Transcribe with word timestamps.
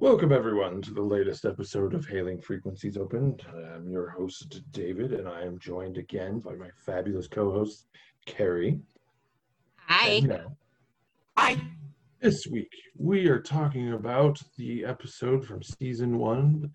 Welcome, 0.00 0.30
everyone, 0.30 0.80
to 0.82 0.94
the 0.94 1.02
latest 1.02 1.44
episode 1.44 1.92
of 1.92 2.06
Hailing 2.06 2.40
Frequencies 2.40 2.96
Opened. 2.96 3.44
I'm 3.52 3.90
your 3.90 4.08
host, 4.08 4.62
David, 4.70 5.12
and 5.12 5.26
I 5.28 5.42
am 5.42 5.58
joined 5.58 5.98
again 5.98 6.38
by 6.38 6.52
my 6.54 6.68
fabulous 6.76 7.26
co 7.26 7.50
host, 7.50 7.88
Carrie. 8.24 8.78
Hi. 9.74 10.20
Now, 10.20 10.56
Hi. 11.36 11.60
this 12.20 12.46
week, 12.46 12.70
we 12.96 13.26
are 13.26 13.40
talking 13.40 13.94
about 13.94 14.40
the 14.56 14.84
episode 14.84 15.44
from 15.44 15.64
season 15.64 16.16
one, 16.16 16.72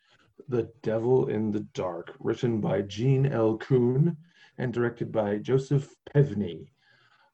The 0.49 0.69
Devil 0.81 1.29
in 1.29 1.49
the 1.49 1.65
Dark, 1.73 2.13
written 2.19 2.59
by 2.59 2.81
Gene 2.81 3.27
L. 3.27 3.57
Coon 3.57 4.17
and 4.57 4.73
directed 4.73 5.13
by 5.13 5.37
Joseph 5.37 5.95
Pevney. 6.13 6.67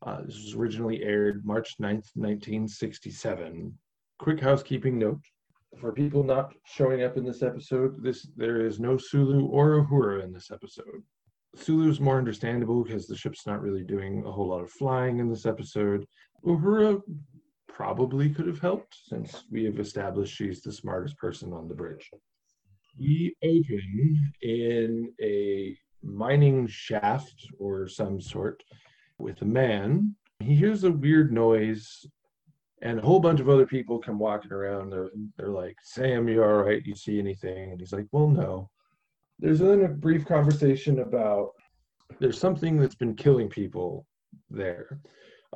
Uh, 0.03 0.21
this 0.21 0.35
was 0.35 0.53
originally 0.53 1.01
aired 1.01 1.43
March 1.47 1.77
9th, 1.79 2.11
1967. 2.13 3.75
Quick 4.19 4.39
housekeeping 4.39 4.99
note 4.99 5.21
for 5.77 5.91
people 5.91 6.23
not 6.23 6.53
showing 6.65 7.03
up 7.03 7.17
in 7.17 7.25
this 7.25 7.43
episode, 7.43 8.03
this 8.03 8.27
there 8.35 8.65
is 8.65 8.79
no 8.79 8.97
Sulu 8.97 9.47
or 9.47 9.85
Uhura 9.85 10.23
in 10.23 10.33
this 10.33 10.51
episode. 10.51 11.03
Sulu's 11.55 11.99
more 11.99 12.17
understandable 12.17 12.83
because 12.83 13.07
the 13.07 13.15
ship's 13.15 13.47
not 13.47 13.61
really 13.61 13.83
doing 13.83 14.23
a 14.25 14.31
whole 14.31 14.49
lot 14.49 14.63
of 14.63 14.71
flying 14.71 15.19
in 15.19 15.29
this 15.29 15.45
episode. 15.45 16.05
Uhura 16.45 17.01
probably 17.67 18.29
could 18.29 18.47
have 18.47 18.59
helped 18.59 18.95
since 19.05 19.45
we 19.51 19.63
have 19.63 19.79
established 19.79 20.35
she's 20.35 20.61
the 20.61 20.71
smartest 20.71 21.17
person 21.17 21.53
on 21.53 21.67
the 21.67 21.75
bridge. 21.75 22.09
We 22.99 23.35
open 23.43 24.33
in 24.41 25.13
a 25.21 25.77
mining 26.03 26.67
shaft 26.67 27.35
or 27.59 27.87
some 27.87 28.19
sort 28.19 28.63
with 29.17 29.41
a 29.41 29.45
man. 29.45 30.15
He 30.39 30.55
hears 30.55 30.83
a 30.83 30.91
weird 30.91 31.31
noise 31.31 32.05
and 32.81 32.99
a 32.99 33.01
whole 33.01 33.19
bunch 33.19 33.39
of 33.39 33.49
other 33.49 33.65
people 33.65 33.99
come 33.99 34.19
walking 34.19 34.51
around. 34.51 34.89
They're 34.89 35.09
they're 35.37 35.49
like, 35.49 35.75
"Sam, 35.83 36.27
you 36.27 36.43
all 36.43 36.63
right? 36.63 36.85
You 36.85 36.95
see 36.95 37.19
anything?" 37.19 37.71
And 37.71 37.79
he's 37.79 37.93
like, 37.93 38.07
"Well, 38.11 38.27
no." 38.27 38.69
There's 39.39 39.59
then 39.59 39.83
a 39.83 39.87
brief 39.87 40.25
conversation 40.25 40.99
about 40.99 41.51
there's 42.19 42.39
something 42.39 42.77
that's 42.77 42.95
been 42.95 43.15
killing 43.15 43.49
people 43.49 44.05
there. 44.49 44.99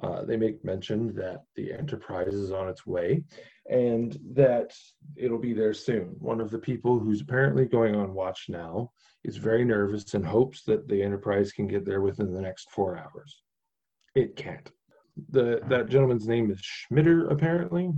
Uh, 0.01 0.23
they 0.23 0.37
make 0.37 0.63
mention 0.65 1.13
that 1.15 1.43
the 1.55 1.71
Enterprise 1.71 2.33
is 2.33 2.51
on 2.51 2.67
its 2.67 2.85
way, 2.85 3.23
and 3.69 4.17
that 4.31 4.73
it'll 5.15 5.39
be 5.39 5.53
there 5.53 5.73
soon. 5.73 6.15
One 6.19 6.41
of 6.41 6.49
the 6.49 6.59
people 6.59 6.99
who's 6.99 7.21
apparently 7.21 7.65
going 7.65 7.95
on 7.95 8.13
watch 8.13 8.45
now 8.49 8.91
is 9.23 9.37
very 9.37 9.63
nervous 9.63 10.13
and 10.13 10.25
hopes 10.25 10.63
that 10.63 10.87
the 10.87 11.01
Enterprise 11.01 11.51
can 11.51 11.67
get 11.67 11.85
there 11.85 12.01
within 12.01 12.33
the 12.33 12.41
next 12.41 12.71
four 12.71 12.97
hours. 12.97 13.43
It 14.15 14.35
can't 14.35 14.69
the 15.29 15.61
that 15.67 15.89
gentleman's 15.89 16.27
name 16.27 16.51
is 16.51 16.61
Schmitter 16.61 17.31
apparently. 17.31 17.91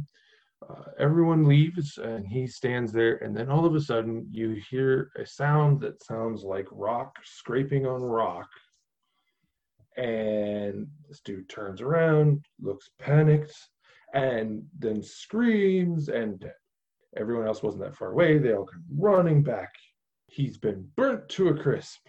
Uh, 0.68 0.84
everyone 1.00 1.46
leaves 1.46 1.98
and 1.98 2.26
he 2.26 2.48
stands 2.48 2.92
there 2.92 3.18
and 3.18 3.36
then 3.36 3.50
all 3.50 3.66
of 3.66 3.76
a 3.76 3.82
sudden 3.82 4.26
you 4.32 4.62
hear 4.70 5.12
a 5.18 5.26
sound 5.26 5.80
that 5.82 6.04
sounds 6.04 6.44
like 6.44 6.68
rock 6.72 7.16
scraping 7.24 7.86
on 7.86 8.02
rock. 8.02 8.48
And 9.98 10.88
this 11.08 11.22
dude 11.22 11.48
turns 11.50 11.82
around 11.82 12.44
looks 12.62 12.90
panicked 13.00 13.54
and 14.14 14.64
then 14.78 15.02
screams 15.04 16.10
and 16.10 16.50
everyone 17.18 17.48
else 17.48 17.64
wasn't 17.64 17.84
that 17.84 17.96
far 17.96 18.12
away. 18.12 18.38
They 18.38 18.54
all 18.54 18.66
come 18.66 18.84
running 18.98 19.44
back. 19.44 19.74
He's 20.28 20.58
been 20.58 20.88
burnt 20.96 21.30
to 21.30 21.50
a 21.50 21.58
crisp. 21.58 22.00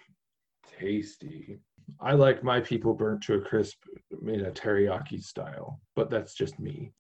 Tasty 0.78 1.58
I 2.00 2.12
like 2.12 2.42
my 2.42 2.60
people 2.60 2.94
burnt 2.94 3.22
to 3.24 3.34
a 3.34 3.40
crisp 3.40 3.78
in 4.26 4.46
a 4.46 4.50
teriyaki 4.50 5.22
style, 5.22 5.80
but 5.94 6.10
that's 6.10 6.34
just 6.34 6.58
me. 6.58 6.92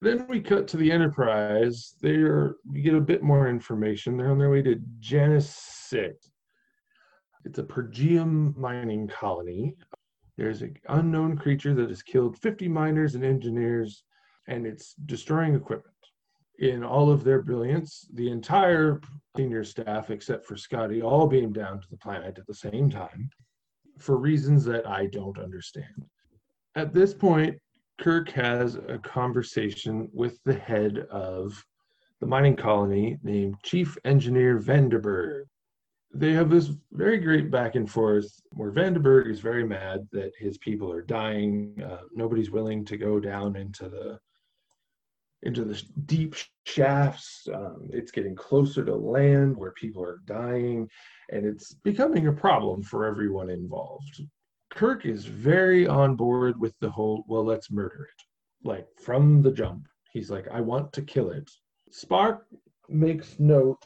Then 0.00 0.26
we 0.28 0.40
cut 0.40 0.68
to 0.68 0.76
the 0.76 0.92
Enterprise. 0.92 1.94
They're 2.00 2.54
we 2.70 2.82
get 2.82 2.94
a 2.94 3.00
bit 3.00 3.22
more 3.22 3.48
information. 3.48 4.16
They're 4.16 4.30
on 4.30 4.38
their 4.38 4.50
way 4.50 4.62
to 4.62 4.80
Janus 5.00 5.50
Six. 5.50 6.30
It's 7.44 7.58
a 7.58 7.64
Pergium 7.64 8.54
mining 8.56 9.08
colony. 9.08 9.76
There's 10.36 10.62
an 10.62 10.76
unknown 10.88 11.36
creature 11.36 11.74
that 11.74 11.88
has 11.88 12.02
killed 12.02 12.38
50 12.38 12.68
miners 12.68 13.16
and 13.16 13.24
engineers, 13.24 14.04
and 14.46 14.66
it's 14.66 14.94
destroying 15.06 15.56
equipment. 15.56 15.94
In 16.60 16.84
all 16.84 17.10
of 17.10 17.24
their 17.24 17.42
brilliance, 17.42 18.06
the 18.14 18.30
entire 18.30 19.00
senior 19.36 19.64
staff, 19.64 20.10
except 20.10 20.46
for 20.46 20.56
Scotty, 20.56 21.02
all 21.02 21.26
beam 21.26 21.52
down 21.52 21.80
to 21.80 21.88
the 21.90 21.96
planet 21.96 22.38
at 22.38 22.46
the 22.46 22.54
same 22.54 22.88
time 22.88 23.30
for 23.98 24.16
reasons 24.16 24.64
that 24.64 24.86
I 24.86 25.06
don't 25.06 25.38
understand. 25.38 26.04
At 26.74 26.94
this 26.94 27.14
point, 27.14 27.58
Kirk 28.00 28.30
has 28.30 28.76
a 28.76 28.98
conversation 28.98 30.08
with 30.12 30.38
the 30.44 30.54
head 30.54 31.06
of 31.10 31.64
the 32.20 32.26
mining 32.26 32.56
colony 32.56 33.18
named 33.22 33.56
Chief 33.64 33.96
Engineer 34.04 34.58
Vanderberg. 34.58 35.44
They 36.14 36.32
have 36.32 36.50
this 36.50 36.70
very 36.92 37.18
great 37.18 37.50
back 37.50 37.74
and 37.74 37.90
forth 37.90 38.28
where 38.50 38.72
Vanderberg 38.72 39.30
is 39.30 39.40
very 39.40 39.64
mad 39.64 40.08
that 40.12 40.32
his 40.38 40.56
people 40.58 40.90
are 40.90 41.02
dying. 41.02 41.74
Uh, 41.84 42.02
nobody's 42.14 42.50
willing 42.50 42.84
to 42.86 42.96
go 42.96 43.20
down 43.20 43.56
into 43.56 43.88
the 43.88 44.18
into 45.42 45.64
the 45.64 45.80
deep 46.06 46.34
shafts. 46.64 47.46
Um, 47.52 47.88
it's 47.92 48.10
getting 48.10 48.34
closer 48.34 48.84
to 48.84 48.94
land 48.94 49.56
where 49.56 49.70
people 49.72 50.02
are 50.02 50.20
dying, 50.24 50.88
and 51.30 51.44
it's 51.44 51.74
becoming 51.74 52.26
a 52.26 52.32
problem 52.32 52.82
for 52.82 53.04
everyone 53.04 53.50
involved. 53.50 54.22
Kirk 54.70 55.06
is 55.06 55.24
very 55.24 55.86
on 55.86 56.14
board 56.14 56.60
with 56.60 56.74
the 56.80 56.90
whole, 56.90 57.24
well, 57.26 57.44
let's 57.44 57.70
murder 57.70 58.04
it. 58.04 58.68
Like 58.68 58.86
from 59.02 59.42
the 59.42 59.52
jump, 59.52 59.86
he's 60.12 60.30
like, 60.30 60.46
I 60.52 60.60
want 60.60 60.92
to 60.94 61.02
kill 61.02 61.30
it. 61.30 61.50
Spock 61.92 62.40
makes 62.88 63.38
note 63.38 63.82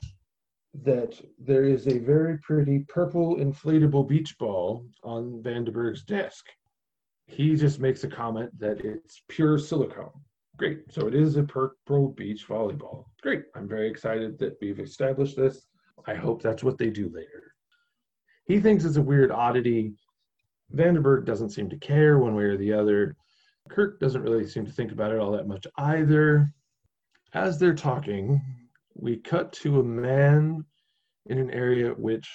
that 0.82 1.20
there 1.38 1.64
is 1.64 1.86
a 1.86 1.98
very 1.98 2.38
pretty 2.38 2.80
purple 2.88 3.36
inflatable 3.36 4.08
beach 4.08 4.36
ball 4.38 4.86
on 5.04 5.42
Vanderberg's 5.42 6.02
desk. 6.02 6.46
He 7.26 7.54
just 7.54 7.78
makes 7.78 8.04
a 8.04 8.08
comment 8.08 8.58
that 8.58 8.80
it's 8.80 9.22
pure 9.28 9.58
silicone. 9.58 10.12
Great. 10.56 10.90
So 10.90 11.06
it 11.06 11.14
is 11.14 11.36
a 11.36 11.42
purple 11.42 12.08
beach 12.08 12.46
volleyball. 12.48 13.04
Great. 13.22 13.44
I'm 13.54 13.68
very 13.68 13.88
excited 13.88 14.38
that 14.38 14.56
we've 14.60 14.80
established 14.80 15.36
this. 15.36 15.66
I 16.06 16.14
hope 16.14 16.42
that's 16.42 16.64
what 16.64 16.78
they 16.78 16.90
do 16.90 17.10
later. 17.12 17.54
He 18.44 18.60
thinks 18.60 18.84
it's 18.84 18.96
a 18.96 19.02
weird 19.02 19.30
oddity. 19.30 19.94
Vanderberg 20.74 21.24
doesn't 21.24 21.50
seem 21.50 21.68
to 21.70 21.76
care 21.78 22.18
one 22.18 22.34
way 22.34 22.44
or 22.44 22.56
the 22.56 22.72
other. 22.72 23.16
Kirk 23.68 24.00
doesn't 24.00 24.22
really 24.22 24.46
seem 24.46 24.66
to 24.66 24.72
think 24.72 24.92
about 24.92 25.12
it 25.12 25.18
all 25.18 25.32
that 25.32 25.46
much 25.46 25.66
either. 25.76 26.52
As 27.34 27.58
they're 27.58 27.74
talking, 27.74 28.40
we 28.94 29.16
cut 29.16 29.52
to 29.54 29.80
a 29.80 29.84
man 29.84 30.64
in 31.26 31.38
an 31.38 31.50
area 31.50 31.90
which 31.90 32.28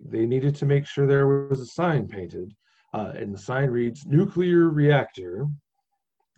they 0.00 0.26
needed 0.26 0.54
to 0.56 0.66
make 0.66 0.86
sure 0.86 1.06
there 1.06 1.48
was 1.48 1.60
a 1.60 1.66
sign 1.66 2.08
painted. 2.08 2.52
Uh, 2.92 3.12
and 3.16 3.32
the 3.32 3.38
sign 3.38 3.70
reads 3.70 4.04
nuclear 4.04 4.68
reactor. 4.68 5.46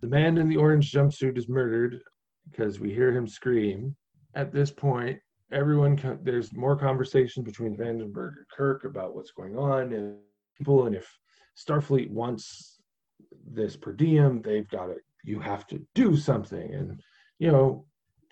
The 0.01 0.09
man 0.09 0.39
in 0.39 0.49
the 0.49 0.57
orange 0.57 0.93
jumpsuit 0.93 1.39
is 1.39 1.49
murdered 1.49 2.01
because 2.51 2.79
we 2.79 2.93
hear 2.93 3.11
him 3.11 3.27
scream. 3.27 3.97
At 4.35 4.53
this 4.53 4.71
point, 4.71 5.19
everyone 5.53 6.21
there's 6.23 6.53
more 6.53 6.77
conversation 6.77 7.43
between 7.43 7.77
Vanderberg 7.77 8.37
and 8.37 8.49
Kirk 8.55 8.85
about 8.85 9.15
what's 9.15 9.33
going 9.33 9.57
on 9.57 9.93
and 9.93 10.17
people 10.57 10.87
and 10.87 10.95
if 10.95 11.07
Starfleet 11.57 12.11
wants 12.11 12.81
this 13.47 13.77
pergium, 13.77 14.43
they've 14.43 14.69
got 14.69 14.87
to 14.87 14.97
you 15.25 15.41
have 15.41 15.67
to 15.69 15.81
do 15.95 16.17
something 16.17 16.75
and 16.75 17.01
you 17.39 17.51
know 17.51 17.87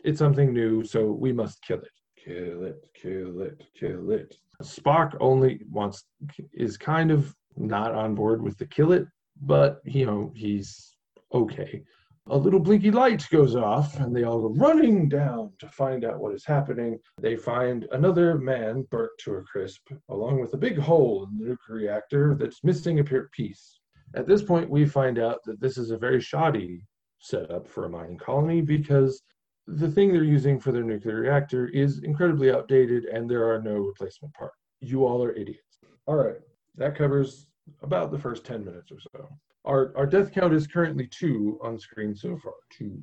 it's 0.04 0.18
something 0.18 0.52
new, 0.52 0.84
so 0.84 1.12
we 1.12 1.32
must 1.32 1.62
kill 1.62 1.78
it. 1.78 1.90
Kill 2.24 2.64
it, 2.64 2.84
kill 2.94 3.42
it, 3.42 3.62
kill 3.78 4.10
it. 4.10 4.36
Spock 4.62 5.16
only 5.20 5.60
wants 5.70 6.04
is 6.52 6.76
kind 6.76 7.10
of 7.10 7.34
not 7.56 7.94
on 7.94 8.14
board 8.14 8.42
with 8.42 8.56
the 8.58 8.66
kill 8.66 8.92
it, 8.92 9.06
but 9.40 9.80
you 9.84 10.06
know, 10.06 10.32
he's 10.34 10.96
okay 11.32 11.82
a 12.28 12.36
little 12.36 12.60
blinky 12.60 12.90
light 12.90 13.26
goes 13.30 13.56
off 13.56 13.98
and 13.98 14.14
they 14.14 14.22
all 14.22 14.40
go 14.40 14.54
running 14.54 15.08
down 15.08 15.52
to 15.58 15.68
find 15.68 16.04
out 16.04 16.20
what 16.20 16.34
is 16.34 16.44
happening. 16.44 16.98
They 17.20 17.36
find 17.36 17.86
another 17.90 18.38
man 18.38 18.86
burnt 18.90 19.10
to 19.20 19.34
a 19.34 19.42
crisp, 19.42 19.88
along 20.08 20.40
with 20.40 20.54
a 20.54 20.58
big 20.58 20.78
hole 20.78 21.24
in 21.24 21.38
the 21.38 21.50
nuclear 21.50 21.78
reactor 21.78 22.36
that's 22.38 22.62
missing 22.62 23.00
a 23.00 23.04
piece. 23.04 23.80
At 24.14 24.28
this 24.28 24.42
point, 24.42 24.70
we 24.70 24.86
find 24.86 25.18
out 25.18 25.40
that 25.44 25.60
this 25.60 25.76
is 25.76 25.90
a 25.90 25.98
very 25.98 26.20
shoddy 26.20 26.84
setup 27.18 27.66
for 27.66 27.86
a 27.86 27.90
mining 27.90 28.18
colony 28.18 28.60
because 28.60 29.22
the 29.66 29.90
thing 29.90 30.12
they're 30.12 30.24
using 30.24 30.60
for 30.60 30.70
their 30.70 30.82
nuclear 30.82 31.20
reactor 31.20 31.68
is 31.68 32.02
incredibly 32.02 32.50
outdated 32.50 33.04
and 33.04 33.28
there 33.28 33.50
are 33.50 33.60
no 33.60 33.74
replacement 33.74 34.34
parts. 34.34 34.56
You 34.80 35.06
all 35.06 35.22
are 35.24 35.32
idiots. 35.32 35.78
All 36.06 36.16
right, 36.16 36.40
that 36.76 36.96
covers 36.96 37.46
about 37.82 38.10
the 38.10 38.18
first 38.18 38.44
10 38.44 38.64
minutes 38.64 38.90
or 38.90 38.98
so. 39.00 39.28
Our 39.64 39.92
our 39.96 40.06
death 40.06 40.32
count 40.32 40.52
is 40.54 40.66
currently 40.66 41.06
two 41.06 41.58
on 41.62 41.78
screen 41.78 42.14
so 42.14 42.36
far. 42.36 42.54
Two. 42.70 43.00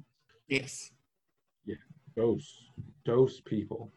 Yes. 0.48 0.92
Yeah. 1.66 1.76
Dose. 2.16 2.54
Dose 3.06 3.42
people. 3.42 3.92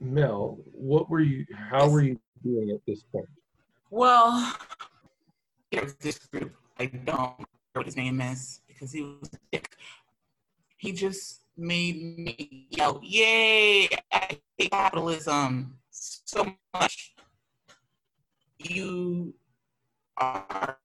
Mel, 0.00 0.58
what 0.72 1.10
were 1.10 1.20
you 1.20 1.44
how 1.70 1.88
were 1.88 2.02
you 2.02 2.18
doing 2.44 2.70
at 2.70 2.80
this 2.86 3.02
point? 3.02 3.28
Well, 3.90 4.54
there's 5.72 5.94
this 5.94 6.18
group. 6.18 6.54
I 6.78 6.86
don't 6.86 7.06
know 7.06 7.46
what 7.72 7.86
his 7.86 7.96
name 7.96 8.20
is 8.20 8.60
because 8.66 8.92
he 8.92 9.02
was 9.02 9.30
dick. 9.50 9.76
He 10.76 10.92
just 10.92 11.42
made 11.56 12.18
me 12.18 12.68
yell, 12.70 13.00
Yay! 13.02 13.88
I 14.12 14.38
hate 14.56 14.70
capitalism 14.70 15.78
so 15.90 16.54
much. 16.72 17.14
You 18.58 19.34
are 20.16 20.78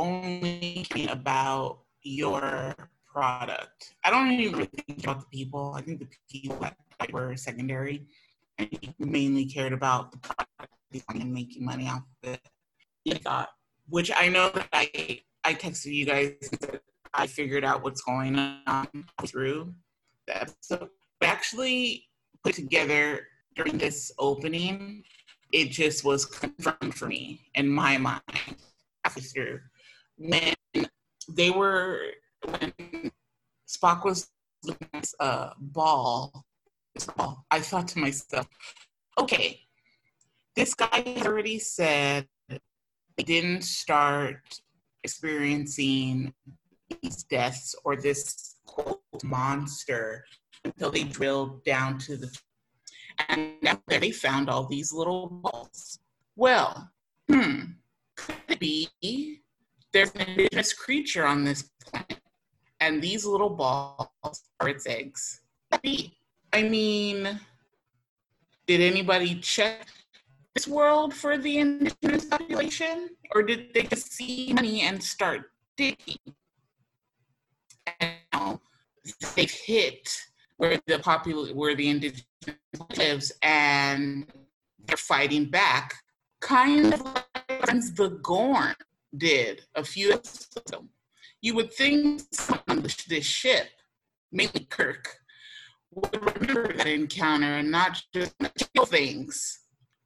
only 0.00 0.86
about 1.10 1.80
your 2.02 2.74
product. 3.06 3.94
I 4.04 4.10
don't 4.10 4.30
even 4.32 4.54
really 4.54 4.70
think 4.86 5.04
about 5.04 5.20
the 5.20 5.26
people. 5.26 5.74
I 5.76 5.82
think 5.82 6.00
the 6.00 6.08
people 6.30 6.58
that 6.60 7.12
were 7.12 7.36
secondary 7.36 8.06
he 8.70 8.94
mainly 8.98 9.46
cared 9.46 9.72
about 9.72 10.12
the 10.12 10.18
product 10.18 10.74
and 11.14 11.32
making 11.32 11.64
money 11.64 11.88
off 11.88 12.02
of 12.22 12.34
it. 12.34 13.26
I 13.26 13.46
which 13.88 14.10
I 14.14 14.28
know 14.28 14.50
that 14.50 14.68
I 14.72 15.20
I 15.44 15.54
texted 15.54 15.94
you 15.94 16.04
guys 16.04 16.34
I 17.14 17.26
figured 17.26 17.64
out 17.64 17.82
what's 17.82 18.02
going 18.02 18.38
on 18.38 18.88
through 19.26 19.74
the 20.26 20.42
episode. 20.42 20.88
But 21.18 21.28
actually 21.28 22.08
put 22.44 22.54
together 22.54 23.26
during 23.56 23.78
this 23.78 24.12
opening, 24.18 25.02
it 25.52 25.70
just 25.70 26.04
was 26.04 26.24
confirmed 26.24 26.94
for 26.94 27.06
me 27.06 27.40
in 27.54 27.68
my 27.68 27.98
mind 27.98 28.22
after 29.04 29.69
when 30.20 30.54
they 31.28 31.50
were 31.50 32.02
when 32.44 32.72
Spock 33.68 34.04
was 34.04 34.28
looking 34.64 34.88
at 34.92 35.08
uh, 35.18 35.50
ball, 35.58 36.44
ball, 37.16 37.46
I 37.50 37.60
thought 37.60 37.88
to 37.88 37.98
myself, 37.98 38.46
okay, 39.18 39.60
this 40.54 40.74
guy 40.74 41.04
already 41.24 41.58
said 41.58 42.26
they 42.48 43.24
didn't 43.24 43.62
start 43.62 44.60
experiencing 45.04 46.34
these 47.02 47.22
deaths 47.24 47.74
or 47.84 47.96
this 47.96 48.56
quote 48.66 49.00
monster 49.24 50.24
until 50.64 50.90
they 50.90 51.04
drilled 51.04 51.64
down 51.64 51.98
to 51.98 52.16
the 52.16 52.38
and 53.28 53.52
there 53.86 54.00
they 54.00 54.10
found 54.10 54.48
all 54.48 54.66
these 54.66 54.92
little 54.92 55.28
balls. 55.28 55.98
Well, 56.36 56.90
hmm, 57.30 57.60
could 58.16 58.36
it 58.48 58.58
be 58.58 58.88
there's 59.92 60.12
an 60.14 60.22
indigenous 60.22 60.72
creature 60.72 61.26
on 61.26 61.44
this 61.44 61.70
planet, 61.84 62.20
and 62.80 63.02
these 63.02 63.24
little 63.24 63.50
balls 63.50 64.08
are 64.60 64.68
its 64.68 64.86
eggs? 64.86 65.40
I 65.72 66.62
mean, 66.62 67.40
did 68.66 68.80
anybody 68.80 69.36
check 69.36 69.86
this 70.54 70.66
world 70.66 71.14
for 71.14 71.38
the 71.38 71.58
indigenous 71.58 72.24
population, 72.24 73.10
or 73.34 73.42
did 73.42 73.72
they 73.74 73.82
just 73.82 74.12
see 74.12 74.52
money 74.52 74.82
and 74.82 75.02
start 75.02 75.50
digging? 75.76 76.18
And 78.00 78.12
now 78.32 78.60
they've 79.34 79.50
hit 79.50 80.08
where 80.56 80.80
the 80.86 80.98
popular, 80.98 81.54
where 81.54 81.74
the 81.74 81.88
indigenous 81.88 82.24
lives, 82.96 83.32
and 83.42 84.26
they're 84.86 84.96
fighting 84.96 85.46
back, 85.46 85.94
kind 86.40 86.94
of 86.94 87.00
like 87.02 87.24
the 87.96 88.18
Gorn 88.22 88.74
did 89.16 89.62
a 89.74 89.84
few 89.84 90.12
episodes 90.12 90.56
ago. 90.68 90.84
You 91.40 91.54
would 91.54 91.72
think 91.72 92.22
on 92.68 92.82
this 92.82 93.24
ship, 93.24 93.68
mainly 94.30 94.66
Kirk, 94.68 95.16
would 95.92 96.16
remember 96.16 96.76
that 96.76 96.86
encounter 96.86 97.46
and 97.46 97.70
not 97.70 98.02
just 98.12 98.34
kill 98.74 98.86
things 98.86 99.60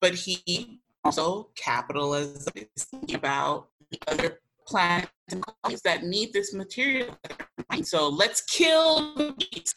but 0.05 0.15
he 0.15 0.83
also 1.03 1.49
capitalism 1.57 2.53
is 2.77 2.87
about 3.15 3.69
the 3.91 3.99
other 4.07 4.39
planets 4.67 5.11
and 5.31 5.43
colonies 5.43 5.81
that 5.81 6.05
need 6.05 6.31
this 6.35 6.53
material. 6.53 7.17
So 7.85 8.11
let's 8.11 8.43
kill 8.43 9.15
the 9.15 9.33
bees. 9.33 9.75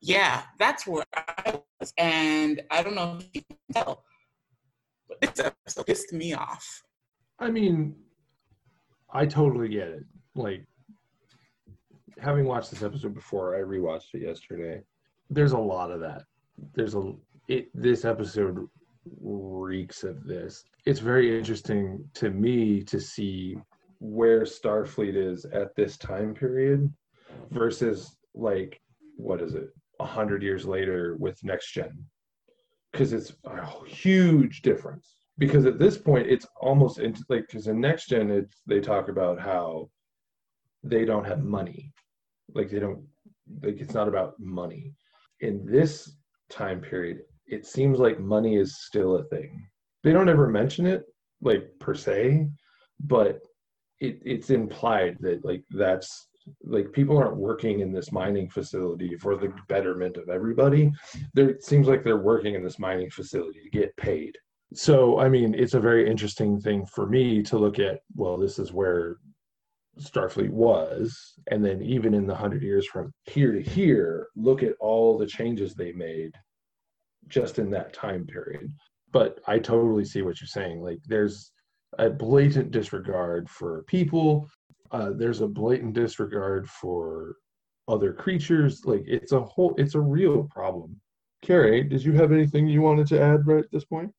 Yeah, 0.00 0.44
that's 0.58 0.86
where 0.86 1.04
I 1.14 1.60
was. 1.78 1.92
And 1.98 2.62
I 2.70 2.82
don't 2.82 2.94
know 2.94 3.18
if 3.20 3.28
you 3.34 3.42
can 3.42 3.58
tell, 3.74 4.02
but 5.06 5.20
this 5.20 5.44
episode 5.44 5.86
pissed 5.86 6.14
me 6.14 6.32
off. 6.32 6.82
I 7.38 7.50
mean, 7.50 7.96
I 9.12 9.26
totally 9.26 9.68
get 9.68 9.88
it. 9.88 10.04
Like, 10.34 10.64
having 12.18 12.44
watched 12.44 12.70
this 12.70 12.82
episode 12.82 13.14
before, 13.14 13.56
I 13.56 13.60
rewatched 13.60 14.14
it 14.14 14.22
yesterday. 14.22 14.82
There's 15.30 15.52
a 15.52 15.58
lot 15.58 15.90
of 15.90 16.00
that. 16.00 16.22
There's 16.74 16.94
a 16.94 17.12
it. 17.48 17.68
This 17.74 18.04
episode 18.04 18.68
reeks 19.20 20.04
of 20.04 20.24
this. 20.24 20.64
It's 20.84 21.00
very 21.00 21.38
interesting 21.38 22.04
to 22.14 22.30
me 22.30 22.82
to 22.84 23.00
see 23.00 23.56
where 24.00 24.42
Starfleet 24.42 25.16
is 25.16 25.44
at 25.46 25.74
this 25.74 25.96
time 25.96 26.34
period 26.34 26.92
versus 27.50 28.16
like 28.34 28.80
what 29.16 29.40
is 29.42 29.54
it 29.54 29.70
a 30.00 30.06
hundred 30.06 30.42
years 30.42 30.64
later 30.64 31.16
with 31.18 31.42
next 31.42 31.72
gen 31.72 32.04
because 32.92 33.12
it's 33.12 33.32
a 33.44 33.84
huge 33.86 34.62
difference 34.62 35.17
because 35.38 35.66
at 35.66 35.78
this 35.78 35.96
point 35.96 36.26
it's 36.26 36.46
almost 36.60 36.98
into 36.98 37.24
like 37.28 37.46
because 37.46 37.66
in 37.66 37.80
next 37.80 38.08
gen 38.08 38.30
it's 38.30 38.62
they 38.66 38.80
talk 38.80 39.08
about 39.08 39.40
how 39.40 39.88
they 40.82 41.04
don't 41.04 41.26
have 41.26 41.42
money 41.42 41.92
like 42.54 42.70
they 42.70 42.78
don't 42.78 43.02
like 43.62 43.80
it's 43.80 43.94
not 43.94 44.08
about 44.08 44.38
money 44.38 44.92
in 45.40 45.64
this 45.64 46.16
time 46.50 46.80
period 46.80 47.20
it 47.48 47.66
seems 47.66 47.98
like 47.98 48.20
money 48.20 48.56
is 48.56 48.80
still 48.82 49.16
a 49.16 49.24
thing. 49.24 49.66
They 50.04 50.12
don't 50.12 50.28
ever 50.28 50.48
mention 50.48 50.86
it 50.86 51.04
like 51.40 51.70
per 51.80 51.94
se, 51.94 52.48
but 53.00 53.40
it, 54.00 54.20
it's 54.24 54.50
implied 54.50 55.16
that 55.20 55.44
like 55.44 55.64
that's 55.70 56.28
like 56.62 56.92
people 56.92 57.18
aren't 57.18 57.36
working 57.36 57.80
in 57.80 57.92
this 57.92 58.12
mining 58.12 58.48
facility 58.48 59.16
for 59.16 59.36
the 59.36 59.52
betterment 59.68 60.16
of 60.16 60.28
everybody. 60.28 60.90
There 61.34 61.48
it 61.48 61.64
seems 61.64 61.88
like 61.88 62.04
they're 62.04 62.18
working 62.18 62.54
in 62.54 62.62
this 62.62 62.78
mining 62.78 63.10
facility 63.10 63.60
to 63.62 63.70
get 63.70 63.96
paid. 63.96 64.36
So 64.74 65.18
I 65.18 65.28
mean, 65.28 65.54
it's 65.54 65.74
a 65.74 65.80
very 65.80 66.08
interesting 66.08 66.60
thing 66.60 66.84
for 66.86 67.06
me 67.06 67.42
to 67.44 67.58
look 67.58 67.78
at. 67.78 68.00
Well, 68.14 68.36
this 68.36 68.58
is 68.58 68.72
where 68.72 69.16
Starfleet 69.98 70.50
was, 70.50 71.34
and 71.50 71.64
then 71.64 71.82
even 71.82 72.14
in 72.14 72.26
the 72.26 72.34
hundred 72.34 72.62
years 72.62 72.86
from 72.86 73.12
here 73.24 73.52
to 73.52 73.62
here, 73.62 74.28
look 74.36 74.62
at 74.62 74.74
all 74.80 75.18
the 75.18 75.26
changes 75.26 75.74
they 75.74 75.92
made 75.92 76.32
just 77.28 77.58
in 77.58 77.70
that 77.70 77.92
time 77.92 78.26
period. 78.26 78.72
But 79.12 79.40
I 79.46 79.58
totally 79.58 80.04
see 80.04 80.22
what 80.22 80.40
you're 80.40 80.48
saying. 80.48 80.82
Like 80.82 80.98
there's 81.06 81.52
a 81.98 82.10
blatant 82.10 82.70
disregard 82.70 83.48
for 83.48 83.84
people. 83.84 84.48
Uh, 84.90 85.10
there's 85.14 85.40
a 85.40 85.48
blatant 85.48 85.94
disregard 85.94 86.68
for 86.68 87.36
other 87.88 88.12
creatures. 88.12 88.84
Like 88.84 89.04
it's 89.06 89.32
a 89.32 89.40
whole, 89.40 89.74
it's 89.78 89.94
a 89.94 90.00
real 90.00 90.44
problem. 90.44 91.00
Carrie, 91.42 91.84
did 91.84 92.04
you 92.04 92.12
have 92.12 92.32
anything 92.32 92.68
you 92.68 92.82
wanted 92.82 93.06
to 93.08 93.20
add 93.20 93.46
right 93.46 93.64
at 93.64 93.70
this 93.70 93.84
point? 93.84 94.12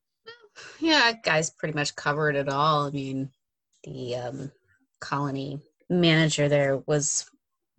Yeah, 0.80 1.14
guys 1.24 1.50
pretty 1.50 1.74
much 1.74 1.96
covered 1.96 2.36
it 2.36 2.50
all. 2.50 2.88
I 2.88 2.92
mean, 2.92 3.30
the 3.84 4.16
um, 4.16 4.52
colony 5.00 5.60
manager 5.90 6.48
there 6.50 6.78
was 6.86 7.30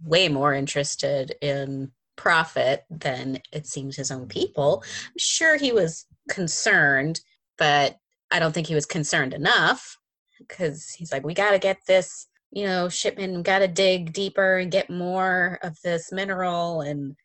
way 0.02 0.28
more 0.28 0.54
interested 0.54 1.34
in 1.42 1.92
profit 2.16 2.84
than 2.90 3.40
it 3.52 3.66
seems 3.66 3.96
his 3.96 4.10
own 4.10 4.26
people. 4.26 4.82
I'm 5.06 5.12
sure 5.18 5.56
he 5.56 5.72
was 5.72 6.06
concerned, 6.28 7.20
but 7.58 7.96
I 8.30 8.38
don't 8.38 8.52
think 8.52 8.66
he 8.66 8.74
was 8.74 8.86
concerned 8.86 9.34
enough 9.34 9.96
because 10.38 10.90
he's 10.90 11.12
like, 11.12 11.24
we 11.24 11.34
got 11.34 11.52
to 11.52 11.58
get 11.58 11.78
this, 11.86 12.26
you 12.50 12.66
know, 12.66 12.88
shipment, 12.88 13.44
got 13.44 13.60
to 13.60 13.68
dig 13.68 14.12
deeper 14.12 14.58
and 14.58 14.70
get 14.70 14.90
more 14.90 15.58
of 15.62 15.76
this 15.82 16.12
mineral 16.12 16.82
and, 16.82 17.16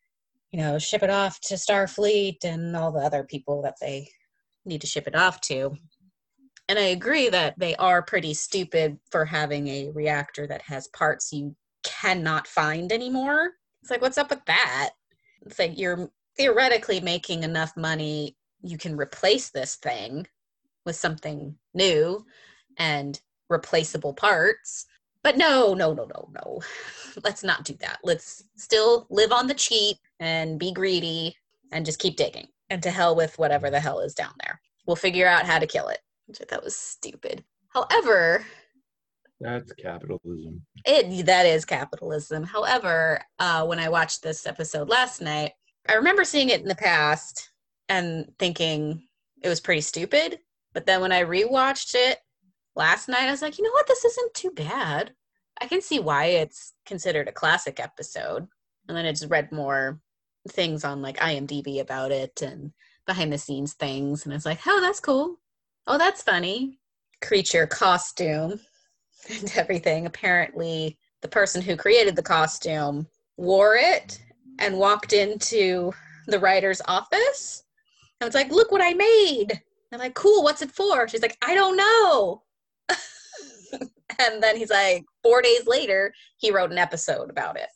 you 0.52 0.60
know, 0.60 0.80
ship 0.80 1.04
it 1.04 1.10
off 1.10 1.40
to 1.42 1.56
Starfleet 1.56 2.44
and 2.44 2.76
all 2.76 2.92
the 2.92 3.00
other 3.00 3.24
people 3.24 3.62
that 3.64 3.76
they 3.82 4.10
need 4.66 4.82
to 4.82 4.88
ship 4.88 5.08
it 5.08 5.16
off 5.16 5.42
to. 5.42 5.78
And 6.68 6.80
I 6.80 6.84
agree 6.84 7.30
that 7.30 7.58
they 7.60 7.76
are 7.76 8.02
pretty 8.02 8.34
stupid 8.34 8.98
for 9.12 9.26
having 9.26 9.68
a 9.68 9.92
reactor 9.92 10.48
that 10.48 10.64
has 10.64 10.88
parts 10.88 11.32
you 11.32 11.56
cannot 11.84 12.48
find 12.48 12.92
anymore. 12.92 13.52
It's 13.82 13.92
like, 13.92 14.02
what's 14.02 14.18
up 14.18 14.32
with 14.32 14.44
that? 14.46 14.92
It's 15.46 15.60
like 15.60 15.78
you're 15.78 16.10
theoretically 16.38 17.00
making 17.00 17.44
enough 17.44 17.76
money, 17.78 18.36
you 18.62 18.78
can 18.78 18.98
replace 18.98 19.52
this 19.52 19.76
thing 19.76 20.26
with 20.86 20.96
something 20.96 21.56
new 21.74 22.26
and 22.78 23.20
replaceable 23.50 24.14
parts. 24.14 24.86
But 25.24 25.38
no, 25.38 25.74
no, 25.74 25.94
no, 25.94 26.06
no, 26.06 26.30
no. 26.34 26.62
Let's 27.24 27.44
not 27.44 27.64
do 27.64 27.74
that. 27.80 28.00
Let's 28.04 28.44
still 28.58 29.08
live 29.10 29.32
on 29.32 29.48
the 29.48 29.54
cheap 29.54 29.98
and 30.20 30.60
be 30.60 30.72
greedy 30.72 31.36
and 31.72 31.86
just 31.86 32.00
keep 32.00 32.18
digging. 32.18 32.48
And 32.70 32.82
to 32.84 32.90
hell 32.90 33.16
with 33.16 33.38
whatever 33.38 33.70
the 33.70 33.80
hell 33.80 34.00
is 34.00 34.16
down 34.16 34.34
there. 34.44 34.60
We'll 34.88 34.96
figure 34.96 35.28
out 35.28 35.46
how 35.46 35.60
to 35.60 35.68
kill 35.68 35.88
it. 35.88 36.00
Which 36.28 36.42
I 36.42 36.46
thought 36.46 36.64
was 36.64 36.76
stupid. 36.76 37.44
However, 37.70 38.46
that's 39.40 39.72
capitalism. 39.74 40.62
It 40.86 41.26
that 41.26 41.46
is 41.46 41.66
capitalism. 41.66 42.44
However, 42.44 43.22
uh, 43.40 43.66
when 43.66 43.80
I 43.80 43.90
watched 43.90 44.24
this 44.24 44.48
episode 44.48 44.90
last 44.90 45.22
night, 45.22 45.52
I 45.88 45.94
remember 45.96 46.24
seeing 46.24 46.50
it 46.50 46.62
in 46.62 46.68
the 46.68 46.76
past 46.76 47.52
and 47.90 48.32
thinking 48.40 49.04
it 49.44 49.50
was 49.50 49.60
pretty 49.60 49.82
stupid. 49.82 50.40
But 50.74 50.86
then 50.86 51.02
when 51.02 51.12
I 51.12 51.24
rewatched 51.24 51.94
it 51.96 52.20
last 52.76 53.08
night, 53.08 53.28
I 53.28 53.32
was 53.32 53.42
like, 53.42 53.58
you 53.58 53.64
know 53.64 53.72
what? 53.72 53.88
This 53.88 54.06
isn't 54.06 54.34
too 54.34 54.52
bad. 54.52 55.14
I 55.62 55.68
can 55.68 55.82
see 55.82 56.00
why 56.00 56.26
it's 56.26 56.74
considered 56.86 57.28
a 57.28 57.34
classic 57.34 57.80
episode. 57.80 58.48
And 58.88 58.98
then 58.98 59.06
I 59.06 59.12
just 59.12 59.30
read 59.30 59.52
more 59.52 60.00
things 60.50 60.84
on 60.84 61.02
like 61.02 61.18
IMDb 61.18 61.82
about 61.82 62.12
it 62.12 62.42
and 62.42 62.72
behind 63.06 63.32
the 63.32 63.38
scenes 63.38 63.74
things. 63.74 64.24
And 64.24 64.34
I 64.34 64.38
was 64.38 64.46
like, 64.46 64.60
oh, 64.68 64.82
that's 64.82 65.00
cool. 65.00 65.40
Oh, 65.88 65.98
that's 65.98 66.22
funny. 66.22 66.80
Creature 67.22 67.68
costume 67.68 68.60
and 69.30 69.54
everything. 69.56 70.06
Apparently, 70.06 70.98
the 71.22 71.28
person 71.28 71.62
who 71.62 71.76
created 71.76 72.16
the 72.16 72.24
costume 72.24 73.08
wore 73.38 73.76
it 73.76 74.20
and 74.60 74.78
walked 74.78 75.14
into 75.14 75.92
the 76.28 76.40
writer's 76.40 76.82
office. 76.88 77.64
And 78.20 78.28
it's 78.28 78.36
like, 78.36 78.52
look 78.52 78.72
what 78.72 78.82
I 78.82 78.94
made. 78.94 79.62
I'm 79.92 80.00
like, 80.00 80.16
cool, 80.16 80.44
what's 80.44 80.62
it 80.62 80.72
for? 80.72 81.08
She's 81.08 81.22
like, 81.22 81.38
I 81.42 81.54
don't 81.54 81.78
know. 81.78 82.44
and 84.20 84.42
then 84.42 84.58
he's 84.58 84.70
like, 84.70 85.06
four 85.24 85.42
days 85.42 85.68
later, 85.68 86.14
he 86.38 86.52
wrote 86.52 86.72
an 86.72 86.78
episode 86.78 87.30
about 87.30 87.58
it. 87.58 87.70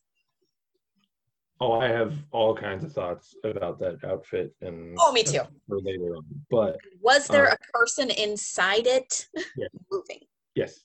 Oh, 1.62 1.74
I 1.74 1.88
have 1.90 2.14
all 2.32 2.56
kinds 2.56 2.84
of 2.86 2.94
thoughts 2.94 3.36
about 3.44 3.80
that 3.80 4.02
outfit 4.06 4.56
and 4.62 4.96
Oh, 5.00 5.12
me 5.12 5.24
too. 5.24 5.42
for 5.68 5.80
later 5.82 6.16
on. 6.16 6.24
But 6.50 6.78
Was 7.02 7.28
there 7.28 7.48
Uh, 7.50 7.56
a 7.56 7.78
person 7.78 8.10
inside 8.12 8.88
it 8.88 9.28
Yeah. 9.58 9.68
moving? 9.92 10.22
yes. 10.56 10.84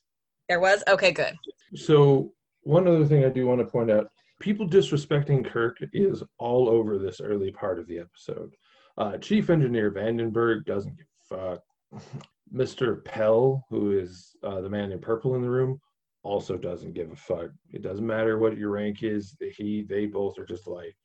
There 0.49 0.61
was? 0.61 0.83
Okay, 0.89 1.13
good. 1.13 1.37
So 1.75 2.35
one 2.63 2.87
other 2.89 3.05
thing 3.07 3.25
I 3.25 3.29
do 3.29 3.47
want 3.47 3.61
to 3.61 3.67
point 3.67 3.91
out: 3.91 4.11
people 4.41 4.69
disrespecting 4.69 5.45
Kirk 5.45 5.79
is 5.93 6.23
all 6.39 6.69
over 6.69 6.99
this 6.99 7.21
early 7.21 7.51
part 7.53 7.79
of 7.79 7.87
the 7.87 7.99
episode. 8.01 8.55
Uh, 8.99 9.17
Chief 9.19 9.51
Engineer 9.51 9.91
Vanderberg 9.93 10.65
doesn't 10.67 10.97
give 10.97 11.07
a 11.31 11.57
fuck. 11.57 11.63
Mr. 12.53 13.03
Pell, 13.05 13.65
who 13.71 13.93
is 13.99 14.37
uh, 14.43 14.61
the 14.61 14.69
man 14.69 14.93
in 14.93 15.01
purple 15.01 15.35
in 15.35 15.43
the 15.43 15.51
room, 15.51 15.81
also 16.25 16.57
doesn't 16.57 16.95
give 16.95 17.13
a 17.13 17.17
fuck. 17.17 17.51
It 17.73 17.83
doesn't 17.83 18.07
matter 18.07 18.39
what 18.39 18.57
your 18.57 18.71
rank 18.71 19.03
is. 19.03 19.37
He, 19.57 19.85
they 19.89 20.07
both 20.07 20.39
are 20.39 20.47
just 20.47 20.67
like, 20.67 20.97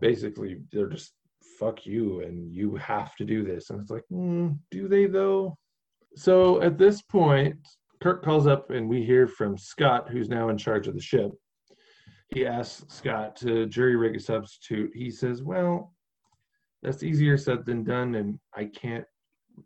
basically, 0.00 0.58
they're 0.72 0.88
just 0.88 1.12
fuck 1.58 1.84
you, 1.84 2.20
and 2.20 2.52
you 2.52 2.76
have 2.76 3.14
to 3.16 3.24
do 3.24 3.44
this. 3.44 3.70
And 3.70 3.80
it's 3.80 3.90
like, 3.90 4.04
mm, 4.10 4.56
do 4.70 4.88
they 4.88 5.06
though? 5.06 5.58
So 6.14 6.62
at 6.62 6.78
this 6.78 7.02
point, 7.02 7.56
Kirk 8.00 8.24
calls 8.24 8.46
up 8.46 8.70
and 8.70 8.88
we 8.88 9.04
hear 9.04 9.26
from 9.26 9.56
Scott, 9.58 10.08
who's 10.10 10.28
now 10.28 10.48
in 10.48 10.58
charge 10.58 10.88
of 10.88 10.94
the 10.94 11.00
ship. 11.00 11.30
He 12.28 12.46
asks 12.46 12.84
Scott 12.94 13.36
to 13.36 13.66
jury 13.66 13.96
rig 13.96 14.16
a 14.16 14.20
substitute. 14.20 14.90
He 14.94 15.10
says, 15.10 15.42
Well, 15.42 15.94
that's 16.82 17.02
easier 17.02 17.36
said 17.36 17.64
than 17.64 17.84
done, 17.84 18.14
and 18.14 18.38
I 18.56 18.64
can't, 18.64 19.04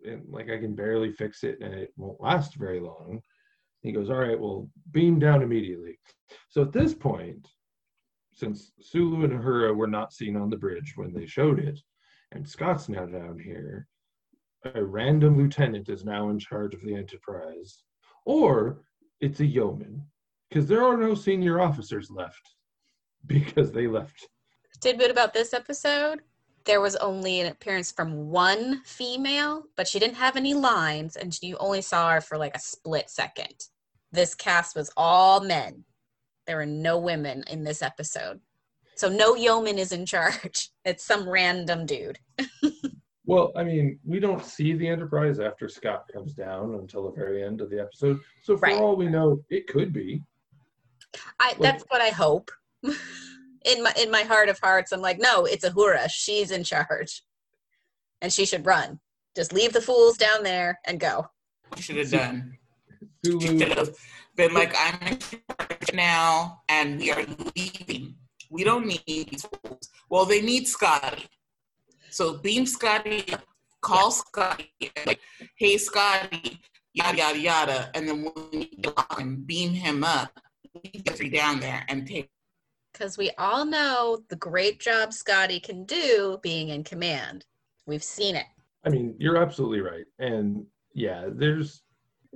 and 0.05 0.23
like, 0.29 0.51
I 0.51 0.59
can 0.59 0.75
barely 0.75 1.13
fix 1.13 1.45
it, 1.45 1.59
and 1.61 1.73
it 1.73 1.93
won't 1.97 2.21
last 2.21 2.57
very 2.57 2.81
long. 2.81 3.21
He 3.87 3.93
goes, 3.93 4.11
All 4.11 4.17
right, 4.17 4.39
well, 4.39 4.69
beam 4.91 5.21
down 5.21 5.43
immediately. 5.43 5.99
So 6.49 6.63
at 6.63 6.73
this 6.73 6.93
point, 6.93 7.47
since 8.33 8.73
Sulu 8.81 9.25
and 9.25 9.33
Uhura 9.33 9.75
were 9.75 9.87
not 9.87 10.13
seen 10.13 10.37
on 10.37 10.51
the 10.51 10.57
bridge 10.57 10.95
when 10.97 11.13
they 11.13 11.25
showed 11.25 11.61
it, 11.61 11.79
and 12.33 12.47
Scott's 12.47 12.89
now 12.89 13.07
down 13.07 13.39
here, 13.39 13.87
a 14.75 14.85
random 14.85 15.39
lieutenant 15.39 15.89
is 15.89 16.05
now 16.05 16.31
in 16.31 16.39
charge 16.41 16.75
of 16.75 16.83
the 16.83 16.97
Enterprise 16.97 17.85
or 18.25 18.83
it's 19.21 19.39
a 19.39 19.47
yeoman 19.47 20.03
because 20.49 20.67
there 20.67 20.83
are 20.83 20.97
no 20.97 21.15
senior 21.15 21.61
officers 21.61 22.11
left 22.11 22.43
because 23.27 23.71
they 23.71 23.87
left. 23.87 24.29
Tidbit 24.81 25.13
about 25.13 25.33
this 25.33 25.55
episode 25.55 26.23
there 26.67 26.81
was 26.81 26.97
only 26.97 27.41
an 27.41 27.47
appearance 27.47 27.93
from 27.93 28.29
one 28.29 28.83
female, 28.85 29.67
but 29.77 29.87
she 29.87 30.01
didn't 30.01 30.17
have 30.17 30.37
any 30.37 30.53
lines, 30.53 31.17
and 31.17 31.41
you 31.41 31.57
only 31.59 31.81
saw 31.81 32.11
her 32.11 32.21
for 32.21 32.37
like 32.37 32.57
a 32.57 32.61
split 32.61 33.09
second. 33.09 33.69
This 34.13 34.35
cast 34.35 34.77
was 34.77 34.91
all 34.97 35.41
men. 35.41 35.85
There 36.47 36.57
were 36.57 36.67
no 36.67 36.99
women 36.99 37.45
in 37.51 37.65
this 37.65 37.83
episode. 37.83 38.41
So 38.95 39.09
no 39.09 39.35
yeoman 39.35 39.79
is 39.79 39.93
in 39.93 40.07
charge. 40.07 40.71
It's 40.85 41.05
some 41.05 41.29
random 41.29 41.85
dude. 41.87 42.19
Well, 43.29 43.51
I 43.57 43.65
mean, 43.65 43.99
we 44.05 44.21
don't 44.21 44.45
see 44.45 44.73
the 44.75 44.87
Enterprise 44.87 45.41
after 45.41 45.69
Scott 45.69 46.05
comes 46.13 46.33
down 46.33 46.77
until 46.77 47.11
the 47.11 47.17
very 47.17 47.43
end 47.43 47.61
of 47.61 47.71
the 47.71 47.81
episode. 47.81 48.21
So 48.45 48.57
for 48.57 48.67
Right. 48.69 48.81
all 48.81 48.95
we 48.95 49.09
know, 49.09 49.43
it 49.51 49.67
could 49.67 49.93
be. 49.93 50.23
I 51.41 51.55
that's 51.61 51.85
what 51.89 52.01
I 52.01 52.11
hope. 52.11 52.53
in 52.85 53.83
my 53.83 53.93
in 54.01 54.13
my 54.13 54.23
heart 54.23 54.49
of 54.49 54.61
hearts, 54.61 54.93
I'm 54.93 55.01
like, 55.01 55.19
no, 55.19 55.45
it's 55.45 55.65
Uhura. 55.69 56.09
She's 56.09 56.53
in 56.53 56.63
charge. 56.63 57.25
And 58.23 58.33
she 58.33 58.47
should 58.47 58.65
run. 58.65 59.01
Just 59.35 59.53
leave 59.53 59.73
the 59.73 59.81
fools 59.81 60.17
down 60.17 60.45
there 60.45 60.79
and 60.85 61.01
go. 61.01 61.27
You 61.77 61.83
should 61.83 61.97
have 61.97 62.11
done. 62.11 62.57
Sulu, 63.25 63.41
She 63.41 63.59
should 63.59 63.79
have 63.79 63.95
been 64.37 64.55
like, 64.55 64.75
I'm 64.79 65.09
in 65.09 65.19
charge 65.19 65.95
now, 65.95 66.63
and 66.69 66.99
we 66.99 67.11
are 67.13 67.25
leaving. 67.55 68.15
We 68.51 68.65
don't 68.65 68.87
need 68.87 69.03
these 69.07 69.45
fools. 69.45 69.89
Well, 70.09 70.25
they 70.25 70.43
need 70.43 70.69
Scotty. 70.69 71.27
So 72.11 72.39
beam 72.39 72.67
Scotty, 72.67 73.33
up, 73.33 73.43
call 73.81 74.11
Scotty, 74.11 74.73
like, 75.07 75.21
hey 75.57 75.77
Scotty, 75.77 76.61
yada 76.95 77.19
yada 77.19 77.39
yada, 77.39 77.91
and 77.95 78.09
then 78.09 78.23
we 78.23 78.59
you 78.59 78.67
get 78.81 78.95
and 79.19 79.47
beam 79.47 79.73
him 79.73 80.05
up, 80.05 80.31
leave 80.75 81.05
Jeffrey 81.05 81.29
down 81.29 81.61
there 81.61 81.85
and 81.89 82.07
take. 82.07 82.31
Because 82.93 83.19
we 83.19 83.31
all 83.37 83.67
know 83.67 84.19
the 84.31 84.37
great 84.37 84.81
job 84.81 85.13
Scotty 85.13 85.61
can 85.61 85.85
do 85.85 86.39
being 86.43 86.71
in 86.71 86.85
command. 86.85 87.45
We've 87.87 88.03
seen 88.03 88.37
it. 88.37 88.47
I 88.85 88.89
mean, 88.89 89.15
you're 89.19 89.37
absolutely 89.37 89.81
right. 89.81 90.07
And 90.19 90.65
yeah, 90.95 91.27
there's 91.31 91.83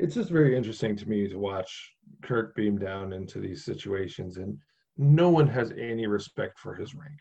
it's 0.00 0.14
just 0.14 0.30
very 0.30 0.56
interesting 0.56 0.96
to 0.96 1.08
me 1.08 1.28
to 1.28 1.38
watch 1.38 1.92
Kirk 2.22 2.54
beam 2.54 2.78
down 2.78 3.12
into 3.12 3.38
these 3.38 3.64
situations 3.64 4.38
and 4.38 4.56
no 4.96 5.28
one 5.28 5.46
has 5.46 5.72
any 5.72 6.06
respect 6.06 6.58
for 6.58 6.74
his 6.74 6.94
rank. 6.94 7.18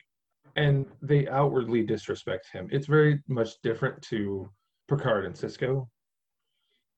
And 0.56 0.86
they 1.02 1.28
outwardly 1.28 1.84
disrespect 1.84 2.48
him. 2.52 2.68
It's 2.72 2.88
very 2.88 3.22
much 3.28 3.62
different 3.64 4.02
to 4.04 4.50
Picard 4.88 5.26
and 5.26 5.36
Sisko, 5.36 5.88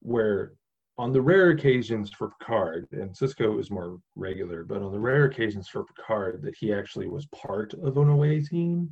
where 0.00 0.52
on 0.98 1.12
the 1.12 1.20
rare 1.20 1.50
occasions 1.50 2.10
for 2.10 2.30
Picard, 2.38 2.86
and 2.92 3.10
Sisko 3.10 3.58
is 3.58 3.70
more 3.70 3.98
regular, 4.14 4.64
but 4.64 4.82
on 4.82 4.92
the 4.92 5.00
rare 5.00 5.24
occasions 5.24 5.68
for 5.68 5.84
Picard 5.84 6.42
that 6.42 6.56
he 6.56 6.72
actually 6.72 7.08
was 7.08 7.26
part 7.26 7.74
of 7.74 7.96
an 7.96 8.08
away 8.08 8.40
team 8.40 8.90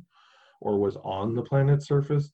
or 0.61 0.77
was 0.77 0.97
on 1.03 1.35
the 1.35 1.43
planet's 1.43 1.87
surface, 1.87 2.31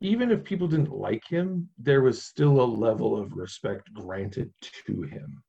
even 0.00 0.30
if 0.30 0.44
people 0.44 0.68
didn't 0.68 0.92
like 0.92 1.22
him, 1.28 1.68
there 1.78 2.02
was 2.02 2.22
still 2.22 2.60
a 2.60 2.62
level 2.62 3.20
of 3.20 3.32
respect 3.32 3.92
granted 3.92 4.52
to 4.60 5.02
him 5.02 5.42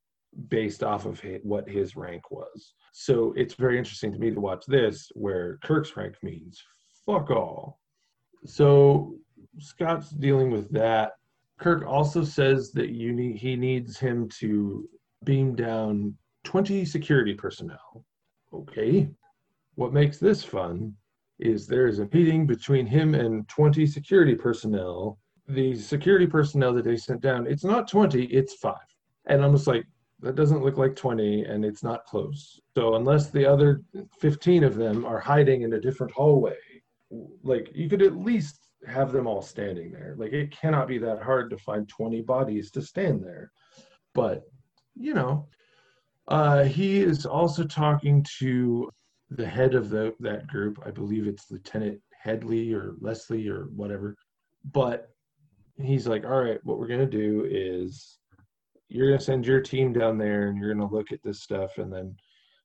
based 0.48 0.84
off 0.84 1.06
of 1.06 1.20
hi- 1.20 1.39
what 1.44 1.70
his 1.70 1.96
rank 1.96 2.32
was. 2.32 2.74
So 2.94 3.34
it's 3.36 3.53
very 3.53 3.77
interesting 3.77 4.12
to 4.12 4.20
me 4.20 4.32
to 4.32 4.39
watch 4.39 4.65
this 4.68 5.12
where 5.13 5.60
Kirk's 5.63 5.96
rank 5.96 6.15
means 6.24 6.62
fuck 7.06 7.29
all. 7.29 7.79
So 8.46 9.15
Scott's 9.60 10.10
dealing 10.10 10.51
with 10.51 10.72
that. 10.72 11.13
Kirk 11.60 11.86
also 11.86 12.24
says 12.24 12.72
that 12.72 12.89
you 12.89 13.12
need 13.12 13.38
he 13.38 13.56
needs 13.56 14.00
him 14.00 14.29
to 14.39 14.88
beam 15.25 15.56
down 15.56 16.15
20 16.46 16.86
security 16.86 17.34
personnel. 17.34 18.06
Okay. 18.53 19.10
What 19.75 19.94
makes 19.94 20.18
this 20.18 20.44
fun 20.44 20.96
is 21.39 21.67
there 21.67 21.88
is 21.88 22.00
a 22.00 22.10
meeting 22.13 22.46
between 22.46 22.86
him 22.86 23.15
and 23.15 23.48
20 23.48 23.86
security 23.88 24.36
personnel. 24.36 25.17
The 25.48 25.75
security 25.75 26.27
personnel 26.27 26.74
that 26.74 26.86
they 26.86 26.98
sent 26.98 27.22
down, 27.22 27.48
it's 27.48 27.63
not 27.63 27.88
20, 27.88 28.25
it's 28.25 28.55
five. 28.55 28.75
And 29.25 29.43
I'm 29.43 29.53
just 29.53 29.67
like, 29.67 29.86
that 30.22 30.36
doesn't 30.36 30.63
look 30.63 30.77
like 30.77 30.96
20 30.96 31.46
and 31.46 31.63
it's 31.63 31.81
not 31.81 32.03
close. 32.05 32.60
So 32.75 32.96
unless 32.96 33.29
the 33.29 33.46
other 33.46 33.81
15 34.19 34.63
of 34.63 34.75
them 34.75 35.05
are 35.05 35.19
hiding 35.19 35.62
in 35.62 35.74
a 35.74 35.79
different 35.79 36.13
hallway, 36.13 36.58
like 37.43 37.72
you 37.74 37.89
could 37.89 38.01
at 38.01 38.17
least 38.17 38.67
have 38.86 39.12
them 39.12 39.27
all 39.27 39.41
standing 39.41 39.91
there. 39.91 40.15
Like 40.17 40.34
it 40.34 40.51
cannot 40.51 40.88
be 40.88 40.98
that 41.00 41.22
hard 41.22 41.50
to 41.51 41.58
find 41.58 41.88
20 41.88 42.22
bodies 42.22 42.69
to 42.72 42.81
stand 42.81 43.24
there. 43.24 43.51
But, 44.13 44.43
you 44.96 45.13
know, 45.13 45.48
uh, 46.27 46.63
he 46.63 47.01
is 47.01 47.25
also 47.25 47.63
talking 47.63 48.25
to 48.39 48.91
the 49.29 49.45
head 49.45 49.75
of 49.75 49.89
the 49.89 50.13
that 50.19 50.48
group. 50.48 50.79
I 50.86 50.91
believe 50.91 51.27
it's 51.27 51.51
Lieutenant 51.51 52.00
Headley 52.19 52.74
or 52.74 52.95
Leslie 53.00 53.48
or 53.48 53.65
whatever. 53.75 54.15
But 54.71 55.09
he's 55.81 56.07
like, 56.07 56.25
all 56.25 56.41
right, 56.41 56.59
what 56.63 56.79
we're 56.79 56.88
gonna 56.88 57.05
do 57.05 57.48
is 57.50 58.17
you're 58.89 59.09
gonna 59.09 59.21
send 59.21 59.45
your 59.45 59.62
team 59.62 59.93
down 59.93 60.17
there 60.17 60.48
and 60.48 60.57
you're 60.57 60.74
gonna 60.74 60.91
look 60.91 61.12
at 61.12 61.24
this 61.24 61.41
stuff 61.41 61.77
and 61.77 61.93
then 61.93 62.15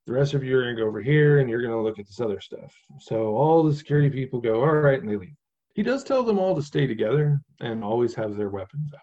the 0.06 0.12
rest 0.12 0.34
of 0.34 0.44
you 0.44 0.56
are 0.58 0.62
gonna 0.62 0.76
go 0.76 0.86
over 0.86 1.00
here 1.00 1.38
and 1.38 1.48
you're 1.48 1.62
gonna 1.62 1.82
look 1.82 1.98
at 1.98 2.06
this 2.06 2.20
other 2.20 2.40
stuff. 2.40 2.74
So 3.00 3.36
all 3.36 3.62
the 3.62 3.74
security 3.74 4.10
people 4.10 4.40
go, 4.40 4.60
all 4.60 4.74
right, 4.74 5.00
and 5.00 5.08
they 5.08 5.16
leave. 5.16 5.36
He 5.74 5.82
does 5.82 6.04
tell 6.04 6.22
them 6.22 6.38
all 6.38 6.54
to 6.54 6.62
stay 6.62 6.86
together 6.86 7.40
and 7.60 7.82
always 7.82 8.14
have 8.14 8.36
their 8.36 8.50
weapons 8.50 8.92
out. 8.94 9.00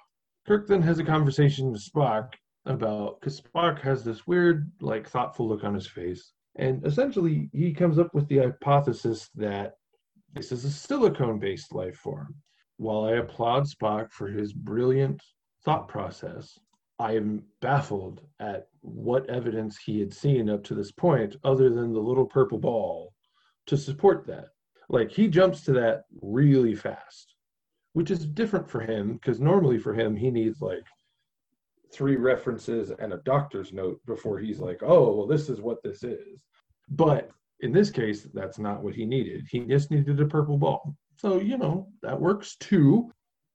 Kirk 0.47 0.67
then 0.67 0.81
has 0.81 0.99
a 0.99 1.03
conversation 1.03 1.71
with 1.71 1.83
Spock 1.83 2.33
about 2.65 3.19
because 3.19 3.41
Spock 3.41 3.79
has 3.81 4.03
this 4.03 4.25
weird, 4.27 4.71
like, 4.79 5.09
thoughtful 5.09 5.47
look 5.47 5.63
on 5.63 5.73
his 5.73 5.87
face. 5.87 6.33
And 6.55 6.85
essentially, 6.85 7.49
he 7.53 7.73
comes 7.73 7.97
up 7.97 8.13
with 8.13 8.27
the 8.27 8.39
hypothesis 8.39 9.29
that 9.35 9.75
this 10.33 10.51
is 10.51 10.65
a 10.65 10.71
silicone 10.71 11.39
based 11.39 11.73
life 11.73 11.97
form. 11.97 12.35
While 12.77 13.05
I 13.05 13.17
applaud 13.17 13.67
Spock 13.67 14.11
for 14.11 14.27
his 14.27 14.53
brilliant 14.53 15.21
thought 15.63 15.87
process, 15.87 16.57
I 16.99 17.15
am 17.15 17.43
baffled 17.61 18.21
at 18.39 18.67
what 18.81 19.29
evidence 19.29 19.77
he 19.77 19.99
had 19.99 20.13
seen 20.13 20.49
up 20.49 20.63
to 20.65 20.75
this 20.75 20.91
point 20.91 21.35
other 21.43 21.69
than 21.69 21.93
the 21.93 21.99
little 21.99 22.25
purple 22.25 22.59
ball 22.59 23.13
to 23.67 23.77
support 23.77 24.25
that. 24.27 24.49
Like 24.89 25.11
he 25.11 25.27
jumps 25.27 25.61
to 25.65 25.73
that 25.73 26.03
really 26.21 26.75
fast, 26.75 27.35
which 27.93 28.11
is 28.11 28.25
different 28.25 28.69
for 28.69 28.81
him 28.81 29.13
because 29.13 29.39
normally 29.39 29.79
for 29.79 29.93
him, 29.93 30.15
he 30.15 30.29
needs 30.29 30.61
like 30.61 30.83
three 31.93 32.15
references 32.15 32.91
and 32.99 33.13
a 33.13 33.21
doctor's 33.25 33.73
note 33.73 33.99
before 34.05 34.39
he's 34.39 34.59
like, 34.59 34.81
oh, 34.81 35.15
well, 35.15 35.27
this 35.27 35.49
is 35.49 35.61
what 35.61 35.81
this 35.83 36.03
is. 36.03 36.39
But 36.89 37.29
in 37.61 37.71
this 37.71 37.89
case, 37.89 38.27
that's 38.33 38.59
not 38.59 38.81
what 38.81 38.95
he 38.95 39.05
needed. 39.05 39.47
He 39.49 39.61
just 39.61 39.91
needed 39.91 40.19
a 40.19 40.25
purple 40.25 40.57
ball. 40.57 40.95
So, 41.17 41.39
you 41.39 41.57
know, 41.57 41.87
that 42.01 42.19
works 42.19 42.55
too. 42.59 43.11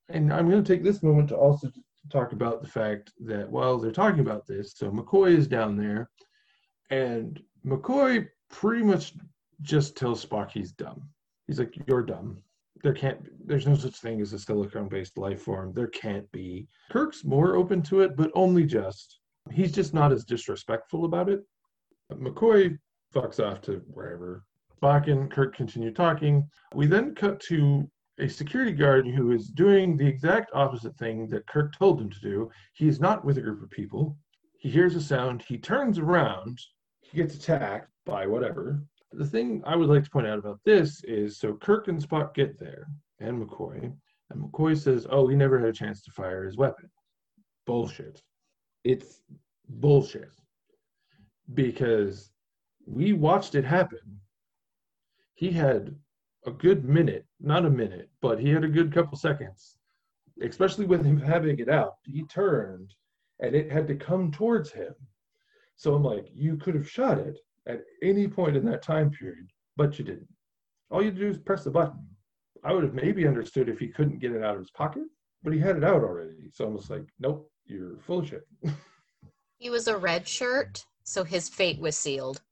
And 0.09 0.33
I'm 0.33 0.49
going 0.49 0.63
to 0.63 0.75
take 0.75 0.85
this 0.85 1.03
moment 1.03 1.29
to 1.31 1.37
also 1.37 1.71
talk 2.13 2.33
about 2.33 2.63
the 2.63 2.69
fact 2.69 3.11
that 3.25 3.51
while 3.51 3.79
they're 3.79 3.91
talking 3.91 4.21
about 4.21 4.47
this, 4.47 4.75
so 4.77 4.91
McCoy 4.91 5.37
is 5.37 5.49
down 5.49 5.77
there, 5.77 6.09
and 6.91 7.41
McCoy 7.67 8.29
pretty 8.49 8.85
much 8.85 9.15
just 9.63 9.97
tells 9.97 10.25
Spock 10.25 10.53
he's 10.53 10.73
dumb. 10.73 11.09
He's 11.47 11.59
like, 11.59 11.75
"You're 11.89 12.03
dumb. 12.03 12.39
There 12.87 12.95
can't. 12.95 13.19
There's 13.45 13.67
no 13.67 13.75
such 13.75 13.97
thing 13.97 14.21
as 14.21 14.33
a 14.33 14.39
silicon-based 14.39 15.19
life 15.19 15.43
form. 15.43 15.73
There 15.73 15.89
can't 15.89 16.31
be." 16.31 16.69
Kirk's 16.89 17.25
more 17.25 17.57
open 17.57 17.83
to 17.83 18.03
it, 18.03 18.15
but 18.15 18.31
only 18.37 18.65
just. 18.65 19.19
He's 19.51 19.73
just 19.73 19.93
not 19.93 20.13
as 20.13 20.25
disrespectful 20.25 21.05
about 21.05 21.29
it. 21.29 21.45
McCoy 22.13 22.79
fucks 23.13 23.45
off 23.45 23.61
to 23.63 23.79
wherever. 23.89 24.45
Spock 24.81 25.11
and 25.11 25.29
Kirk 25.29 25.57
continue 25.57 25.93
talking. 25.93 26.49
We 26.77 26.87
then 26.87 27.17
cut 27.17 27.41
to 27.49 27.91
a 28.21 28.29
security 28.29 28.71
guard 28.71 29.09
who 29.09 29.33
is 29.33 29.49
doing 29.49 29.97
the 29.97 30.07
exact 30.07 30.53
opposite 30.55 30.97
thing 30.97 31.27
that 31.31 31.49
Kirk 31.49 31.77
told 31.77 32.01
him 32.01 32.09
to 32.09 32.21
do. 32.21 32.49
He 32.75 32.87
is 32.87 33.01
not 33.01 33.25
with 33.25 33.37
a 33.37 33.43
group 33.43 33.65
of 33.65 33.71
people. 33.71 34.17
He 34.61 34.71
hears 34.71 34.95
a 34.95 35.01
sound. 35.01 35.43
He 35.43 35.59
turns 35.59 35.99
around. 35.99 36.61
He 37.01 37.17
gets 37.17 37.35
attacked 37.35 37.91
by 38.05 38.29
whatever. 38.29 38.81
The 39.17 39.25
thing 39.25 39.63
I 39.65 39.77
would 39.77 39.89
like 39.89 40.05
to 40.05 40.11
point 40.11 40.27
out 40.27 40.39
about 40.39 40.61
this 40.67 41.03
is 41.05 41.39
so 41.39 41.55
Kirk 41.55 41.89
and 41.89 41.99
Spock 41.99 42.35
get 42.35 42.61
there, 42.61 42.87
and 43.19 43.43
McCoy, 43.43 43.91
and 44.29 44.43
McCoy 44.43 44.77
says, 44.77 45.07
Oh, 45.09 45.27
he 45.27 45.35
never 45.35 45.59
had 45.59 45.71
a 45.71 45.73
chance 45.73 46.03
to 46.03 46.11
fire 46.11 46.45
his 46.45 46.59
weapon. 46.59 46.91
Bullshit. 47.65 48.23
It's 48.85 49.23
bullshit. 49.71 50.29
Because 51.55 52.31
we 52.85 53.15
watched 53.15 53.55
it 53.55 53.65
happen. 53.65 54.21
He 55.35 55.51
had 55.51 55.95
a 56.45 56.51
good 56.51 56.85
minute, 56.85 57.25
not 57.41 57.65
a 57.65 57.71
minute, 57.71 58.11
but 58.21 58.39
he 58.39 58.51
had 58.51 58.65
a 58.65 58.69
good 58.69 58.93
couple 58.93 59.17
seconds, 59.17 59.79
especially 60.43 60.85
with 60.85 61.03
him 61.03 61.19
having 61.19 61.59
it 61.59 61.71
out. 61.71 61.95
He 62.05 62.25
turned 62.25 62.93
and 63.41 63.55
it 63.55 63.73
had 63.73 63.89
to 63.89 63.95
come 63.95 64.31
towards 64.31 64.73
him. 64.73 64.95
So 65.77 65.95
I'm 65.95 66.05
like, 66.05 66.29
you 66.35 66.59
could 66.59 66.75
have 66.75 66.91
shot 66.91 67.19
it 67.19 67.39
at 67.67 67.83
any 68.03 68.29
point 68.29 68.57
in 68.57 68.65
that 68.67 68.83
time 68.83 69.11
period, 69.11 69.49
but 69.77 69.99
you 69.99 70.05
didn't. 70.05 70.29
All 70.91 71.03
you 71.03 71.11
do 71.11 71.29
is 71.29 71.39
press 71.39 71.65
the 71.65 71.71
button. 71.71 72.07
I 72.65 72.73
would 72.73 72.85
have 72.85 72.95
maybe 72.95 73.27
understood 73.27 73.69
if 73.69 73.79
he 73.79 73.89
couldn't 73.89 74.21
get 74.21 74.33
it 74.33 74.43
out 74.43 74.55
of 74.55 74.61
his 74.61 74.71
pocket, 74.71 75.05
but 75.43 75.53
he 75.53 75.59
had 75.59 75.77
it 75.77 75.85
out 75.85 76.03
already. 76.03 76.51
So 76.53 76.67
I'm 76.67 76.77
just 76.77 76.91
like, 76.91 77.05
nope, 77.21 77.51
you're 77.67 77.99
full 78.01 78.21
of 78.21 78.29
shit. 78.29 78.47
He 79.59 79.71
was 79.71 79.89
a 79.89 79.97
red 79.97 80.29
shirt, 80.29 80.85
so 81.05 81.25
his 81.25 81.49
fate 81.49 81.81
was 81.81 81.97
sealed. 81.97 82.43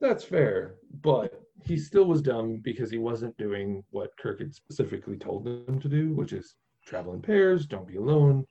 That's 0.00 0.24
fair, 0.24 0.74
but 1.02 1.40
he 1.62 1.76
still 1.76 2.04
was 2.04 2.20
dumb 2.20 2.60
because 2.64 2.90
he 2.90 2.98
wasn't 2.98 3.36
doing 3.36 3.84
what 3.90 4.10
Kirk 4.20 4.40
had 4.40 4.52
specifically 4.52 5.16
told 5.16 5.46
him 5.46 5.78
to 5.80 5.88
do, 5.88 6.14
which 6.14 6.32
is 6.32 6.56
travel 6.84 7.14
in 7.14 7.22
pairs, 7.22 7.64
don't 7.64 7.86
be 7.86 7.96
alone. 7.96 8.44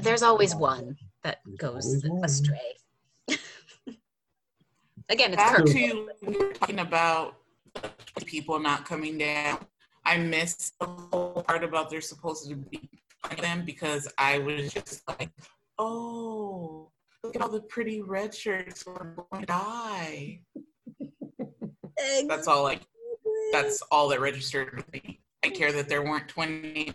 There's 0.00 0.22
always 0.22 0.54
one 0.54 0.96
that 1.24 1.38
There's 1.44 1.58
goes 1.58 2.04
astray. 2.22 2.76
Again, 5.12 5.34
it's 5.34 5.42
Back 5.42 5.66
to 5.66 6.08
we 6.22 6.38
were 6.38 6.54
talking 6.54 6.78
about 6.78 7.34
people 8.24 8.58
not 8.58 8.86
coming 8.86 9.18
down. 9.18 9.58
I 10.06 10.16
missed 10.16 10.78
the 10.78 10.86
whole 10.86 11.44
part 11.46 11.62
about 11.62 11.90
they're 11.90 12.00
supposed 12.00 12.48
to 12.48 12.56
be 12.56 12.88
them 13.38 13.66
because 13.66 14.10
I 14.16 14.38
was 14.38 14.72
just 14.72 15.06
like, 15.06 15.28
oh, 15.78 16.90
look 17.22 17.36
at 17.36 17.42
all 17.42 17.50
the 17.50 17.60
pretty 17.60 18.00
red 18.00 18.34
shirts 18.34 18.84
who 18.84 18.92
are 18.92 19.14
going 19.30 19.42
to 19.42 19.46
die. 19.46 20.40
That's 22.26 22.48
all 22.48 22.62
like 22.62 22.80
that's 23.52 23.82
all 23.90 24.08
that 24.08 24.20
registered 24.20 24.74
with 24.74 24.90
me. 24.94 25.20
I 25.44 25.50
care 25.50 25.72
that 25.72 25.90
there 25.90 26.02
weren't 26.02 26.28
20. 26.28 26.94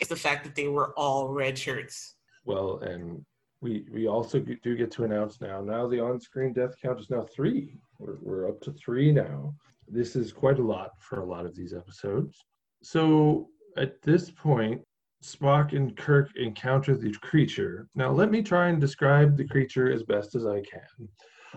It's 0.00 0.10
the 0.10 0.14
fact 0.14 0.44
that 0.44 0.54
they 0.54 0.68
were 0.68 0.92
all 0.96 1.30
red 1.30 1.58
shirts. 1.58 2.14
Well, 2.44 2.78
and 2.78 3.24
we 3.60 3.86
we 3.92 4.06
also 4.06 4.38
do 4.38 4.76
get 4.76 4.90
to 4.92 5.04
announce 5.04 5.40
now. 5.40 5.60
Now 5.60 5.86
the 5.86 6.00
on-screen 6.00 6.52
death 6.52 6.74
count 6.82 7.00
is 7.00 7.10
now 7.10 7.22
three. 7.34 7.78
We're 7.98 8.16
we're 8.20 8.48
up 8.48 8.60
to 8.62 8.72
three 8.72 9.12
now. 9.12 9.54
This 9.88 10.16
is 10.16 10.32
quite 10.32 10.58
a 10.58 10.62
lot 10.62 10.90
for 11.00 11.20
a 11.20 11.24
lot 11.26 11.46
of 11.46 11.54
these 11.54 11.72
episodes. 11.72 12.44
So 12.82 13.48
at 13.76 14.00
this 14.02 14.30
point, 14.30 14.82
Spock 15.24 15.74
and 15.74 15.96
Kirk 15.96 16.30
encounter 16.36 16.96
the 16.96 17.12
creature. 17.22 17.88
Now 17.94 18.10
let 18.10 18.30
me 18.30 18.42
try 18.42 18.68
and 18.68 18.80
describe 18.80 19.36
the 19.36 19.46
creature 19.48 19.90
as 19.92 20.02
best 20.02 20.34
as 20.34 20.44
I 20.46 20.60
can. 20.62 21.08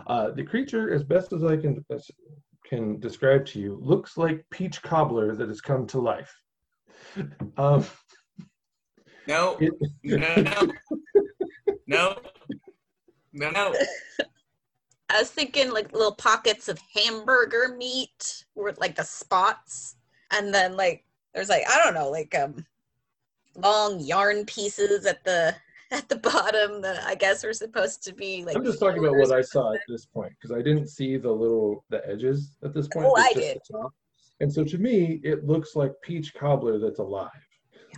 Uh, 0.08 0.32
the 0.32 0.44
creature, 0.44 0.94
as 0.94 1.04
best 1.04 1.34
as 1.34 1.44
I 1.44 1.58
can 1.58 1.84
as- 1.92 2.10
can 2.66 3.00
describe 3.00 3.46
to 3.48 3.60
you, 3.60 3.80
looks 3.82 4.16
like 4.16 4.46
peach 4.52 4.82
cobbler 4.82 5.36
that 5.36 5.50
has 5.50 5.60
come 5.62 5.86
to 5.88 6.00
life. 6.00 6.34
Um, 7.58 7.86
No, 9.28 9.58
it- 9.60 9.74
no, 10.04 10.36
no, 10.36 10.72
no, 11.90 12.16
no, 13.34 13.50
no. 13.52 13.76
I 15.10 15.20
was 15.20 15.32
thinking 15.32 15.72
like 15.72 15.92
little 15.92 16.14
pockets 16.14 16.70
of 16.70 16.80
hamburger 16.94 17.76
meat 17.76 18.46
were 18.56 18.74
like 18.78 18.96
the 18.96 19.04
spots. 19.04 19.96
And 20.32 20.54
then 20.54 20.78
like 20.78 21.04
there's 21.34 21.50
like, 21.50 21.64
I 21.68 21.78
don't 21.84 21.96
know, 21.96 22.10
like 22.10 22.36
um 22.36 22.66
long 23.56 24.00
yarn 24.00 24.46
pieces 24.46 25.06
at 25.06 25.24
the 25.24 25.56
at 25.92 26.08
the 26.08 26.18
bottom 26.18 26.82
that 26.82 27.04
I 27.04 27.16
guess 27.16 27.44
were 27.44 27.54
supposed 27.54 28.04
to 28.04 28.14
be 28.14 28.46
like 28.46 28.56
I'm 28.56 28.64
just 28.64 28.80
talking 28.80 29.00
about 29.00 29.18
what 29.18 29.32
I 29.32 29.42
saw 29.42 29.74
at 29.74 29.82
this 29.88 30.06
point 30.06 30.34
because 30.40 30.56
I 30.56 30.62
didn't 30.62 30.88
see 30.88 31.18
the 31.18 31.32
little 31.32 31.84
the 31.90 32.08
edges 32.08 32.56
at 32.64 32.76
this 32.76 32.88
point. 32.88 33.08
Oh, 33.10 33.16
I 33.18 33.34
did. 33.34 33.60
And 34.42 34.54
so 34.54 34.64
to 34.64 34.78
me, 34.78 35.20
it 35.24 35.46
looks 35.46 35.76
like 35.76 35.92
peach 36.04 36.34
cobbler 36.36 36.78
that's 36.78 37.00
alive. 37.00 37.30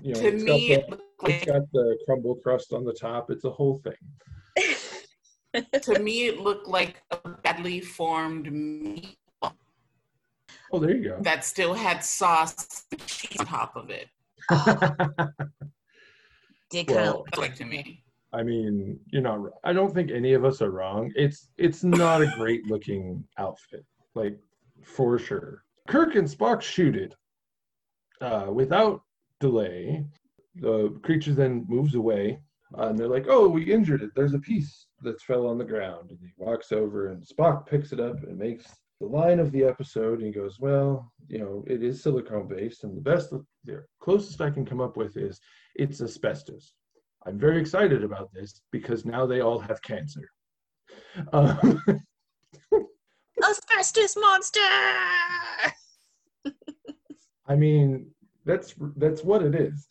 You 0.02 0.14
know, 0.16 0.22
To 0.22 0.28
it's 0.28 0.44
me, 0.44 0.70
got 0.70 0.78
it 0.80 0.86
the, 0.86 0.92
looked 0.92 1.04
it's 1.24 1.46
like 1.48 1.56
got 1.56 1.72
the 1.74 1.98
crumble 2.06 2.36
crust 2.36 2.74
on 2.74 2.84
the 2.84 2.94
top. 2.94 3.30
It's 3.30 3.46
a 3.46 3.52
whole 3.52 3.80
thing. 3.84 5.64
to 5.82 6.00
me 6.00 6.28
it 6.28 6.40
looked 6.40 6.68
like 6.68 7.02
a 7.12 7.18
badly 7.44 7.82
formed 7.82 8.52
meat 8.52 9.18
Oh, 10.74 10.80
there 10.80 10.96
you 10.96 11.04
go. 11.10 11.18
that 11.22 11.44
still 11.44 11.74
had 11.74 12.04
sauce 12.04 12.86
cheese 13.06 13.38
on 13.42 13.46
top 13.46 13.76
of 13.76 13.90
it. 13.90 14.08
go. 14.50 14.56
did 16.70 16.88
kind 16.88 16.96
Well, 17.00 17.26
of 17.34 17.38
like 17.38 17.56
to 17.56 17.66
me. 17.66 18.04
I 18.34 18.44
mean, 18.44 18.98
you're 19.08 19.22
not. 19.22 19.42
I 19.66 19.74
don't 19.74 19.94
think 19.94 20.10
any 20.10 20.32
of 20.34 20.46
us 20.46 20.62
are 20.62 20.72
wrong. 20.72 21.12
It's 21.16 21.50
it's 21.58 21.84
not 21.84 22.22
a 22.22 22.32
great 22.38 22.66
looking 22.68 23.26
outfit, 23.38 23.86
like 24.16 24.40
for 24.84 25.20
sure. 25.20 25.66
Kirk 25.90 26.16
and 26.16 26.26
Spock 26.28 26.62
shoot 26.62 26.96
it 26.96 27.14
uh, 28.22 28.48
without 28.50 29.02
delay. 29.41 30.06
The 30.56 30.97
creature 31.04 31.34
then 31.34 31.65
moves 31.67 31.95
away, 31.95 32.39
uh, 32.77 32.88
and 32.88 32.97
they're 32.97 33.08
like, 33.08 33.25
"Oh, 33.27 33.49
we 33.49 33.71
injured 33.71 34.01
it. 34.01 34.12
There's 34.15 34.34
a 34.34 34.39
piece 34.39 34.88
that 35.01 35.21
fell 35.21 35.47
on 35.47 35.58
the 35.58 35.65
ground." 35.65 36.12
And 36.12 36.19
he 36.19 36.32
walks 36.38 36.71
over, 36.71 37.08
and 37.08 37.21
Spock 37.21 37.65
picks 37.65 37.91
it 37.91 37.99
up 37.99 38.23
and 38.23 38.38
makes 38.38 38.65
the 38.99 39.08
line 39.08 39.39
of 39.39 39.51
the 39.51 39.63
episode. 39.63 40.19
And 40.19 40.27
he 40.27 40.32
goes, 40.32 40.60
"Well, 40.60 41.12
you 41.27 41.39
know, 41.39 41.63
it 41.67 41.84
is 41.84 42.01
silicone 42.01 42.47
based, 42.47 42.84
and 42.86 42.95
the 42.95 43.01
best, 43.01 43.32
the 43.32 43.84
closest 43.99 44.39
I 44.39 44.49
can 44.49 44.65
come 44.65 44.80
up 44.80 44.95
with 44.95 45.17
is 45.17 45.39
it's 45.75 46.01
asbestos." 46.01 46.73
I'm 47.25 47.38
very 47.38 47.60
excited 47.60 48.04
about 48.04 48.34
this 48.34 48.62
because 48.71 49.06
now 49.06 49.25
they 49.25 49.41
all 49.41 49.60
have 49.60 49.82
cancer. 49.82 50.27
Um, 51.34 51.84
asbestos 53.43 54.15
monster. 54.17 54.60
I 57.47 57.56
mean, 57.56 58.12
that's 58.45 58.75
that's 58.97 59.23
what 59.23 59.43
it 59.43 59.56
is. 59.56 59.88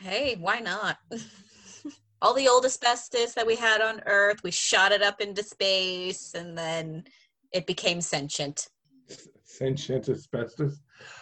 Hey, 0.00 0.36
why 0.38 0.60
not? 0.60 0.98
All 2.22 2.34
the 2.34 2.48
old 2.48 2.64
asbestos 2.64 3.34
that 3.34 3.46
we 3.46 3.56
had 3.56 3.80
on 3.80 4.00
Earth, 4.06 4.42
we 4.42 4.50
shot 4.50 4.92
it 4.92 5.02
up 5.02 5.20
into 5.20 5.42
space 5.42 6.34
and 6.34 6.56
then 6.56 7.04
it 7.52 7.66
became 7.66 8.00
sentient. 8.00 8.68
Sentient 9.44 10.08
asbestos. 10.08 10.80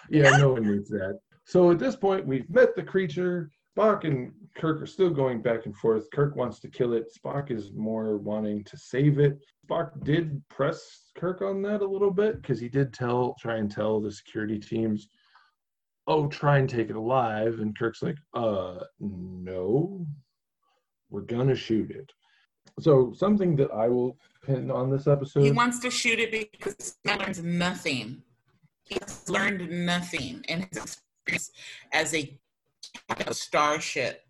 Yeah, 0.09 0.37
no 0.38 0.51
one 0.51 0.62
needs 0.62 0.88
that. 0.90 1.18
So 1.44 1.70
at 1.72 1.79
this 1.79 1.96
point, 1.96 2.27
we've 2.27 2.48
met 2.48 2.77
the 2.77 2.83
creature. 2.83 3.51
Spock 3.77 4.05
and 4.05 4.33
Kirk 4.55 4.81
are 4.83 4.87
still 4.87 5.11
going 5.11 5.42
back 5.42 5.66
and 5.66 5.75
forth. 5.77 6.11
Kirk 6.12 6.37
wants 6.37 6.61
to 6.61 6.68
kill 6.68 6.92
it. 6.92 7.12
Spock 7.12 7.51
is 7.51 7.72
more 7.75 8.18
wanting 8.18 8.64
to 8.64 8.77
save 8.77 9.18
it. 9.18 9.38
Spock 9.66 10.05
did 10.05 10.42
press 10.48 11.11
Kirk 11.16 11.42
on 11.42 11.62
that 11.62 11.81
a 11.81 11.87
little 11.87 12.11
bit 12.11 12.40
because 12.40 12.61
he 12.61 12.68
did 12.68 12.92
tell, 12.92 13.35
try 13.40 13.57
and 13.57 13.70
tell 13.70 14.01
the 14.01 14.12
security 14.12 14.59
teams, 14.59 15.09
"Oh, 16.07 16.27
try 16.29 16.59
and 16.59 16.69
take 16.69 16.91
it 16.91 16.97
alive." 16.97 17.61
And 17.61 17.77
Kirk's 17.79 18.03
like, 18.03 18.17
"Uh, 18.35 18.81
no, 19.01 20.07
we're 21.11 21.23
gonna 21.23 21.55
shoot 21.55 21.91
it." 21.91 22.11
So 22.81 23.12
something 23.12 23.57
that 23.57 23.71
I 23.73 23.88
will 23.88 24.17
pin 24.45 24.71
on 24.71 24.91
this 24.91 25.07
episode. 25.07 25.43
He 25.43 25.53
wants 25.53 25.79
to 25.81 25.91
shoot 25.91 26.19
it 26.19 26.31
because 26.53 26.97
he 27.05 27.15
learns 27.15 27.43
nothing. 27.43 28.23
He's 28.85 29.29
learned 29.29 29.71
nothing 29.71 30.45
in 30.49 30.67
his 30.73 30.99
experience 31.25 31.53
as 31.93 32.15
a, 32.15 32.38
a 33.27 33.35
starship. 33.35 34.23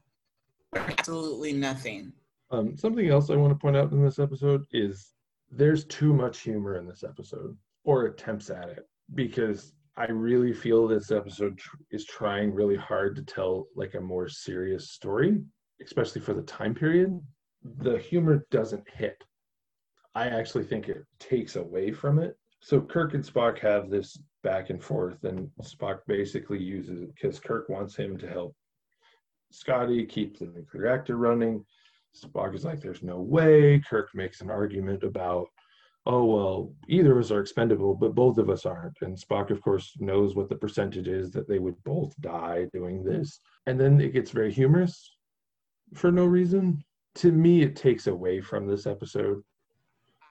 Absolutely 0.75 1.53
nothing. 1.53 2.13
Um, 2.51 2.77
something 2.77 3.09
else 3.09 3.31
I 3.31 3.37
want 3.37 3.53
to 3.53 3.59
point 3.59 3.77
out 3.77 3.93
in 3.93 4.05
this 4.05 4.19
episode 4.19 4.65
is 4.73 5.13
there's 5.51 5.85
too 5.85 6.13
much 6.13 6.41
humor 6.41 6.77
in 6.77 6.87
this 6.87 7.03
episode, 7.03 7.57
or 7.85 8.07
attempts 8.07 8.51
at 8.51 8.69
it, 8.69 8.89
because 9.15 9.73
I 9.97 10.07
really 10.07 10.53
feel 10.53 10.89
this 10.89 11.11
episode 11.11 11.59
tr- 11.59 11.77
is 11.91 12.07
trying 12.07 12.55
really 12.55 12.77
hard 12.77 13.15
to 13.17 13.23
tell 13.23 13.67
like 13.77 13.95
a 13.95 14.01
more 14.01 14.29
serious 14.29 14.93
story, 14.93 15.43
especially 15.85 16.23
for 16.23 16.33
the 16.33 16.43
time 16.43 16.75
period. 16.75 17.21
The 17.79 17.99
humor 17.99 18.47
doesn't 18.51 18.89
hit. 18.89 19.23
I 20.15 20.29
actually 20.29 20.65
think 20.65 20.89
it 20.89 21.05
takes 21.19 21.57
away 21.57 21.93
from 21.93 22.19
it. 22.19 22.37
So 22.61 22.81
Kirk 22.81 23.15
and 23.15 23.25
Spock 23.25 23.59
have 23.59 23.91
this 23.91 24.19
back 24.43 24.71
and 24.71 24.83
forth, 24.83 25.25
and 25.25 25.51
Spock 25.63 26.01
basically 26.07 26.63
uses 26.63 27.03
it 27.03 27.15
because 27.15 27.39
Kirk 27.41 27.69
wants 27.69 27.97
him 27.97 28.17
to 28.19 28.29
help 28.29 28.55
Scotty 29.51 30.07
keep 30.07 30.39
the 30.39 30.47
nuclear 30.47 30.85
reactor 30.85 31.17
running. 31.17 31.65
Spock 32.17 32.55
is 32.55 32.65
like, 32.65 32.81
there's 32.81 33.03
no 33.03 33.21
way. 33.21 33.83
Kirk 33.89 34.09
makes 34.15 34.41
an 34.41 34.51
argument 34.51 35.03
about, 35.03 35.49
oh, 36.07 36.25
well, 36.25 36.73
either 36.89 37.13
of 37.13 37.25
us 37.25 37.31
are 37.31 37.41
expendable, 37.41 37.95
but 37.95 38.15
both 38.15 38.39
of 38.39 38.51
us 38.51 38.67
aren't. 38.67 38.97
And 39.03 39.17
Spock, 39.17 39.51
of 39.51 39.63
course, 39.63 39.93
knows 40.01 40.35
what 40.35 40.49
the 40.49 40.57
percentage 40.57 41.09
is 41.09 41.31
that 41.31 41.49
they 41.49 41.59
would 41.59 41.83
both 41.85 42.13
die 42.21 42.67
doing 42.73 42.99
hmm. 42.99 43.09
this. 43.09 43.39
And 43.67 43.79
then 43.79 44.01
it 44.01 44.13
gets 44.13 44.31
very 44.31 44.53
humorous 44.53 45.17
for 45.95 46.11
no 46.11 46.25
reason. 46.25 46.83
To 47.17 47.31
me, 47.31 47.63
it 47.63 47.77
takes 47.77 48.07
away 48.07 48.41
from 48.41 48.67
this 48.67 48.87
episode. 48.87 49.43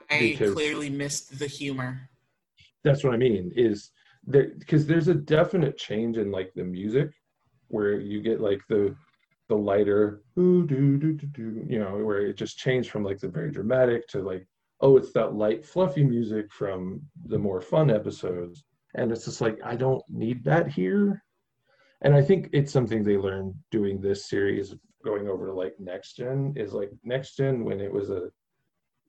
I 0.10 0.36
clearly 0.38 0.90
missed 0.90 1.40
the 1.40 1.48
humor. 1.48 2.10
That's 2.84 3.04
what 3.04 3.14
I 3.14 3.18
mean, 3.18 3.52
is 3.56 3.92
there 4.26 4.52
because 4.60 4.86
there's 4.86 5.08
a 5.08 5.14
definite 5.14 5.78
change 5.78 6.18
in 6.18 6.32
like 6.32 6.52
the 6.54 6.64
music 6.64 7.12
where 7.70 8.00
you 8.00 8.22
get 8.22 8.42
like 8.42 8.62
the 8.68 8.96
the 9.48 9.56
lighter 9.56 10.22
ooh 10.40 10.66
doo 10.66 10.98
doo 10.98 11.14
doo 11.14 11.28
doo, 11.28 11.66
you 11.68 11.80
know, 11.80 11.98
where 11.98 12.22
it 12.22 12.38
just 12.38 12.58
changed 12.58 12.90
from 12.90 13.04
like 13.04 13.20
the 13.20 13.28
very 13.28 13.52
dramatic 13.52 14.08
to 14.08 14.22
like, 14.22 14.48
oh, 14.82 14.98
it's 14.98 15.14
that 15.14 15.36
light, 15.36 15.66
fluffy 15.66 16.04
music 16.04 16.52
from 16.52 17.02
the 17.26 17.38
more 17.38 17.62
fun 17.62 17.90
episodes. 17.90 18.64
And 18.96 19.12
it's 19.12 19.26
just 19.26 19.42
like, 19.42 19.58
I 19.64 19.76
don't 19.76 20.04
need 20.10 20.44
that 20.44 20.68
here. 20.68 21.24
And 22.02 22.16
I 22.16 22.22
think 22.22 22.50
it's 22.52 22.74
something 22.74 23.04
they 23.04 23.18
learned 23.18 23.54
doing 23.70 24.02
this 24.02 24.28
series, 24.28 24.76
going 25.06 25.28
over 25.28 25.48
to 25.48 25.54
like 25.54 25.76
next 25.80 26.18
gen, 26.18 26.54
is 26.56 26.74
like 26.74 26.90
next 27.04 27.38
gen 27.38 27.64
when 27.64 27.80
it 27.80 27.92
was 27.92 28.10
a 28.10 28.30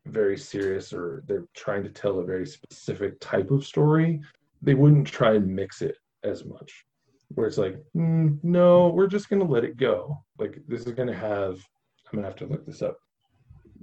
very 0.06 0.36
serious 0.36 0.92
or 0.92 1.22
they're 1.26 1.46
trying 1.54 1.82
to 1.84 1.90
tell 1.90 2.18
a 2.18 2.24
very 2.24 2.46
specific 2.46 3.18
type 3.20 3.50
of 3.50 3.64
story, 3.64 4.20
they 4.60 4.74
wouldn't 4.74 5.06
try 5.06 5.34
and 5.34 5.46
mix 5.46 5.80
it 5.80 5.96
as 6.22 6.44
much. 6.44 6.84
Where 7.34 7.46
it's 7.46 7.58
like, 7.58 7.76
mm, 7.96 8.38
no, 8.42 8.88
we're 8.88 9.06
just 9.06 9.30
going 9.30 9.40
to 9.40 9.50
let 9.50 9.64
it 9.64 9.78
go. 9.78 10.22
Like, 10.38 10.58
this 10.68 10.82
is 10.82 10.92
going 10.92 11.08
to 11.08 11.16
have, 11.16 11.54
I'm 12.06 12.20
going 12.20 12.24
to 12.24 12.28
have 12.28 12.36
to 12.36 12.46
look 12.46 12.66
this 12.66 12.82
up. 12.82 12.98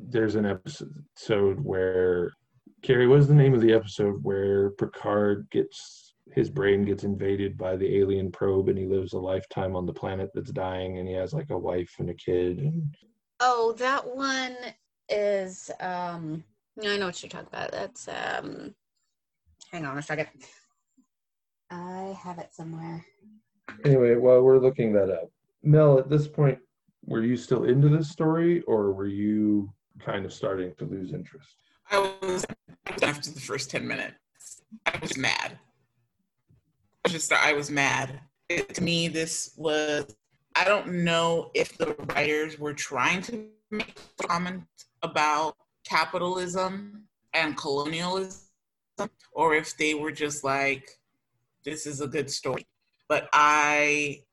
There's 0.08 0.36
an 0.36 0.46
episode 0.46 1.60
where, 1.62 2.32
Carrie, 2.82 3.08
what 3.08 3.20
is 3.20 3.28
the 3.28 3.34
name 3.34 3.54
of 3.54 3.62
the 3.62 3.74
episode 3.74 4.24
where 4.24 4.72
Picard 4.72 5.48
gets 5.52 6.10
his 6.34 6.50
brain 6.50 6.86
gets 6.86 7.04
invaded 7.04 7.58
by 7.58 7.76
the 7.76 7.98
alien 7.98 8.32
probe 8.32 8.70
and 8.70 8.78
he 8.78 8.86
lives 8.86 9.14
a 9.14 9.20
lifetime 9.20 9.76
on 9.76 9.86
the 9.86 9.94
planet 9.94 10.30
that's 10.34 10.52
dying 10.52 11.00
and 11.00 11.08
he 11.08 11.14
has 11.16 11.34
like 11.34 11.50
a 11.50 11.58
wife 11.58 11.96
and 12.00 12.10
a 12.10 12.14
kid 12.14 12.60
and 12.60 12.96
Oh, 13.40 13.74
that 13.78 14.06
one 14.06 14.56
is 15.10 15.72
um 15.80 16.44
I 16.82 16.98
know 16.98 17.08
what 17.08 17.22
you're 17.22 17.30
talking 17.30 17.48
about. 17.52 17.72
That's 17.72 18.08
um 18.08 18.76
hang 19.72 19.86
on 19.86 19.98
a 19.98 20.02
second. 20.02 20.28
I 21.72 22.18
have 22.22 22.40
it 22.40 22.54
somewhere. 22.54 23.06
Anyway, 23.86 24.16
while 24.16 24.42
we're 24.42 24.60
looking 24.60 24.94
that 24.94 25.10
up, 25.10 25.30
Mel, 25.64 26.00
at 26.00 26.10
this 26.10 26.28
point, 26.28 26.58
were 27.06 27.24
you 27.24 27.38
still 27.38 27.66
into 27.66 27.90
this 27.90 28.10
story 28.10 28.62
or 28.62 28.92
were 28.92 29.08
you 29.08 29.72
kind 30.00 30.26
of 30.26 30.34
starting 30.34 30.74
to 30.78 30.86
lose 30.86 31.14
interest? 31.14 31.50
I 31.92 32.14
was 32.22 32.46
after 33.02 33.32
the 33.32 33.40
first 33.40 33.72
10 33.72 33.88
minutes. 33.88 34.16
I 34.86 34.98
was 35.02 35.18
mad. 35.18 35.58
I 37.06 37.10
just 37.10 37.32
I 37.32 37.54
was 37.54 37.72
mad. 37.72 38.20
It, 38.50 38.74
to 38.76 38.84
me, 38.84 39.08
this 39.08 39.54
was 39.58 40.16
I 40.56 40.66
don't 40.66 41.04
know 41.04 41.52
if 41.54 41.78
the 41.78 41.96
writers 42.14 42.60
were 42.60 42.74
trying 42.74 43.22
to 43.24 43.48
make 43.72 43.98
a 44.20 44.28
comment 44.28 44.64
about 45.02 45.56
capitalism 45.86 47.06
and 47.34 47.56
colonialism, 47.56 48.44
or 49.32 49.56
if 49.56 49.78
they 49.78 49.94
were 49.94 50.12
just 50.12 50.44
like, 50.44 50.90
this 51.64 51.86
is 51.86 52.02
a 52.02 52.08
good 52.08 52.30
story. 52.30 52.66
But 53.08 53.30
I 53.34 54.24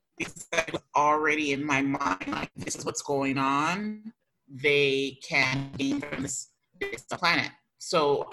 already 0.95 1.53
in 1.53 1.65
my 1.65 1.83
mind, 1.83 2.27
like 2.29 2.51
this 2.57 2.77
is 2.77 2.85
what's 2.85 3.03
going 3.03 3.39
on. 3.39 4.13
They 4.49 5.19
can 5.23 5.71
gain 5.77 6.01
from 6.01 6.23
this, 6.23 6.49
this 6.81 7.03
planet. 7.11 7.51
So 7.79 8.29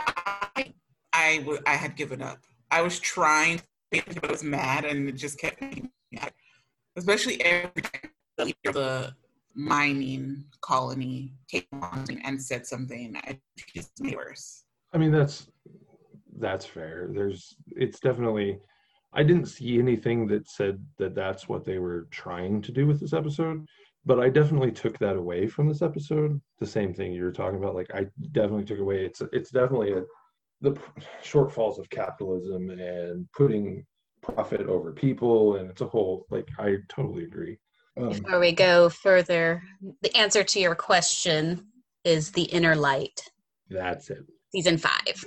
I, 0.56 0.73
I, 1.12 1.38
w- 1.39 1.62
I 1.65 1.76
had 1.76 1.95
given 1.95 2.21
up. 2.21 2.39
I 2.71 2.82
was 2.82 2.99
trying, 2.99 3.62
but 3.91 4.04
I 4.23 4.32
was 4.32 4.43
mad, 4.43 4.86
and 4.86 5.10
it 5.10 5.13
just 5.13 5.39
kept 5.39 5.62
me 5.62 5.89
mad. 6.12 6.32
Especially 6.95 7.41
every 7.43 7.82
time 7.82 8.54
the 8.63 9.13
mining 9.56 10.45
colony 10.62 11.34
came 11.49 11.63
on 11.73 12.06
and 12.23 12.41
said 12.41 12.65
something, 12.65 13.15
it 13.28 13.39
just 13.73 14.02
made 14.02 14.15
worse. 14.15 14.63
I 14.93 14.97
mean, 14.97 15.12
that's 15.12 15.47
that's 16.39 16.65
fair. 16.65 17.10
There's 17.12 17.56
it's 17.76 17.99
definitely 17.99 18.60
I 19.13 19.23
didn't 19.23 19.45
see 19.45 19.78
anything 19.78 20.28
that 20.28 20.49
said 20.49 20.84
that 20.97 21.13
that's 21.13 21.47
what 21.47 21.65
they 21.65 21.78
were 21.78 22.08
trying 22.10 22.62
to 22.63 22.71
do 22.71 22.88
with 22.88 22.99
this 22.99 23.13
episode, 23.13 23.65
but 24.06 24.20
I 24.20 24.30
definitely 24.30 24.72
took 24.72 24.98
that 25.00 25.16
away 25.16 25.48
from 25.48 25.68
this 25.68 25.82
episode. 25.82 26.39
The 26.60 26.66
same 26.66 26.94
thing 26.94 27.13
you 27.13 27.24
were 27.24 27.32
talking 27.32 27.58
about, 27.58 27.76
like 27.76 27.94
I 27.94 28.08
definitely 28.32 28.66
took 28.66 28.80
away. 28.80 29.06
It's 29.06 29.22
it's 29.32 29.52
definitely 29.52 29.94
a 29.94 30.04
the 30.62 30.72
shortfalls 31.22 31.78
of 31.78 31.89
capitalism 31.89 32.70
and 32.70 33.28
putting 33.36 33.86
profit 34.22 34.62
over 34.68 34.94
people, 34.94 35.58
and 35.58 35.70
it's 35.70 35.82
a 35.82 35.88
whole 35.88 36.26
like 36.30 36.48
I 36.58 36.78
totally 36.89 37.24
agree. 37.24 37.58
Um, 37.98 38.10
Before 38.10 38.39
we 38.39 38.52
go 38.54 38.89
further, 38.89 39.62
the 40.02 40.16
answer 40.18 40.44
to 40.44 40.60
your 40.60 40.74
question 40.76 41.68
is 42.04 42.32
the 42.32 42.44
inner 42.44 42.76
light, 42.76 43.30
that's 43.70 44.10
it. 44.10 44.26
season 44.52 44.78
five. 44.78 45.24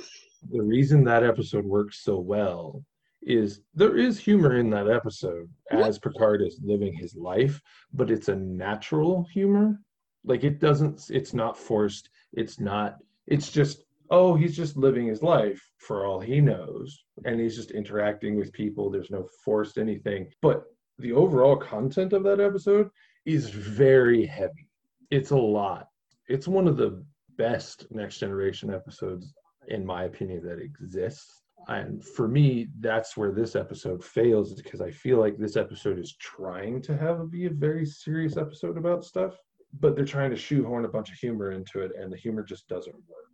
the 0.50 0.62
reason 0.62 1.04
that 1.04 1.22
episode 1.24 1.64
works 1.64 2.02
so 2.02 2.18
well 2.18 2.84
is 3.26 3.60
there 3.74 3.96
is 3.96 4.18
humor 4.18 4.56
in 4.56 4.70
that 4.70 4.88
episode 4.88 5.48
as 5.72 5.98
Picard 5.98 6.40
is 6.42 6.60
living 6.62 6.94
his 6.94 7.14
life, 7.16 7.60
but 7.92 8.10
it's 8.10 8.28
a 8.28 8.36
natural 8.36 9.26
humor. 9.32 9.80
Like 10.24 10.44
it 10.44 10.60
doesn't, 10.60 11.10
it's 11.10 11.34
not 11.34 11.58
forced. 11.58 12.08
It's 12.32 12.60
not, 12.60 12.96
it's 13.26 13.50
just, 13.50 13.84
oh, 14.10 14.36
he's 14.36 14.56
just 14.56 14.76
living 14.76 15.08
his 15.08 15.22
life 15.22 15.60
for 15.78 16.06
all 16.06 16.20
he 16.20 16.40
knows. 16.40 17.04
And 17.24 17.40
he's 17.40 17.56
just 17.56 17.72
interacting 17.72 18.36
with 18.36 18.52
people. 18.52 18.90
There's 18.90 19.10
no 19.10 19.28
forced 19.44 19.76
anything. 19.76 20.30
But 20.40 20.62
the 20.98 21.12
overall 21.12 21.56
content 21.56 22.12
of 22.12 22.22
that 22.24 22.40
episode 22.40 22.88
is 23.24 23.50
very 23.50 24.24
heavy. 24.24 24.68
It's 25.10 25.30
a 25.30 25.36
lot. 25.36 25.88
It's 26.28 26.48
one 26.48 26.68
of 26.68 26.76
the 26.76 27.04
best 27.36 27.86
Next 27.90 28.18
Generation 28.18 28.72
episodes 28.72 29.34
in 29.68 29.84
my 29.84 30.04
opinion, 30.04 30.44
that 30.44 30.60
exists. 30.60 31.42
And 31.68 32.04
for 32.04 32.28
me, 32.28 32.68
that's 32.78 33.16
where 33.16 33.32
this 33.32 33.56
episode 33.56 34.04
fails 34.04 34.54
because 34.54 34.80
I 34.80 34.90
feel 34.90 35.18
like 35.18 35.36
this 35.36 35.56
episode 35.56 35.98
is 35.98 36.14
trying 36.16 36.80
to 36.82 36.96
have 36.96 37.30
be 37.30 37.46
a 37.46 37.50
very 37.50 37.84
serious 37.84 38.36
episode 38.36 38.78
about 38.78 39.04
stuff, 39.04 39.34
but 39.80 39.96
they're 39.96 40.04
trying 40.04 40.30
to 40.30 40.36
shoehorn 40.36 40.84
a 40.84 40.88
bunch 40.88 41.10
of 41.10 41.16
humor 41.16 41.50
into 41.50 41.80
it, 41.80 41.90
and 41.98 42.12
the 42.12 42.16
humor 42.16 42.44
just 42.44 42.68
doesn't 42.68 42.94
work. 42.94 43.32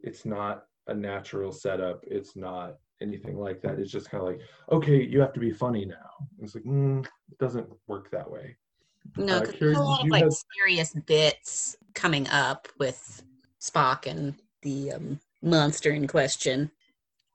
It's 0.00 0.24
not 0.26 0.64
a 0.88 0.94
natural 0.94 1.52
setup. 1.52 2.02
It's 2.06 2.36
not 2.36 2.74
anything 3.00 3.38
like 3.38 3.62
that. 3.62 3.78
It's 3.78 3.92
just 3.92 4.10
kind 4.10 4.22
of 4.22 4.28
like, 4.28 4.40
okay, 4.72 5.02
you 5.02 5.20
have 5.20 5.32
to 5.34 5.40
be 5.40 5.52
funny 5.52 5.84
now. 5.84 6.10
It's 6.40 6.54
like, 6.56 6.64
mm, 6.64 7.04
it 7.04 7.38
doesn't 7.38 7.68
work 7.86 8.10
that 8.10 8.28
way. 8.28 8.56
No, 9.16 9.36
Uh, 9.36 9.40
Carrie, 9.42 9.56
there's 9.60 9.76
a 9.76 9.82
lot 9.82 10.04
of 10.04 10.10
like 10.10 10.24
have- 10.24 10.32
serious 10.56 10.92
bits 11.06 11.76
coming 11.94 12.26
up 12.28 12.68
with 12.78 13.22
Spock 13.60 14.06
and 14.06 14.34
the 14.62 14.92
um, 14.92 15.20
monster 15.42 15.90
in 15.90 16.08
question. 16.08 16.70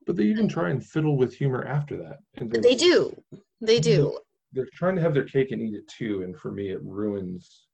But 0.07 0.15
they 0.15 0.23
even 0.23 0.47
try 0.47 0.69
and 0.69 0.83
fiddle 0.83 1.17
with 1.17 1.33
humor 1.35 1.65
after 1.65 1.95
that. 1.97 2.17
And 2.38 2.51
They 2.51 2.75
do. 2.75 3.15
They 3.62 3.79
do. 3.79 4.17
they're 4.53 4.67
trying 4.73 4.95
to 4.95 5.01
have 5.01 5.13
their 5.13 5.25
cake 5.25 5.51
and 5.51 5.62
eat 5.62 5.75
it 5.75 5.88
too 5.88 6.23
and 6.23 6.35
for 6.35 6.51
me 6.51 6.69
it 6.69 6.81
ruins 6.83 7.67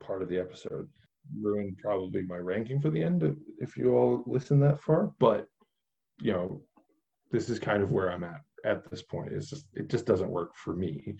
part 0.00 0.22
of 0.22 0.28
the 0.30 0.38
episode 0.38 0.88
ruined 1.40 1.76
probably 1.78 2.22
my 2.22 2.36
ranking 2.38 2.80
for 2.80 2.88
the 2.90 3.02
end 3.02 3.22
if- 3.22 3.36
if 3.58 3.76
you 3.76 3.94
all 3.94 4.22
listen 4.26 4.58
that 4.60 4.80
far 4.80 5.12
but 5.18 5.46
you 6.20 6.32
know 6.32 6.62
this 7.30 7.50
is 7.50 7.58
kind 7.58 7.82
of 7.82 7.90
where 7.90 8.10
i'm 8.10 8.24
at 8.24 8.40
at 8.64 8.88
this 8.90 9.02
point 9.02 9.30
it's 9.32 9.50
just 9.50 9.66
it 9.74 9.88
just 9.90 10.06
doesn't 10.06 10.30
work 10.30 10.54
for 10.54 10.74
me 10.74 11.14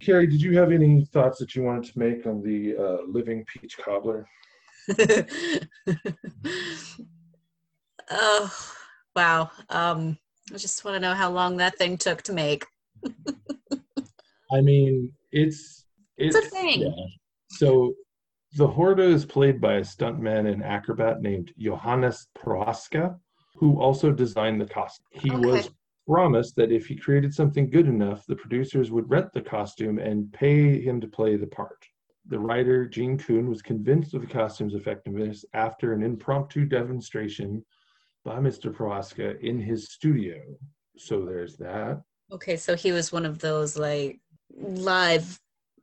carrie 0.00 0.26
did 0.26 0.40
you 0.40 0.56
have 0.56 0.72
any 0.72 1.04
thoughts 1.06 1.38
that 1.38 1.54
you 1.54 1.62
wanted 1.62 1.84
to 1.84 1.98
make 1.98 2.24
on 2.26 2.40
the 2.42 2.74
uh, 2.76 2.98
living 3.06 3.44
peach 3.46 3.76
cobbler 3.78 4.26
oh, 8.10 8.74
wow. 9.14 9.50
Um, 9.70 10.18
I 10.52 10.58
just 10.58 10.84
want 10.84 10.96
to 10.96 11.00
know 11.00 11.14
how 11.14 11.30
long 11.30 11.56
that 11.56 11.78
thing 11.78 11.96
took 11.96 12.22
to 12.22 12.32
make. 12.32 12.66
I 14.52 14.60
mean, 14.60 15.12
it's 15.32 15.84
It's 16.18 16.36
a 16.36 16.42
thing. 16.42 16.82
yeah. 16.82 17.06
So 17.48 17.94
the 18.56 18.66
Horta 18.66 19.02
is 19.04 19.24
played 19.24 19.60
by 19.60 19.74
a 19.74 19.80
stuntman 19.80 20.52
and 20.52 20.62
acrobat 20.62 21.22
named 21.22 21.52
Johannes 21.58 22.28
Prohaska, 22.38 23.18
who 23.56 23.80
also 23.80 24.12
designed 24.12 24.60
the 24.60 24.66
costume. 24.66 25.06
He 25.10 25.30
Okay. 25.30 25.46
was 25.46 25.70
promised 26.06 26.54
that 26.56 26.70
if 26.70 26.86
he 26.86 26.96
created 26.96 27.32
something 27.32 27.70
good 27.70 27.88
enough, 27.88 28.26
the 28.26 28.36
producers 28.36 28.90
would 28.90 29.08
rent 29.08 29.32
the 29.32 29.40
costume 29.40 29.98
and 29.98 30.30
pay 30.32 30.80
him 30.80 31.00
to 31.00 31.08
play 31.08 31.36
the 31.36 31.46
part. 31.46 31.82
The 32.26 32.38
writer, 32.38 32.86
Gene 32.86 33.18
Coon, 33.18 33.48
was 33.48 33.62
convinced 33.62 34.14
of 34.14 34.20
the 34.20 34.26
costume's 34.26 34.74
effectiveness 34.74 35.44
after 35.54 35.92
an 35.92 36.02
impromptu 36.02 36.64
demonstration 36.66 37.64
by 38.24 38.38
Mr. 38.38 38.72
Prohaska 38.74 39.38
in 39.40 39.60
his 39.60 39.90
studio. 39.92 40.40
So 40.96 41.24
there's 41.24 41.56
that. 41.58 42.02
Okay, 42.32 42.56
so 42.56 42.74
he 42.74 42.92
was 42.92 43.12
one 43.12 43.26
of 43.26 43.38
those 43.38 43.76
like 43.76 44.18
live 44.56 45.38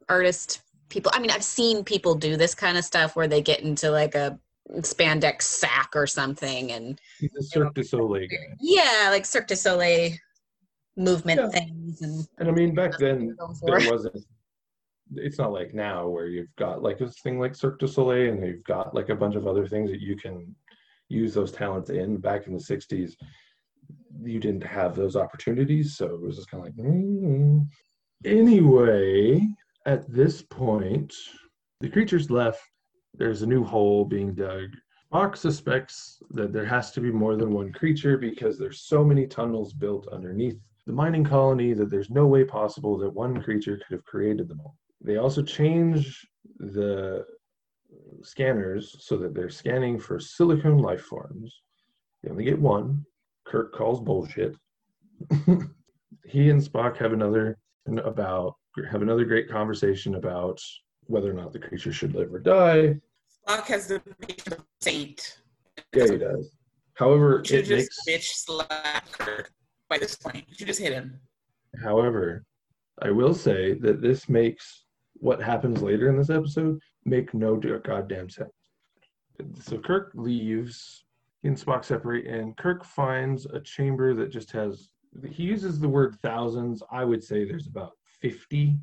artist 0.10 0.62
people. 0.90 1.12
I 1.14 1.20
mean, 1.20 1.32
I've 1.32 1.44
seen 1.44 1.84
people 1.84 2.16
do 2.16 2.36
this 2.38 2.56
kind 2.56 2.78
of 2.78 2.84
stuff 2.86 3.16
where 3.16 3.28
they 3.28 3.42
get 3.42 3.62
into 3.62 3.92
like 3.92 4.16
a 4.16 4.40
spandex 4.80 5.44
sack 5.44 5.92
or 5.96 6.08
something 6.08 6.72
and 6.72 7.00
He's 7.20 7.36
a 7.36 7.44
Cirque 7.44 7.74
du 7.74 7.84
Soleil 7.84 8.28
guy. 8.28 8.56
yeah, 8.60 9.08
like 9.10 9.26
Cirque 9.26 9.48
du 9.48 9.56
Soleil 9.56 10.12
movement 10.98 11.42
Yeah. 11.42 11.50
things 11.50 12.02
and 12.02 12.26
And 12.38 12.50
I 12.50 12.52
mean, 12.52 12.74
back 12.74 12.98
then, 12.98 13.36
there 13.66 13.80
wasn't 13.90 14.24
it's 15.16 15.38
not 15.38 15.52
like 15.52 15.74
now 15.74 16.08
where 16.08 16.28
you've 16.28 16.56
got 16.56 16.82
like 16.82 16.98
this 16.98 17.20
thing 17.20 17.38
like 17.38 17.54
Cirque 17.54 17.80
du 17.80 17.88
Soleil 17.88 18.32
and 18.32 18.46
you've 18.46 18.64
got 18.64 18.96
like 18.96 19.10
a 19.10 19.16
bunch 19.16 19.36
of 19.36 19.46
other 19.46 19.68
things 19.68 19.92
that 19.92 20.00
you 20.00 20.16
can 20.16 20.56
use 21.12 21.34
those 21.34 21.52
talents 21.52 21.90
in. 21.90 22.18
Back 22.18 22.48
in 22.48 22.54
the 22.54 22.60
60s, 22.60 23.14
you 24.24 24.40
didn't 24.40 24.64
have 24.64 24.96
those 24.96 25.16
opportunities. 25.16 25.96
So 25.96 26.06
it 26.06 26.22
was 26.22 26.38
just 26.38 26.50
kind 26.50 26.66
of 26.66 26.78
like, 26.78 26.88
mm. 26.88 27.68
anyway, 28.26 29.48
at 29.86 30.12
this 30.12 30.42
point, 30.42 31.14
the 31.82 31.90
creature's 31.90 32.30
left. 32.30 32.62
There's 33.14 33.42
a 33.42 33.48
new 33.48 33.64
hole 33.64 34.06
being 34.06 34.34
dug. 34.34 34.70
Spock 35.12 35.36
suspects 35.36 36.22
that 36.32 36.54
there 36.54 36.66
has 36.66 36.92
to 36.92 37.02
be 37.02 37.12
more 37.12 37.36
than 37.36 37.52
one 37.52 37.74
creature 37.74 38.18
because 38.18 38.58
there's 38.58 38.82
so 38.82 39.04
many 39.04 39.28
tunnels 39.28 39.74
built 39.74 40.08
underneath 40.08 40.58
the 40.88 40.94
mining 40.94 41.24
colony 41.24 41.74
that 41.74 41.90
there's 41.90 42.10
no 42.10 42.26
way 42.26 42.44
possible 42.44 42.98
that 42.98 43.14
one 43.14 43.42
creature 43.42 43.78
could 43.78 43.94
have 43.96 44.06
created 44.06 44.48
them 44.48 44.62
all. 44.62 44.78
They 45.02 45.18
also 45.18 45.44
change 45.44 46.26
the 46.60 47.26
scanners 48.24 48.96
so 49.00 49.18
that 49.18 49.34
they're 49.34 49.50
scanning 49.50 50.00
for 50.00 50.20
silicone 50.20 50.80
life 50.80 51.02
forms. 51.02 51.62
They 52.24 52.30
only 52.30 52.44
get 52.44 52.60
one. 52.60 53.06
Kirk 53.46 53.74
calls 53.74 54.00
bullshit. 54.00 54.56
he 56.26 56.50
and 56.50 56.62
Spock 56.62 56.98
have 56.98 57.14
another 57.14 57.58
about 58.04 58.56
have 58.90 59.02
another 59.02 59.26
great 59.26 59.50
conversation 59.50 60.16
about 60.16 60.62
whether 61.08 61.30
or 61.30 61.34
not 61.34 61.52
the 61.52 61.60
creature 61.60 61.92
should 61.92 62.16
live 62.16 62.34
or 62.34 62.40
die. 62.40 62.96
Spock 63.48 63.66
has 63.66 63.88
the 63.88 64.00
picture 64.00 64.56
of 64.56 64.66
saint. 64.82 65.40
Yeah, 65.94 66.12
he 66.12 66.18
does. 66.18 66.52
However, 66.94 67.42
You 67.46 67.60
it 67.60 67.66
just 67.66 68.08
makes 68.08 68.08
bitch 68.08 68.34
slap 68.34 69.12
Kirk 69.12 69.52
by 69.90 69.98
this 69.98 70.16
point. 70.16 70.46
You 70.58 70.66
just 70.66 70.80
hit 70.80 70.94
him. 70.94 71.20
However, 71.84 72.46
I 73.02 73.12
will 73.12 73.34
say 73.34 73.74
that 73.80 74.02
this 74.02 74.30
makes 74.30 74.86
what 75.16 75.42
happens 75.42 75.82
later 75.82 76.10
in 76.10 76.18
this 76.18 76.30
episode 76.30 76.80
make 77.06 77.34
no 77.34 77.56
goddamn 77.58 78.30
sense. 78.30 78.52
So 79.60 79.78
Kirk 79.78 80.12
leaves, 80.14 81.06
he 81.42 81.48
and 81.48 81.58
Spock 81.58 81.84
separate, 81.84 82.28
and 82.28 82.56
Kirk 82.58 82.84
finds 82.84 83.46
a 83.46 83.60
chamber 83.60 84.14
that 84.14 84.30
just 84.30 84.52
has, 84.52 84.90
he 85.30 85.44
uses 85.44 85.80
the 85.80 85.90
word 85.90 86.16
thousands. 86.22 86.84
I 86.92 87.04
would 87.04 87.24
say 87.24 87.44
there's 87.44 87.68
about 87.68 87.94
50 88.22 88.78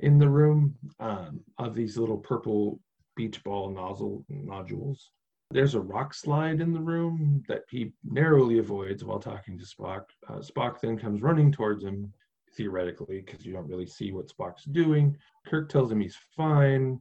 in 0.00 0.18
the 0.18 0.28
room 0.28 0.76
um, 1.00 1.40
of 1.58 1.74
these 1.74 1.96
little 1.96 2.18
purple 2.18 2.78
beach 3.16 3.42
ball 3.42 3.70
nozzle 3.70 4.24
nodules. 4.28 5.10
There's 5.50 5.74
a 5.74 5.80
rock 5.80 6.12
slide 6.12 6.60
in 6.60 6.72
the 6.72 6.80
room 6.80 7.42
that 7.48 7.62
he 7.70 7.92
narrowly 8.04 8.58
avoids 8.58 9.04
while 9.04 9.20
talking 9.20 9.58
to 9.58 9.64
Spock. 9.64 10.04
Uh, 10.28 10.38
Spock 10.38 10.80
then 10.80 10.98
comes 10.98 11.22
running 11.22 11.52
towards 11.52 11.84
him, 11.84 12.12
theoretically, 12.56 13.22
because 13.24 13.46
you 13.46 13.52
don't 13.52 13.68
really 13.68 13.86
see 13.86 14.12
what 14.12 14.28
Spock's 14.28 14.64
doing. 14.64 15.16
Kirk 15.46 15.68
tells 15.68 15.90
him 15.90 16.00
he's 16.00 16.18
fine. 16.36 17.00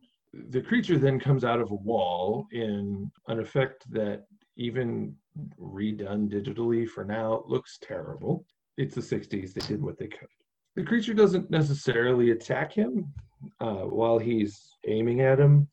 The 0.49 0.61
creature 0.61 0.97
then 0.97 1.19
comes 1.19 1.43
out 1.43 1.61
of 1.61 1.71
a 1.71 1.75
wall 1.75 2.47
in 2.51 3.11
an 3.27 3.39
effect 3.39 3.89
that, 3.91 4.25
even 4.57 5.15
redone 5.59 6.29
digitally 6.29 6.87
for 6.87 7.03
now, 7.03 7.43
looks 7.45 7.77
terrible. 7.81 8.45
It's 8.77 8.95
the 8.95 9.01
60s, 9.01 9.53
they 9.53 9.67
did 9.67 9.81
what 9.81 9.97
they 9.97 10.07
could. 10.07 10.29
The 10.75 10.83
creature 10.83 11.13
doesn't 11.13 11.49
necessarily 11.49 12.31
attack 12.31 12.73
him 12.73 13.13
uh, 13.59 13.83
while 13.83 14.19
he's 14.19 14.69
aiming 14.87 15.21
at 15.21 15.39
him. 15.39 15.67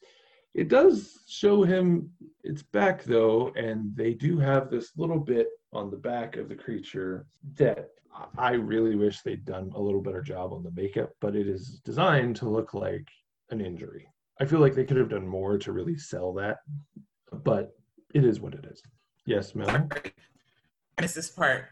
It 0.54 0.68
does 0.68 1.22
show 1.28 1.62
him 1.62 2.10
its 2.44 2.62
back, 2.62 3.04
though, 3.04 3.52
and 3.56 3.96
they 3.96 4.14
do 4.14 4.38
have 4.38 4.70
this 4.70 4.92
little 4.96 5.18
bit 5.18 5.48
on 5.72 5.90
the 5.90 5.96
back 5.96 6.36
of 6.36 6.48
the 6.48 6.54
creature 6.54 7.26
that 7.54 7.88
I 8.36 8.52
really 8.52 8.94
wish 8.94 9.22
they'd 9.22 9.44
done 9.44 9.72
a 9.74 9.80
little 9.80 10.02
better 10.02 10.20
job 10.20 10.52
on 10.52 10.62
the 10.62 10.70
makeup, 10.72 11.10
but 11.20 11.34
it 11.34 11.48
is 11.48 11.80
designed 11.84 12.36
to 12.36 12.48
look 12.48 12.74
like 12.74 13.08
an 13.50 13.60
injury. 13.60 14.06
I 14.40 14.44
feel 14.44 14.60
like 14.60 14.74
they 14.74 14.84
could 14.84 14.96
have 14.96 15.10
done 15.10 15.26
more 15.26 15.58
to 15.58 15.72
really 15.72 15.96
sell 15.96 16.32
that, 16.34 16.58
but 17.44 17.76
it 18.14 18.24
is 18.24 18.40
what 18.40 18.54
it 18.54 18.66
is. 18.70 18.82
Yes, 19.26 19.54
Mel? 19.54 19.68
I 19.68 21.02
missed 21.02 21.14
this 21.14 21.30
part. 21.30 21.66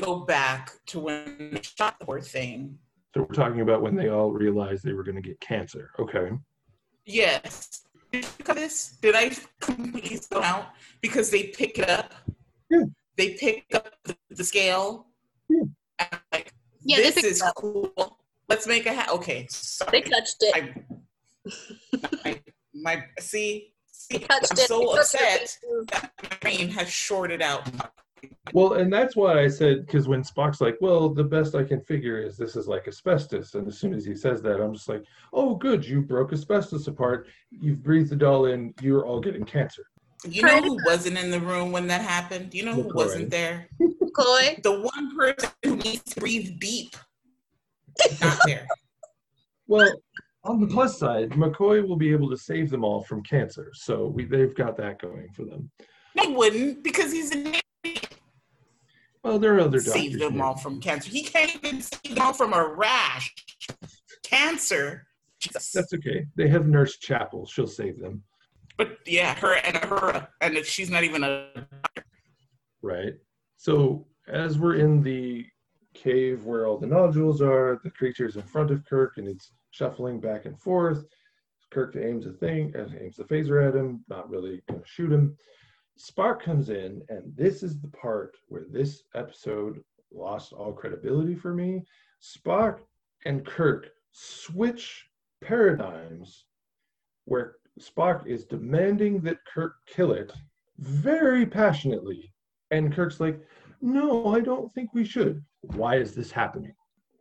Go 0.00 0.20
back 0.20 0.72
to 0.88 1.00
when 1.00 1.50
they 1.52 1.62
shot 1.62 1.98
the 1.98 2.04
poor 2.04 2.20
thing. 2.20 2.78
So 3.14 3.22
we're 3.22 3.34
talking 3.34 3.62
about 3.62 3.82
when 3.82 3.96
they 3.96 4.08
all 4.08 4.30
realized 4.30 4.84
they 4.84 4.92
were 4.92 5.02
going 5.02 5.16
to 5.16 5.22
get 5.22 5.40
cancer. 5.40 5.90
Okay. 5.98 6.30
Yes. 7.06 7.82
Did 8.12 8.24
you 8.24 8.44
cut 8.44 8.56
this? 8.56 8.98
Did 9.00 9.14
I 9.16 9.30
completely 9.60 10.16
zone 10.16 10.44
out? 10.44 10.68
Because 11.00 11.30
they 11.30 11.44
pick 11.44 11.78
it 11.78 11.88
up. 11.88 12.12
Yeah. 12.70 12.84
They 13.16 13.34
pick 13.34 13.64
up 13.74 13.94
the, 14.04 14.16
the 14.30 14.44
scale. 14.44 15.06
Yeah. 15.48 15.64
Like, 16.32 16.52
Yeah, 16.82 16.98
this 16.98 17.16
is 17.16 17.42
cool. 17.56 18.18
Let's 18.48 18.66
make 18.66 18.86
a 18.86 18.92
hat. 18.92 19.10
Okay, 19.10 19.46
Sorry. 19.50 19.90
they 19.90 20.08
touched 20.08 20.36
it. 20.40 20.54
I, 20.54 20.74
my, 22.24 22.40
my 22.74 23.04
see, 23.18 23.72
see 23.86 24.26
I'm 24.30 24.44
so 24.44 24.96
upset 24.96 25.56
that 25.90 26.12
my 26.22 26.36
brain 26.40 26.68
has 26.70 26.88
shorted 26.88 27.42
out. 27.42 27.68
Well, 28.52 28.74
and 28.74 28.92
that's 28.92 29.14
why 29.14 29.40
I 29.40 29.48
said, 29.48 29.86
because 29.86 30.08
when 30.08 30.22
Spock's 30.22 30.60
like, 30.60 30.76
well, 30.80 31.08
the 31.08 31.24
best 31.24 31.54
I 31.54 31.62
can 31.64 31.80
figure 31.82 32.18
is 32.18 32.36
this 32.36 32.56
is 32.56 32.66
like 32.66 32.88
asbestos. 32.88 33.54
And 33.54 33.68
as 33.68 33.78
soon 33.78 33.94
as 33.94 34.04
he 34.04 34.14
says 34.14 34.42
that, 34.42 34.60
I'm 34.60 34.72
just 34.72 34.88
like, 34.88 35.04
oh, 35.32 35.54
good. 35.54 35.84
You 35.84 36.00
broke 36.02 36.32
asbestos 36.32 36.88
apart. 36.88 37.28
You've 37.50 37.82
breathed 37.82 38.12
it 38.12 38.22
all 38.22 38.46
in. 38.46 38.74
You're 38.80 39.06
all 39.06 39.20
getting 39.20 39.44
cancer. 39.44 39.84
You 40.24 40.42
know 40.42 40.60
who 40.60 40.78
wasn't 40.84 41.18
in 41.18 41.30
the 41.30 41.38
room 41.38 41.70
when 41.70 41.86
that 41.88 42.00
happened? 42.00 42.54
You 42.54 42.64
know 42.64 42.74
who 42.74 42.84
McCoy. 42.84 42.94
wasn't 42.94 43.30
there? 43.30 43.68
Coy. 44.16 44.58
The 44.62 44.80
one 44.80 45.16
person 45.16 45.50
who 45.64 45.76
needs 45.76 46.02
to 46.14 46.20
breathe 46.20 46.58
deep. 46.58 46.96
Not 48.20 48.38
there. 48.46 48.66
Well, 49.68 49.92
on 50.48 50.60
the 50.60 50.66
plus 50.66 50.98
side, 50.98 51.30
McCoy 51.30 51.86
will 51.86 51.96
be 51.96 52.10
able 52.10 52.30
to 52.30 52.36
save 52.36 52.70
them 52.70 52.84
all 52.84 53.02
from 53.02 53.22
cancer. 53.22 53.70
So 53.74 54.06
we, 54.06 54.24
they've 54.24 54.54
got 54.54 54.76
that 54.78 55.00
going 55.00 55.28
for 55.34 55.44
them. 55.44 55.70
They 56.20 56.28
wouldn't 56.28 56.82
because 56.82 57.12
he's 57.12 57.30
an 57.32 57.54
idiot. 57.84 58.08
Well, 59.22 59.38
there 59.38 59.56
are 59.56 59.60
other 59.60 59.78
doctors. 59.78 59.92
Save 59.92 60.18
them 60.18 60.34
who- 60.34 60.42
all 60.42 60.56
from 60.56 60.80
cancer. 60.80 61.10
He 61.10 61.22
can't 61.22 61.54
even 61.54 61.82
save 61.82 62.14
them 62.14 62.24
all 62.24 62.32
from 62.32 62.54
a 62.54 62.66
rash. 62.66 63.34
Cancer. 64.22 65.06
Jesus. 65.38 65.70
That's 65.72 65.92
okay. 65.92 66.26
They 66.36 66.48
have 66.48 66.66
Nurse 66.66 66.96
Chapel. 66.98 67.46
She'll 67.46 67.66
save 67.66 68.00
them. 68.00 68.24
But 68.76 68.98
yeah, 69.06 69.34
her 69.34 69.54
and 69.54 69.76
her, 69.76 70.28
and 70.40 70.56
if 70.56 70.66
she's 70.66 70.90
not 70.90 71.04
even 71.04 71.24
a 71.24 71.48
Right. 72.80 73.14
So 73.56 74.06
as 74.28 74.58
we're 74.58 74.76
in 74.76 75.02
the 75.02 75.44
cave 76.02 76.44
where 76.44 76.66
all 76.66 76.78
the 76.78 76.86
nodules 76.86 77.42
are, 77.42 77.80
the 77.82 77.90
creature's 77.90 78.36
in 78.36 78.42
front 78.42 78.70
of 78.70 78.84
Kirk 78.84 79.14
and 79.16 79.28
it's 79.28 79.52
shuffling 79.70 80.20
back 80.20 80.44
and 80.44 80.58
forth. 80.58 81.04
Kirk 81.70 81.96
aims 81.96 82.26
a 82.26 82.32
thing, 82.32 82.74
uh, 82.76 82.88
aims 82.98 83.16
the 83.16 83.24
phaser 83.24 83.66
at 83.66 83.74
him, 83.74 84.04
not 84.08 84.30
really 84.30 84.62
gonna 84.68 84.80
shoot 84.84 85.12
him. 85.12 85.36
Spock 85.98 86.40
comes 86.40 86.70
in, 86.70 87.02
and 87.08 87.36
this 87.36 87.62
is 87.62 87.80
the 87.80 87.88
part 87.88 88.36
where 88.46 88.66
this 88.70 89.02
episode 89.14 89.82
lost 90.12 90.52
all 90.52 90.72
credibility 90.72 91.34
for 91.34 91.52
me. 91.52 91.84
Spock 92.22 92.78
and 93.26 93.44
Kirk 93.44 93.90
switch 94.12 95.06
paradigms 95.42 96.46
where 97.24 97.56
Spock 97.78 98.26
is 98.26 98.44
demanding 98.44 99.20
that 99.20 99.44
Kirk 99.44 99.74
kill 99.86 100.12
it 100.12 100.32
very 100.78 101.44
passionately. 101.44 102.32
And 102.70 102.94
Kirk's 102.94 103.20
like, 103.20 103.40
no, 103.80 104.26
I 104.34 104.40
don't 104.40 104.72
think 104.74 104.94
we 104.94 105.04
should. 105.04 105.44
Why 105.62 105.96
is 105.96 106.14
this 106.14 106.30
happening? 106.30 106.74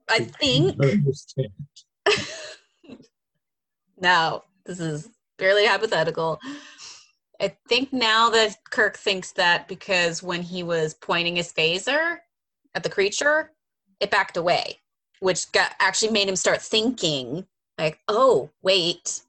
I 0.10 0.20
think 0.20 0.78
now 4.00 4.44
this 4.66 4.80
is 4.80 5.10
purely 5.38 5.66
hypothetical. 5.66 6.40
I 7.42 7.56
think 7.68 7.94
now 7.94 8.30
that 8.30 8.56
Kirk 8.70 8.98
thinks 8.98 9.32
that 9.34 9.68
because 9.68 10.24
when 10.24 10.42
he 10.42 10.64
was 10.64 10.94
pointing 10.94 11.36
his 11.36 11.54
phaser 11.54 12.18
at 12.74 12.84
the 12.84 12.90
creature, 12.90 13.52
it 14.00 14.12
backed 14.12 14.38
away, 14.38 14.80
which 15.20 15.52
got 15.52 15.74
actually 15.80 16.12
made 16.12 16.30
him 16.30 16.36
start 16.36 16.62
thinking 16.62 17.46
like, 17.78 18.00
oh, 18.08 18.50
wait, 18.64 19.22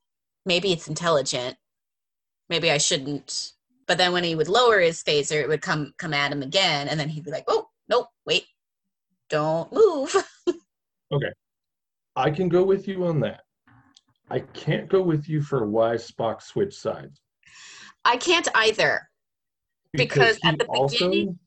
maybe 0.46 0.72
it's 0.72 0.88
intelligent. 0.88 1.56
Maybe 2.48 2.70
I 2.70 2.78
shouldn't. 2.78 3.52
But 3.86 3.98
then 3.98 4.12
when 4.12 4.24
he 4.24 4.34
would 4.34 4.48
lower 4.48 4.80
his 4.80 5.02
phaser, 5.02 5.42
it 5.42 5.48
would 5.48 5.62
come 5.62 5.94
come 5.98 6.14
at 6.14 6.32
him 6.32 6.42
again, 6.42 6.88
and 6.88 6.98
then 6.98 7.08
he'd 7.08 7.24
be 7.24 7.30
like, 7.30 7.44
oh, 7.48 7.68
nope, 7.88 8.08
wait, 8.26 8.46
don't 9.28 9.72
move. 9.72 10.14
Okay. 11.10 11.32
I 12.16 12.30
can 12.30 12.50
go 12.50 12.62
with 12.62 12.86
you 12.86 13.06
on 13.06 13.18
that. 13.20 13.40
I 14.30 14.40
can't 14.40 14.90
go 14.90 15.00
with 15.00 15.26
you 15.26 15.40
for 15.40 15.66
why 15.66 15.94
Spock 15.94 16.42
switched 16.42 16.78
sides. 16.78 17.22
I 18.04 18.18
can't 18.18 18.46
either. 18.54 19.08
Because 19.94 20.36
he 20.42 20.48
at 20.50 20.58
the 20.58 20.66
beginning- 20.66 21.38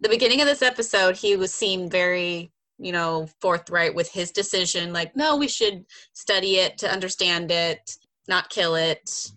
the 0.00 0.08
beginning 0.08 0.40
of 0.40 0.46
this 0.46 0.62
episode 0.62 1.16
he 1.18 1.36
was 1.36 1.52
seemed 1.52 1.90
very 1.90 2.50
you 2.78 2.92
know 2.92 3.28
forthright 3.42 3.94
with 3.94 4.10
his 4.10 4.30
decision 4.30 4.94
like 4.94 5.14
no 5.14 5.36
we 5.36 5.46
should 5.46 5.84
study 6.14 6.56
it 6.56 6.78
to 6.78 6.90
understand 6.90 7.50
it 7.50 7.98
not 8.26 8.48
kill 8.48 8.74
it 8.76 9.30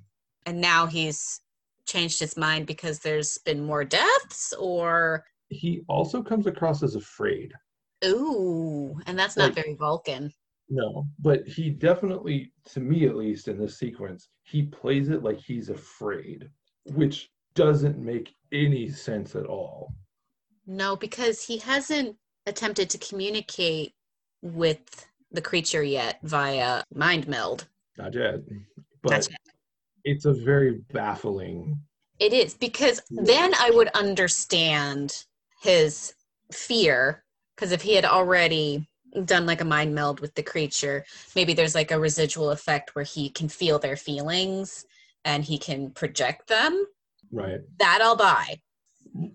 and 0.45 0.61
now 0.61 0.85
he's 0.85 1.41
changed 1.85 2.17
his 2.17 2.37
mind 2.37 2.65
because 2.65 2.99
there's 2.99 3.37
been 3.39 3.61
more 3.65 3.83
deaths 3.83 4.53
or 4.57 5.25
he 5.49 5.81
also 5.89 6.23
comes 6.23 6.47
across 6.47 6.81
as 6.81 6.95
afraid. 6.95 7.53
Ooh 8.05 8.99
and 9.07 9.17
that's 9.17 9.37
not 9.37 9.45
Like- 9.45 9.55
very 9.55 9.73
vulcan 9.75 10.31
No, 10.69 11.05
but 11.19 11.45
he 11.47 11.69
definitely, 11.69 12.53
to 12.73 12.79
me 12.79 13.05
at 13.05 13.15
least, 13.17 13.47
in 13.47 13.57
this 13.59 13.77
sequence, 13.77 14.29
he 14.43 14.63
plays 14.63 15.09
it 15.09 15.21
like 15.21 15.39
he's 15.39 15.69
afraid, 15.69 16.49
which 16.85 17.29
doesn't 17.53 17.97
make 17.99 18.33
any 18.51 18.89
sense 18.89 19.35
at 19.35 19.45
all. 19.45 19.93
no 20.65 20.95
because 20.95 21.43
he 21.43 21.57
hasn't 21.57 22.15
attempted 22.47 22.89
to 22.89 22.97
communicate 22.97 23.93
with 24.41 25.05
the 25.31 25.41
creature 25.41 25.83
yet 25.83 26.19
via 26.23 26.83
mind 26.93 27.27
meld 27.27 27.67
Not 27.97 28.13
yet. 28.15 28.39
But 29.01 29.11
Not 29.11 29.29
yet. 29.29 29.39
it's 30.05 30.25
a 30.25 30.33
very 30.33 30.79
baffling. 30.93 31.77
It 32.19 32.31
is 32.33 32.53
because 32.53 33.01
then 33.09 33.53
I 33.55 33.69
would 33.71 33.89
understand 33.89 35.25
his 35.61 36.13
fear 36.51 37.23
because 37.55 37.71
if 37.71 37.81
he 37.81 37.95
had 37.95 38.05
already 38.05 38.87
done 39.25 39.45
like 39.45 39.61
a 39.61 39.65
mind 39.65 39.93
meld 39.93 40.19
with 40.19 40.33
the 40.35 40.43
creature, 40.43 41.05
maybe 41.35 41.53
there's 41.53 41.75
like 41.75 41.91
a 41.91 41.99
residual 41.99 42.51
effect 42.51 42.95
where 42.95 43.05
he 43.05 43.29
can 43.29 43.47
feel 43.47 43.77
their 43.79 43.95
feelings 43.95 44.85
and 45.25 45.43
he 45.43 45.57
can 45.57 45.91
project 45.91 46.47
them. 46.47 46.85
Right. 47.31 47.59
That 47.79 47.99
I'll 48.01 48.15
buy. 48.15 48.59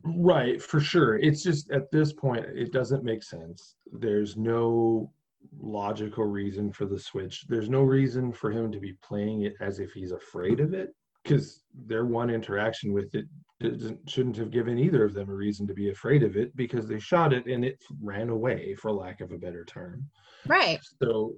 Right, 0.02 0.60
for 0.60 0.80
sure. 0.80 1.18
It's 1.18 1.42
just 1.42 1.70
at 1.70 1.90
this 1.92 2.12
point, 2.12 2.44
it 2.46 2.72
doesn't 2.72 3.04
make 3.04 3.22
sense. 3.22 3.76
There's 3.92 4.36
no 4.36 5.12
logical 5.60 6.24
reason 6.24 6.72
for 6.72 6.84
the 6.84 6.98
switch. 6.98 7.46
There's 7.48 7.68
no 7.68 7.82
reason 7.82 8.32
for 8.32 8.50
him 8.50 8.72
to 8.72 8.80
be 8.80 8.94
playing 9.02 9.42
it 9.42 9.54
as 9.60 9.78
if 9.78 9.92
he's 9.92 10.10
afraid 10.10 10.58
of 10.58 10.74
it, 10.74 10.94
because 11.22 11.62
their 11.86 12.06
one 12.06 12.30
interaction 12.30 12.92
with 12.92 13.14
it 13.14 13.26
shouldn't 14.06 14.36
have 14.36 14.50
given 14.50 14.78
either 14.78 15.04
of 15.04 15.14
them 15.14 15.28
a 15.28 15.34
reason 15.34 15.66
to 15.66 15.74
be 15.74 15.90
afraid 15.90 16.22
of 16.22 16.36
it 16.36 16.54
because 16.56 16.86
they 16.86 16.98
shot 16.98 17.32
it 17.32 17.46
and 17.46 17.64
it 17.64 17.82
ran 18.02 18.28
away, 18.28 18.74
for 18.74 18.92
lack 18.92 19.20
of 19.20 19.32
a 19.32 19.38
better 19.38 19.64
term. 19.64 20.08
Right. 20.46 20.78
So 21.02 21.34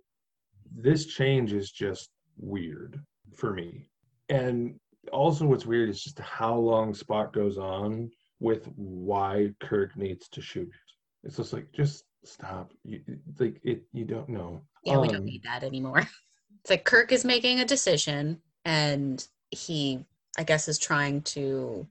this 0.75 1.07
change 1.07 1.53
is 1.53 1.71
just 1.71 2.11
weird 2.37 3.01
for 3.35 3.55
me. 3.55 3.89
And 4.29 4.79
also 5.13 5.47
what's 5.47 5.67
weird 5.67 5.89
is 5.89 6.03
just 6.03 6.19
how 6.19 6.55
long 6.55 6.93
Spock 6.93 7.33
goes 7.33 7.57
on 7.57 8.11
with 8.39 8.67
why 8.77 9.51
Kirk 9.61 9.97
needs 9.97 10.29
to 10.29 10.43
shoot 10.43 10.69
it. 10.69 11.27
It's 11.27 11.37
just 11.37 11.53
like 11.53 11.73
just 11.73 12.05
stop. 12.25 12.73
You 12.85 13.01
like 13.39 13.61
it 13.65 13.83
you 13.93 14.05
don't 14.05 14.29
know. 14.29 14.63
Yeah, 14.85 14.99
we 14.99 15.09
Um, 15.09 15.15
don't 15.15 15.25
need 15.25 15.43
that 15.45 15.65
anymore. 15.65 16.07
It's 16.63 16.69
like 16.69 16.85
Kirk 16.85 17.11
is 17.11 17.25
making 17.25 17.61
a 17.61 17.65
decision 17.65 18.43
and 18.67 19.27
he, 19.51 20.05
I 20.37 20.43
guess, 20.43 20.69
is 20.69 20.79
trying 20.79 21.23
to 21.23 21.89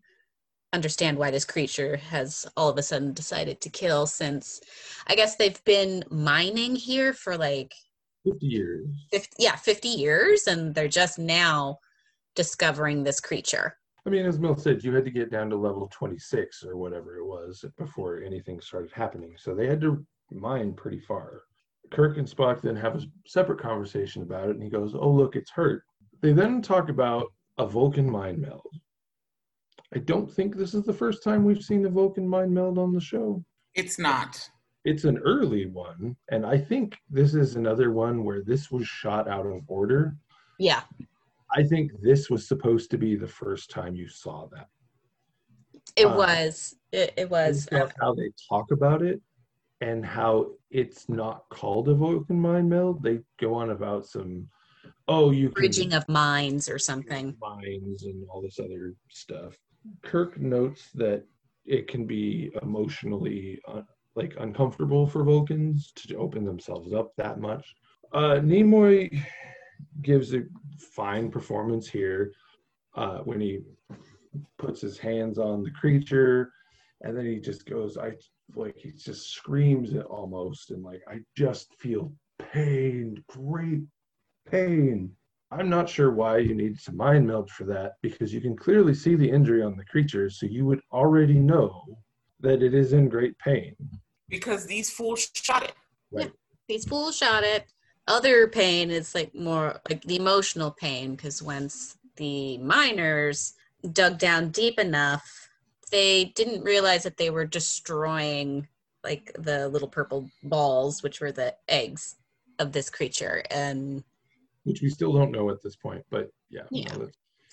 understand 0.74 1.18
why 1.18 1.32
this 1.32 1.46
creature 1.46 1.98
has 1.98 2.46
all 2.56 2.70
of 2.70 2.78
a 2.78 2.84
sudden 2.84 3.14
decided 3.14 3.60
to 3.62 3.70
kill 3.70 4.06
since 4.06 4.62
I 5.08 5.16
guess 5.16 5.36
they've 5.36 5.64
been 5.66 6.04
mining 6.10 6.76
here 6.76 7.14
for 7.14 7.38
like 7.38 7.74
50 8.26 8.46
years. 8.46 8.88
50, 9.12 9.30
yeah, 9.40 9.56
50 9.56 9.88
years 9.88 10.48
and 10.48 10.76
they're 10.76 10.88
just 10.88 11.18
now 11.18 11.80
discovering 12.36 13.04
this 13.04 13.20
creature. 13.20 13.76
I 14.06 14.10
mean, 14.10 14.26
as 14.26 14.40
Mel 14.40 14.58
said, 14.58 14.84
you 14.84 14.94
had 14.94 15.06
to 15.06 15.12
get 15.12 15.32
down 15.32 15.50
to 15.50 15.56
level 15.56 15.90
26 15.92 16.64
or 16.64 16.78
whatever 16.78 17.18
it 17.18 17.26
was 17.26 17.66
before 17.78 18.22
anything 18.22 18.62
started 18.62 18.92
happening. 18.94 19.36
So 19.38 19.54
they 19.54 19.68
had 19.68 19.82
to 19.82 20.06
mine 20.32 20.74
pretty 20.74 21.00
far. 21.00 21.42
Kirk 21.92 22.18
and 22.18 22.28
Spock 22.28 22.62
then 22.62 22.76
have 22.76 22.96
a 22.96 23.02
separate 23.26 23.60
conversation 23.60 24.22
about 24.22 24.50
it, 24.50 24.56
and 24.56 24.64
he 24.64 24.70
goes, 24.70 24.94
Oh, 24.94 25.10
look, 25.10 25.36
it's 25.36 25.50
hurt. 25.50 25.84
They 26.22 26.34
then 26.34 26.62
talk 26.62 26.90
about 26.90 27.26
a 27.58 27.66
Vulcan 27.66 28.10
mind 28.10 28.40
meld. 28.40 28.74
I 29.96 30.00
don't 30.00 30.32
think 30.32 30.56
this 30.56 30.74
is 30.74 30.84
the 30.84 30.94
first 30.94 31.24
time 31.24 31.44
we've 31.44 31.64
seen 31.64 31.86
a 31.86 31.90
Vulcan 31.90 32.28
mind 32.28 32.54
meld 32.54 32.78
on 32.78 32.94
the 32.94 33.02
show. 33.02 33.44
It's 33.74 33.98
not. 33.98 34.50
It's 34.86 35.04
an 35.04 35.18
early 35.20 35.66
one, 35.66 36.16
and 36.32 36.46
I 36.46 36.58
think 36.58 36.98
this 37.10 37.34
is 37.34 37.56
another 37.56 37.92
one 37.92 38.24
where 38.24 38.44
this 38.44 38.72
was 38.72 38.88
shot 38.88 39.28
out 39.28 39.46
of 39.46 39.62
order. 39.68 40.16
Yeah. 40.58 40.82
I 41.56 41.64
think 41.64 41.92
this 42.02 42.30
was 42.30 42.48
supposed 42.48 42.92
to 42.92 42.98
be 42.98 43.16
the 43.16 43.28
first 43.28 43.72
time 43.72 43.96
you 43.96 44.08
saw 44.08 44.48
that. 44.54 44.68
It 45.96 46.06
Uh, 46.06 46.16
was. 46.18 46.76
It, 46.92 47.14
it 47.18 47.30
was. 47.30 47.68
based 47.70 47.94
how 48.00 48.14
they 48.14 48.32
talk 48.48 48.72
about 48.72 49.02
it 49.02 49.20
and 49.82 50.06
how 50.06 50.52
it's 50.70 51.10
not 51.10 51.46
called 51.50 51.90
a 51.90 51.96
Vulcan 51.96 52.40
mind 52.40 52.70
meld. 52.70 53.02
They 53.02 53.20
go 53.40 53.56
on 53.56 53.72
about 53.72 54.06
some, 54.06 54.48
oh, 55.08 55.32
you 55.32 55.48
can 55.48 55.54
bridging 55.54 55.94
of 55.94 56.08
minds 56.08 56.70
or 56.70 56.78
something. 56.78 57.36
minds 57.42 58.04
and 58.04 58.24
all 58.30 58.42
this 58.42 58.60
other 58.60 58.94
stuff. 59.10 59.58
Kirk 60.04 60.40
notes 60.40 60.90
that 60.96 61.24
it 61.66 61.88
can 61.88 62.06
be 62.06 62.52
emotionally 62.62 63.60
uh, 63.68 63.82
like 64.16 64.34
uncomfortable 64.40 65.08
for 65.08 65.24
Vulcans 65.24 65.92
to 65.92 66.16
open 66.16 66.44
themselves 66.44 66.94
up 66.94 67.12
that 67.18 67.40
much. 67.40 67.76
Uh, 68.12 68.40
Nimoy 68.42 69.22
gives 70.02 70.34
a 70.34 70.42
fine 70.78 71.30
performance 71.30 71.88
here 71.88 72.34
uh, 72.96 73.20
when 73.20 73.40
he 73.40 73.60
puts 74.58 74.82
his 74.82 74.98
hands 74.98 75.38
on 75.38 75.64
the 75.64 75.72
creature, 75.72 76.52
and 77.02 77.16
then 77.16 77.26
he 77.26 77.40
just 77.40 77.66
goes, 77.66 77.98
I 77.98 78.14
like 78.56 78.76
he 78.78 78.92
just 78.92 79.32
screams 79.32 79.94
it 79.94 80.06
almost, 80.06 80.72
and 80.72 80.84
like 80.84 81.02
I 81.08 81.20
just 81.36 81.74
feel 81.76 82.12
pain, 82.52 83.24
great 83.28 83.82
pain. 84.50 85.12
I'm 85.52 85.70
not 85.70 85.90
sure 85.90 86.12
why 86.12 86.38
you 86.38 86.54
need 86.54 86.80
to 86.80 86.92
mind 86.94 87.26
meld 87.26 87.50
for 87.50 87.64
that 87.66 87.94
because 88.02 88.34
you 88.34 88.40
can 88.40 88.56
clearly 88.56 88.94
see 88.94 89.16
the 89.16 89.30
injury 89.30 89.64
on 89.64 89.76
the 89.76 89.86
creature, 89.86 90.30
so 90.30 90.46
you 90.46 90.66
would 90.66 90.82
already 90.92 91.40
know 91.40 91.86
that 92.42 92.62
it 92.62 92.74
is 92.74 92.94
in 92.94 93.10
great 93.10 93.38
pain. 93.40 93.76
Because 94.30 94.68
these 94.68 94.92
fools 94.92 95.30
shot 95.34 95.64
it. 95.64 96.32
These 96.68 96.86
fools 96.86 97.18
shot 97.18 97.44
it. 97.44 97.66
Other 98.08 98.48
pain 98.48 98.92
is 98.92 99.16
like 99.16 99.34
more 99.34 99.80
like 99.90 100.04
the 100.04 100.16
emotional 100.16 100.72
pain 100.72 101.16
because 101.16 101.42
once 101.42 101.98
the 102.18 102.58
miners 102.60 103.54
dug 103.92 104.20
down 104.20 104.50
deep 104.50 104.80
enough, 104.80 105.50
they 105.92 106.26
didn't 106.36 106.64
realize 106.64 107.04
that 107.04 107.18
they 107.18 107.32
were 107.32 107.46
destroying 107.46 108.68
like 109.04 109.32
the 109.40 109.68
little 109.70 109.88
purple 109.88 110.30
balls, 110.44 111.02
which 111.02 111.22
were 111.22 111.32
the 111.32 111.56
eggs 111.68 112.16
of 112.60 112.72
this 112.72 112.90
creature. 112.90 113.44
And 113.50 114.04
which 114.64 114.82
we 114.82 114.90
still 114.90 115.14
don't 115.14 115.32
know 115.32 115.50
at 115.50 115.62
this 115.64 115.76
point, 115.76 116.04
but 116.10 116.30
yeah. 116.50 116.64
Yeah. 116.72 116.96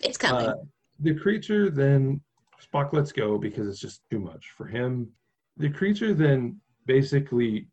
it's 0.00 0.18
coming. 0.18 0.46
Uh, 0.46 0.54
the 1.00 1.14
creature 1.14 1.70
then 1.70 2.20
Spock 2.60 2.92
lets 2.92 3.12
go 3.12 3.38
because 3.38 3.68
it's 3.68 3.80
just 3.80 4.02
too 4.10 4.18
much 4.18 4.52
for 4.56 4.66
him. 4.66 5.08
The 5.56 5.70
creature 5.70 6.14
then 6.14 6.60
basically 6.86 7.68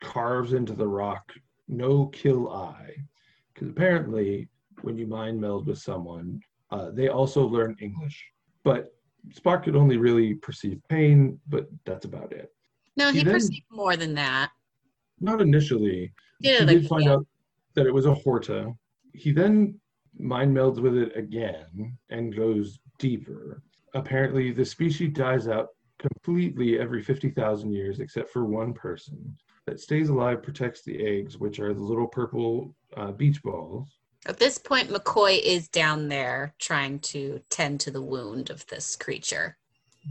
carves 0.00 0.52
into 0.52 0.72
the 0.72 0.86
rock 0.86 1.32
no 1.68 2.06
kill 2.06 2.50
eye 2.50 2.96
because 3.54 3.68
apparently 3.68 4.48
when 4.82 4.96
you 4.96 5.06
mind 5.06 5.40
meld 5.40 5.66
with 5.66 5.78
someone, 5.78 6.40
uh, 6.70 6.90
they 6.90 7.08
also 7.08 7.46
learn 7.46 7.76
English. 7.80 8.24
But 8.64 8.92
Spock 9.34 9.64
could 9.64 9.76
only 9.76 9.96
really 9.96 10.34
perceive 10.34 10.80
pain, 10.88 11.38
but 11.48 11.68
that's 11.84 12.04
about 12.06 12.32
it. 12.32 12.52
no, 12.96 13.12
he 13.12 13.18
he 13.18 13.24
then- 13.24 13.34
perceived 13.34 13.66
more 13.70 13.96
than 13.96 14.14
that. 14.14 14.50
Not 15.20 15.42
initially. 15.42 16.12
Yeah, 16.40 16.60
he 16.60 16.64
like, 16.64 16.78
did 16.80 16.88
find 16.88 17.04
yeah. 17.04 17.12
out 17.12 17.26
that 17.74 17.86
it 17.86 17.94
was 17.94 18.06
a 18.06 18.14
Horta. 18.14 18.72
He 19.14 19.32
then 19.32 19.78
mind 20.18 20.56
melds 20.56 20.80
with 20.80 20.96
it 20.96 21.16
again 21.16 21.96
and 22.10 22.34
goes 22.34 22.78
deeper. 22.98 23.62
Apparently, 23.94 24.52
the 24.52 24.64
species 24.64 25.12
dies 25.12 25.48
out 25.48 25.68
completely 25.98 26.78
every 26.78 27.02
50,000 27.02 27.72
years, 27.72 28.00
except 28.00 28.30
for 28.30 28.44
one 28.44 28.72
person 28.72 29.36
that 29.66 29.80
stays 29.80 30.08
alive, 30.08 30.42
protects 30.42 30.82
the 30.82 31.04
eggs, 31.04 31.38
which 31.38 31.60
are 31.60 31.74
the 31.74 31.80
little 31.82 32.06
purple 32.08 32.74
uh, 32.96 33.12
beach 33.12 33.42
balls. 33.42 33.88
At 34.26 34.38
this 34.38 34.58
point, 34.58 34.88
McCoy 34.90 35.40
is 35.42 35.68
down 35.68 36.08
there 36.08 36.54
trying 36.58 36.98
to 37.00 37.40
tend 37.50 37.80
to 37.80 37.90
the 37.90 38.02
wound 38.02 38.50
of 38.50 38.66
this 38.66 38.96
creature. 38.96 39.56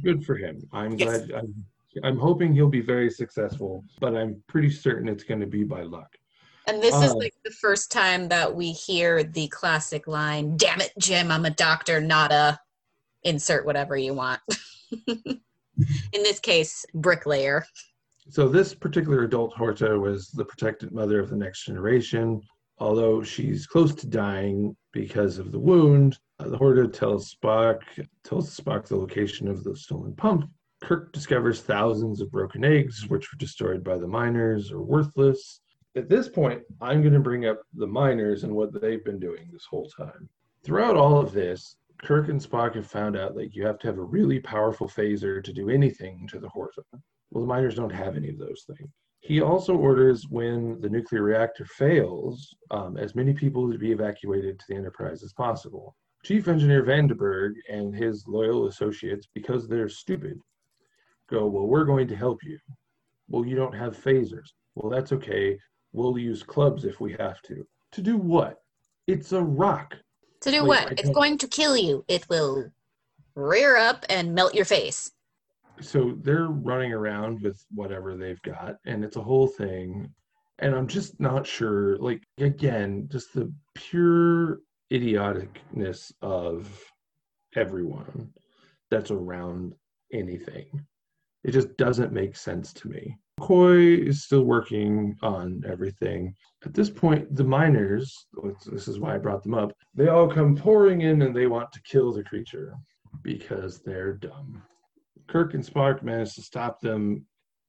Good 0.03 0.25
for 0.25 0.35
him. 0.35 0.61
I'm 0.71 0.97
Yes. 0.97 1.25
glad. 1.27 1.31
I'm, 1.31 1.65
I'm 2.03 2.17
hoping 2.17 2.53
he'll 2.53 2.69
be 2.69 2.81
very 2.81 3.09
successful, 3.09 3.83
but 3.99 4.15
I'm 4.15 4.41
pretty 4.47 4.69
certain 4.69 5.07
it's 5.09 5.23
going 5.23 5.39
to 5.41 5.47
be 5.47 5.63
by 5.63 5.81
luck. 5.83 6.15
And 6.69 6.83
this 6.83 6.93
is 6.93 7.13
Oh. 7.13 7.17
like 7.17 7.33
the 7.43 7.49
first 7.49 7.91
time 7.91 8.27
that 8.27 8.53
we 8.55 8.71
hear 8.71 9.23
the 9.23 9.47
classic 9.47 10.05
line, 10.05 10.55
damn 10.55 10.79
it, 10.81 10.93
Jim, 10.99 11.31
I'm 11.31 11.45
a 11.45 11.49
doctor, 11.49 11.99
not 11.99 12.31
a 12.31 12.59
insert 13.23 13.65
whatever 13.65 13.97
you 13.97 14.13
want. 14.13 14.39
In 15.07 15.41
this 16.13 16.39
case, 16.39 16.85
bricklayer. 16.93 17.65
So 18.29 18.47
this 18.47 18.75
particular 18.75 19.23
adult 19.23 19.55
Horta 19.55 19.97
was 19.97 20.29
the 20.29 20.45
protected 20.45 20.91
mother 20.91 21.19
of 21.19 21.31
the 21.31 21.35
next 21.35 21.65
generation. 21.65 22.39
Although 22.77 23.23
she's 23.23 23.65
close 23.65 23.95
to 23.95 24.07
dying 24.07 24.77
because 24.93 25.39
of 25.39 25.51
the 25.51 25.59
wound, 25.59 26.19
uh, 26.39 26.49
the 26.49 26.57
Horta 26.57 26.87
tells 26.87 27.33
Spock 27.33 27.79
tells 28.23 28.55
Spock 28.55 28.85
the 28.85 28.95
location 28.95 29.47
of 29.47 29.63
the 29.63 29.75
stolen 29.75 30.15
pump. 30.15 30.47
Kirk 30.83 31.13
discovers 31.13 31.61
thousands 31.61 32.21
of 32.21 32.29
broken 32.31 32.63
eggs, 32.63 33.07
which 33.07 33.31
were 33.33 33.37
destroyed 33.39 33.83
by 33.83 33.97
the 33.97 34.07
miners 34.07 34.71
or 34.71 34.83
worthless. 34.83 35.61
At 35.95 36.07
this 36.07 36.29
point, 36.29 36.61
I'm 36.81 37.01
going 37.01 37.13
to 37.13 37.19
bring 37.19 37.45
up 37.45 37.61
the 37.73 37.87
miners 37.87 38.43
and 38.43 38.53
what 38.53 38.79
they've 38.79 39.03
been 39.03 39.19
doing 39.19 39.49
this 39.51 39.65
whole 39.65 39.89
time. 39.89 40.29
Throughout 40.63 40.95
all 40.95 41.19
of 41.19 41.31
this, 41.31 41.77
Kirk 42.03 42.29
and 42.29 42.39
Spock 42.39 42.75
have 42.75 42.87
found 42.87 43.17
out 43.17 43.35
that 43.35 43.55
you 43.55 43.65
have 43.65 43.79
to 43.79 43.87
have 43.87 43.97
a 43.97 44.03
really 44.03 44.39
powerful 44.39 44.87
phaser 44.87 45.43
to 45.43 45.53
do 45.53 45.69
anything 45.69 46.27
to 46.27 46.39
the 46.39 46.47
Horta. 46.47 46.83
Well, 47.31 47.41
the 47.41 47.47
miners 47.47 47.75
don't 47.75 47.89
have 47.91 48.15
any 48.15 48.29
of 48.29 48.37
those 48.37 48.65
things. 48.67 48.89
He 49.21 49.41
also 49.41 49.75
orders 49.75 50.27
when 50.29 50.79
the 50.79 50.89
nuclear 50.89 51.23
reactor 51.23 51.65
fails, 51.65 52.55
um, 52.71 52.95
as 52.95 53.15
many 53.15 53.33
people 53.33 53.71
to 53.71 53.77
be 53.77 53.91
evacuated 53.91 54.59
to 54.59 54.65
the 54.69 54.75
Enterprise 54.75 55.23
as 55.23 55.33
possible. 55.33 55.95
Chief 56.23 56.47
Engineer 56.47 56.83
Vanderberg 56.83 57.53
and 57.69 57.95
his 57.95 58.27
loyal 58.27 58.67
associates, 58.67 59.27
because 59.33 59.67
they're 59.67 59.89
stupid, 59.89 60.39
go, 61.29 61.47
Well, 61.47 61.67
we're 61.67 61.83
going 61.83 62.07
to 62.07 62.15
help 62.15 62.43
you. 62.43 62.59
Well, 63.27 63.45
you 63.45 63.55
don't 63.55 63.75
have 63.75 63.97
phasers. 63.97 64.53
Well, 64.75 64.89
that's 64.89 65.11
okay. 65.11 65.57
We'll 65.91 66.17
use 66.17 66.43
clubs 66.43 66.85
if 66.85 66.99
we 66.99 67.13
have 67.13 67.41
to. 67.43 67.65
To 67.93 68.01
do 68.01 68.17
what? 68.17 68.61
It's 69.07 69.31
a 69.31 69.41
rock. 69.41 69.95
To 70.41 70.51
do 70.51 70.63
Like, 70.63 70.89
what? 70.89 70.99
It's 70.99 71.09
going 71.09 71.37
to 71.39 71.47
kill 71.47 71.75
you. 71.75 72.05
It 72.07 72.27
will 72.29 72.71
rear 73.35 73.75
up 73.77 74.05
and 74.09 74.33
melt 74.35 74.53
your 74.53 74.65
face. 74.65 75.11
so 75.81 76.17
they're 76.23 76.47
running 76.47 76.91
around 76.91 77.41
with 77.41 77.63
whatever 77.73 78.17
they've 78.17 78.41
got 78.41 78.75
and 78.85 79.01
it's 79.05 79.15
a 79.15 79.21
whole 79.21 79.47
thing 79.47 80.11
and 80.59 80.75
i'm 80.75 80.87
just 80.87 81.17
not 81.21 81.47
sure 81.47 81.97
like 81.99 82.21
again 82.39 83.07
just 83.09 83.33
the 83.33 83.49
pure 83.75 84.59
idioticness 84.91 86.11
of 86.21 86.83
everyone 87.55 88.29
that's 88.91 89.09
around 89.09 89.73
anything 90.11 90.67
it 91.45 91.51
just 91.51 91.75
doesn't 91.77 92.11
make 92.11 92.35
sense 92.35 92.73
to 92.73 92.89
me 92.89 93.15
Coy 93.39 93.95
is 93.95 94.23
still 94.23 94.43
working 94.43 95.17
on 95.21 95.63
everything. 95.67 96.33
At 96.65 96.73
this 96.73 96.89
point, 96.89 97.35
the 97.35 97.43
miners, 97.43 98.27
this 98.71 98.87
is 98.87 98.99
why 98.99 99.15
I 99.15 99.17
brought 99.17 99.43
them 99.43 99.53
up, 99.53 99.71
they 99.95 100.07
all 100.07 100.27
come 100.27 100.55
pouring 100.55 101.01
in 101.01 101.21
and 101.21 101.35
they 101.35 101.47
want 101.47 101.71
to 101.73 101.81
kill 101.83 102.11
the 102.11 102.23
creature 102.23 102.73
because 103.23 103.79
they're 103.79 104.13
dumb. 104.13 104.61
Kirk 105.27 105.53
and 105.53 105.63
Spock 105.63 106.03
manage 106.03 106.35
to 106.35 106.41
stop 106.41 106.79
them, 106.79 107.25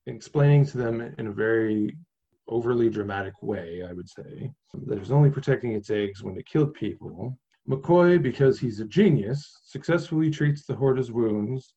explaining 0.06 0.66
to 0.66 0.78
them 0.78 1.00
in 1.18 1.26
a 1.26 1.32
very 1.32 1.96
overly 2.48 2.90
dramatic 2.90 3.34
way, 3.42 3.82
I 3.88 3.92
would 3.92 4.08
say, 4.08 4.50
that 4.74 4.96
it 4.96 5.00
was 5.00 5.12
only 5.12 5.30
protecting 5.30 5.72
its 5.72 5.90
eggs 5.90 6.22
when 6.22 6.36
it 6.36 6.46
killed 6.46 6.74
people. 6.74 7.38
McCoy, 7.68 8.20
because 8.20 8.58
he's 8.58 8.80
a 8.80 8.86
genius, 8.86 9.60
successfully 9.64 10.30
treats 10.30 10.64
the 10.64 10.74
Horta's 10.74 11.12
wounds 11.12 11.74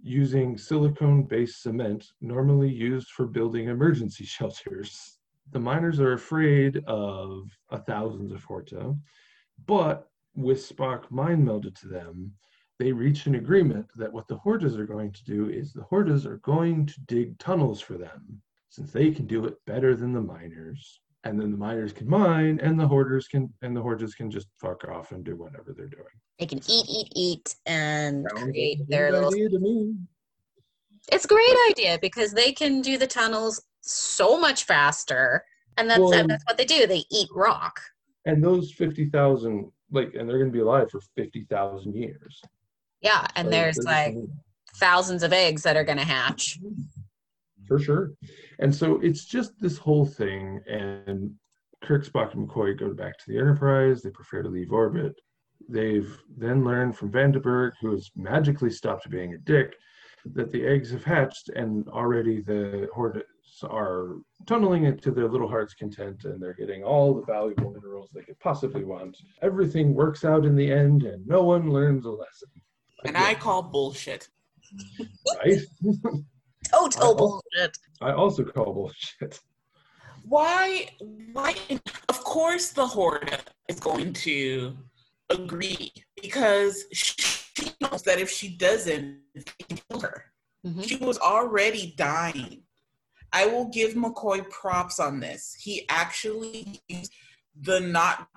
using 0.00 0.56
silicone 0.56 1.22
based 1.22 1.62
cement 1.62 2.12
normally 2.20 2.70
used 2.70 3.08
for 3.08 3.26
building 3.26 3.68
emergency 3.68 4.24
shelters. 4.36 5.18
The 5.50 5.60
miners 5.60 5.98
are 6.00 6.12
afraid 6.12 6.84
of 6.86 7.50
a 7.70 7.78
thousands 7.78 8.32
of 8.32 8.44
Horta, 8.44 8.94
but 9.66 10.10
with 10.34 10.58
Spock 10.58 11.10
mind 11.10 11.46
melded 11.46 11.74
to 11.80 11.88
them, 11.88 12.32
they 12.78 12.92
reach 12.92 13.26
an 13.26 13.34
agreement 13.34 13.86
that 13.96 14.12
what 14.12 14.28
the 14.28 14.38
Hortas 14.38 14.78
are 14.78 14.86
going 14.86 15.10
to 15.12 15.24
do 15.24 15.48
is 15.48 15.72
the 15.72 15.86
Hortas 15.90 16.26
are 16.26 16.38
going 16.38 16.86
to 16.86 17.00
dig 17.02 17.38
tunnels 17.38 17.80
for 17.80 17.98
them, 17.98 18.40
since 18.68 18.92
they 18.92 19.10
can 19.10 19.26
do 19.26 19.46
it 19.46 19.56
better 19.66 19.96
than 19.96 20.12
the 20.12 20.20
miners. 20.20 21.00
And 21.24 21.40
then 21.40 21.50
the 21.50 21.56
miners 21.56 21.92
can 21.92 22.08
mine, 22.08 22.60
and 22.62 22.78
the 22.78 22.86
Hortas 22.88 23.28
can, 23.28 23.52
and 23.62 23.76
the 23.76 23.82
Hortas 23.82 24.14
can 24.16 24.30
just 24.30 24.46
fuck 24.60 24.86
off 24.88 25.10
and 25.10 25.24
do 25.24 25.36
whatever 25.36 25.74
they're 25.76 25.88
doing. 25.88 26.04
They 26.38 26.46
can 26.46 26.60
eat, 26.68 26.86
eat, 26.88 27.12
eat, 27.16 27.56
and 27.66 28.24
Sounds 28.30 28.44
create 28.44 28.88
their 28.88 29.10
little. 29.10 29.32
idea 29.32 29.48
to 29.48 29.58
me. 29.58 29.94
It's 31.10 31.24
a 31.24 31.28
great 31.28 31.56
idea 31.70 31.98
because 32.00 32.32
they 32.32 32.52
can 32.52 32.80
do 32.82 32.98
the 32.98 33.06
tunnels 33.06 33.60
so 33.80 34.38
much 34.38 34.64
faster, 34.64 35.44
and 35.76 35.90
that's 35.90 36.00
Well- 36.00 36.26
that's 36.26 36.44
what 36.46 36.56
they 36.56 36.64
do. 36.64 36.86
They 36.86 37.04
eat 37.10 37.28
rock. 37.34 37.80
And 38.24 38.42
those 38.44 38.72
fifty 38.72 39.08
thousand, 39.10 39.72
like, 39.90 40.14
and 40.14 40.28
they're 40.28 40.38
going 40.38 40.50
to 40.50 40.56
be 40.56 40.60
alive 40.62 40.90
for 40.90 41.00
fifty 41.16 41.44
thousand 41.50 41.96
years. 41.96 42.40
Yeah, 43.00 43.26
and 43.36 43.46
So 43.46 43.50
there's 43.50 43.78
like 43.78 44.14
thousands 44.76 45.22
of 45.24 45.32
eggs 45.32 45.62
that 45.64 45.76
are 45.76 45.84
going 45.84 45.98
to 45.98 46.04
hatch. 46.04 46.58
for 47.68 47.78
sure. 47.78 48.12
And 48.58 48.74
so 48.74 48.98
it's 49.02 49.24
just 49.24 49.52
this 49.60 49.78
whole 49.78 50.06
thing. 50.06 50.60
And 50.66 51.34
Kirk, 51.84 52.04
Spock, 52.04 52.34
and 52.34 52.48
McCoy 52.48 52.78
go 52.78 52.92
back 52.92 53.18
to 53.18 53.24
the 53.28 53.38
Enterprise. 53.38 54.02
They 54.02 54.10
prefer 54.10 54.42
to 54.42 54.48
leave 54.48 54.72
orbit. 54.72 55.14
They've 55.68 56.10
then 56.36 56.64
learned 56.64 56.96
from 56.96 57.12
Vanderberg, 57.12 57.72
who 57.80 57.92
has 57.92 58.10
magically 58.16 58.70
stopped 58.70 59.10
being 59.10 59.34
a 59.34 59.38
dick, 59.38 59.76
that 60.34 60.50
the 60.50 60.66
eggs 60.66 60.90
have 60.90 61.04
hatched 61.04 61.50
and 61.50 61.88
already 61.88 62.40
the 62.40 62.88
Hortas 62.96 63.22
are 63.64 64.16
tunneling 64.46 64.84
it 64.84 65.02
to 65.02 65.10
their 65.10 65.28
little 65.28 65.48
heart's 65.48 65.74
content 65.74 66.24
and 66.24 66.40
they're 66.40 66.54
getting 66.54 66.82
all 66.82 67.14
the 67.14 67.24
valuable 67.24 67.72
minerals 67.72 68.10
they 68.14 68.22
could 68.22 68.38
possibly 68.40 68.84
want. 68.84 69.16
Everything 69.42 69.94
works 69.94 70.24
out 70.24 70.44
in 70.44 70.54
the 70.54 70.70
end 70.70 71.02
and 71.02 71.26
no 71.26 71.42
one 71.42 71.70
learns 71.70 72.04
a 72.04 72.10
lesson. 72.10 72.48
And 73.04 73.16
I 73.16 73.34
call 73.34 73.62
bullshit. 73.62 74.28
right? 75.44 75.60
Total 76.70 77.10
I- 77.12 77.14
bullshit. 77.14 77.78
I 78.00 78.12
also 78.12 78.44
call 78.44 78.72
bullshit. 78.72 79.40
Why? 80.22 80.88
Why? 81.32 81.54
Of 82.08 82.22
course, 82.24 82.70
the 82.70 82.86
Horta 82.86 83.40
is 83.68 83.80
going 83.80 84.12
to 84.14 84.76
agree 85.30 85.92
because 86.20 86.84
she 86.92 87.72
knows 87.80 88.02
that 88.02 88.18
if 88.18 88.30
she 88.30 88.56
doesn't, 88.56 89.20
they 89.34 89.42
can 89.68 89.78
kill 89.90 90.00
her. 90.00 90.24
Mhm. 90.66 90.86
She 90.86 90.96
was 90.96 91.18
already 91.18 91.94
dying. 91.96 92.62
I 93.32 93.46
will 93.46 93.66
give 93.66 93.94
McCoy 93.94 94.48
props 94.50 94.98
on 94.98 95.20
this. 95.20 95.54
He 95.58 95.86
actually 95.88 96.80
used 96.88 97.12
the 97.60 97.80
not 97.80 98.28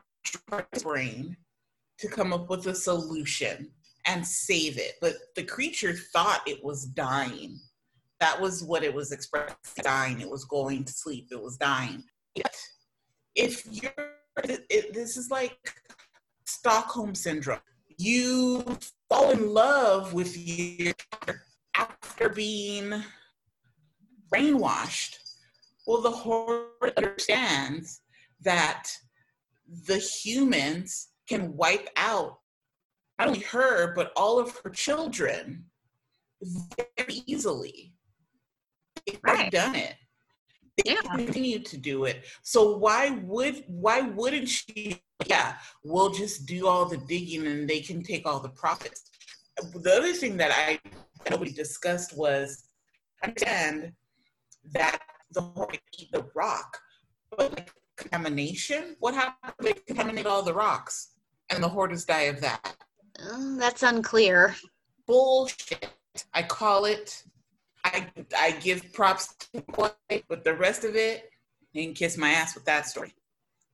brain 0.83 1.37
to 1.99 2.07
come 2.07 2.33
up 2.33 2.49
with 2.49 2.67
a 2.67 2.75
solution 2.75 3.71
and 4.05 4.25
save 4.25 4.77
it. 4.77 4.95
But 5.01 5.15
the 5.35 5.43
creature 5.43 5.93
thought 6.13 6.41
it 6.47 6.63
was 6.63 6.85
dying. 6.85 7.59
That 8.21 8.39
was 8.39 8.63
what 8.63 8.83
it 8.83 8.93
was 8.93 9.11
expressing. 9.11 9.55
Dying. 9.81 10.21
It 10.21 10.29
was 10.29 10.45
going 10.45 10.85
to 10.85 10.93
sleep. 10.93 11.27
It 11.31 11.41
was 11.41 11.57
dying. 11.57 12.03
Yet, 12.35 12.55
if 13.35 13.65
you're, 13.69 13.91
it, 14.43 14.93
this 14.93 15.17
is 15.17 15.29
like 15.31 15.57
Stockholm 16.45 17.15
syndrome. 17.15 17.59
You 17.97 18.77
fall 19.09 19.31
in 19.31 19.53
love 19.53 20.13
with 20.13 20.37
your 20.37 20.93
after 21.75 22.29
being 22.29 22.93
brainwashed. 24.31 25.17
Well, 25.87 26.01
the 26.01 26.11
Horta 26.11 26.93
understands 26.95 28.01
that 28.41 28.87
the 29.87 29.97
humans 29.97 31.09
can 31.27 31.55
wipe 31.55 31.89
out 31.97 32.37
not 33.17 33.29
only 33.29 33.41
her, 33.41 33.93
but 33.95 34.11
all 34.15 34.39
of 34.39 34.59
her 34.63 34.69
children 34.69 35.65
very 36.97 37.23
easily. 37.25 37.90
They've 39.05 39.19
Right. 39.23 39.51
done 39.51 39.75
it. 39.75 39.95
They 40.77 40.93
Yeah. 40.93 41.01
continue 41.01 41.59
to 41.59 41.77
do 41.77 42.05
it. 42.05 42.25
So 42.43 42.77
why 42.77 43.09
would 43.09 43.63
why 43.67 44.01
wouldn't 44.01 44.49
she? 44.49 45.01
Yeah, 45.25 45.59
we'll 45.83 46.09
just 46.11 46.45
do 46.45 46.67
all 46.67 46.85
the 46.85 46.97
digging 46.97 47.45
and 47.45 47.69
they 47.69 47.81
can 47.81 48.03
take 48.03 48.25
all 48.25 48.39
the 48.39 48.49
profits. 48.49 49.03
The 49.73 49.93
other 49.93 50.13
thing 50.13 50.37
that 50.37 50.51
I 50.51 50.79
that 51.23 51.31
nobody 51.31 51.51
discussed 51.51 52.15
was 52.17 52.63
understand 53.23 53.93
that 54.71 55.01
the 55.31 55.41
the 56.11 56.29
rock, 56.33 56.79
but 57.37 57.51
like 57.53 57.71
contamination. 57.97 58.95
What 58.99 59.13
happens 59.13 59.53
if 59.59 59.65
they 59.65 59.73
contaminate 59.73 60.25
all 60.25 60.41
the 60.41 60.53
rocks 60.53 61.11
and 61.49 61.63
the 61.63 61.69
Hortas 61.69 62.05
die 62.05 62.21
of 62.21 62.41
that? 62.41 62.75
Uh, 63.19 63.57
that's 63.57 63.83
unclear. 63.83 64.55
Bullshit. 65.05 65.89
I 66.33 66.43
call 66.43 66.85
it. 66.85 67.23
I 67.83 68.07
I 68.37 68.51
give 68.51 68.93
props 68.93 69.33
to 69.39 69.61
McCoy, 69.61 70.23
but 70.27 70.43
the 70.43 70.53
rest 70.53 70.83
of 70.83 70.95
it, 70.95 71.31
can 71.73 71.93
kiss 71.93 72.17
my 72.17 72.29
ass 72.31 72.55
with 72.55 72.65
that 72.65 72.87
story. 72.87 73.13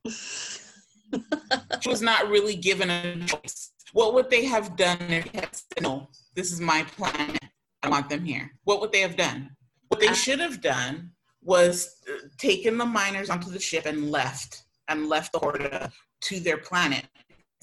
she 0.08 1.88
was 1.88 2.02
not 2.02 2.28
really 2.28 2.56
given 2.56 2.90
a 2.90 3.26
choice. 3.26 3.72
What 3.92 4.14
would 4.14 4.30
they 4.30 4.44
have 4.44 4.76
done 4.76 4.98
if 5.00 5.32
they 5.32 5.40
had 5.40 5.54
said, 5.54 5.82
no, 5.82 6.08
this 6.34 6.52
is 6.52 6.60
my 6.60 6.82
planet. 6.82 7.42
I 7.82 7.88
want 7.88 8.08
them 8.08 8.24
here. 8.24 8.52
What 8.64 8.80
would 8.80 8.92
they 8.92 9.00
have 9.00 9.16
done? 9.16 9.50
What 9.88 10.00
they 10.00 10.12
should 10.12 10.40
have 10.40 10.60
done 10.60 11.12
was 11.42 11.96
uh, 12.08 12.28
taken 12.36 12.76
the 12.76 12.84
miners 12.84 13.30
onto 13.30 13.50
the 13.50 13.60
ship 13.60 13.86
and 13.86 14.10
left 14.10 14.64
and 14.88 15.08
left 15.08 15.32
the 15.32 15.38
Horta 15.38 15.90
to 16.22 16.40
their 16.40 16.58
planet. 16.58 17.04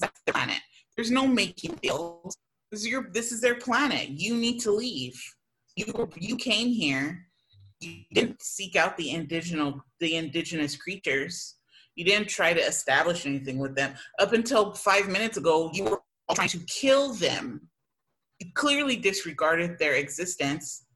That's 0.00 0.20
their 0.22 0.34
planet. 0.34 0.60
There's 0.96 1.10
no 1.10 1.26
making 1.26 1.78
deals. 1.82 2.36
This 2.70 2.80
is 2.80 2.88
your 2.88 3.08
this 3.12 3.30
is 3.30 3.40
their 3.40 3.56
planet. 3.56 4.08
You 4.08 4.34
need 4.34 4.60
to 4.60 4.72
leave. 4.72 5.22
You 5.76 6.10
you 6.16 6.36
came 6.36 6.68
here. 6.68 7.26
You 7.80 8.04
didn't 8.12 8.42
seek 8.42 8.74
out 8.76 8.96
the 8.96 9.10
indigenous 9.10 9.74
the 10.00 10.16
indigenous 10.16 10.76
creatures. 10.76 11.56
You 11.94 12.04
didn't 12.04 12.28
try 12.28 12.52
to 12.52 12.60
establish 12.60 13.26
anything 13.26 13.58
with 13.58 13.74
them. 13.74 13.94
Up 14.18 14.32
until 14.32 14.72
five 14.74 15.08
minutes 15.08 15.36
ago, 15.36 15.70
you 15.72 15.84
were 15.84 16.00
trying 16.34 16.48
to 16.48 16.58
kill 16.66 17.14
them. 17.14 17.68
You 18.38 18.50
clearly 18.54 18.96
disregarded 18.96 19.78
their 19.78 19.94
existence 19.94 20.86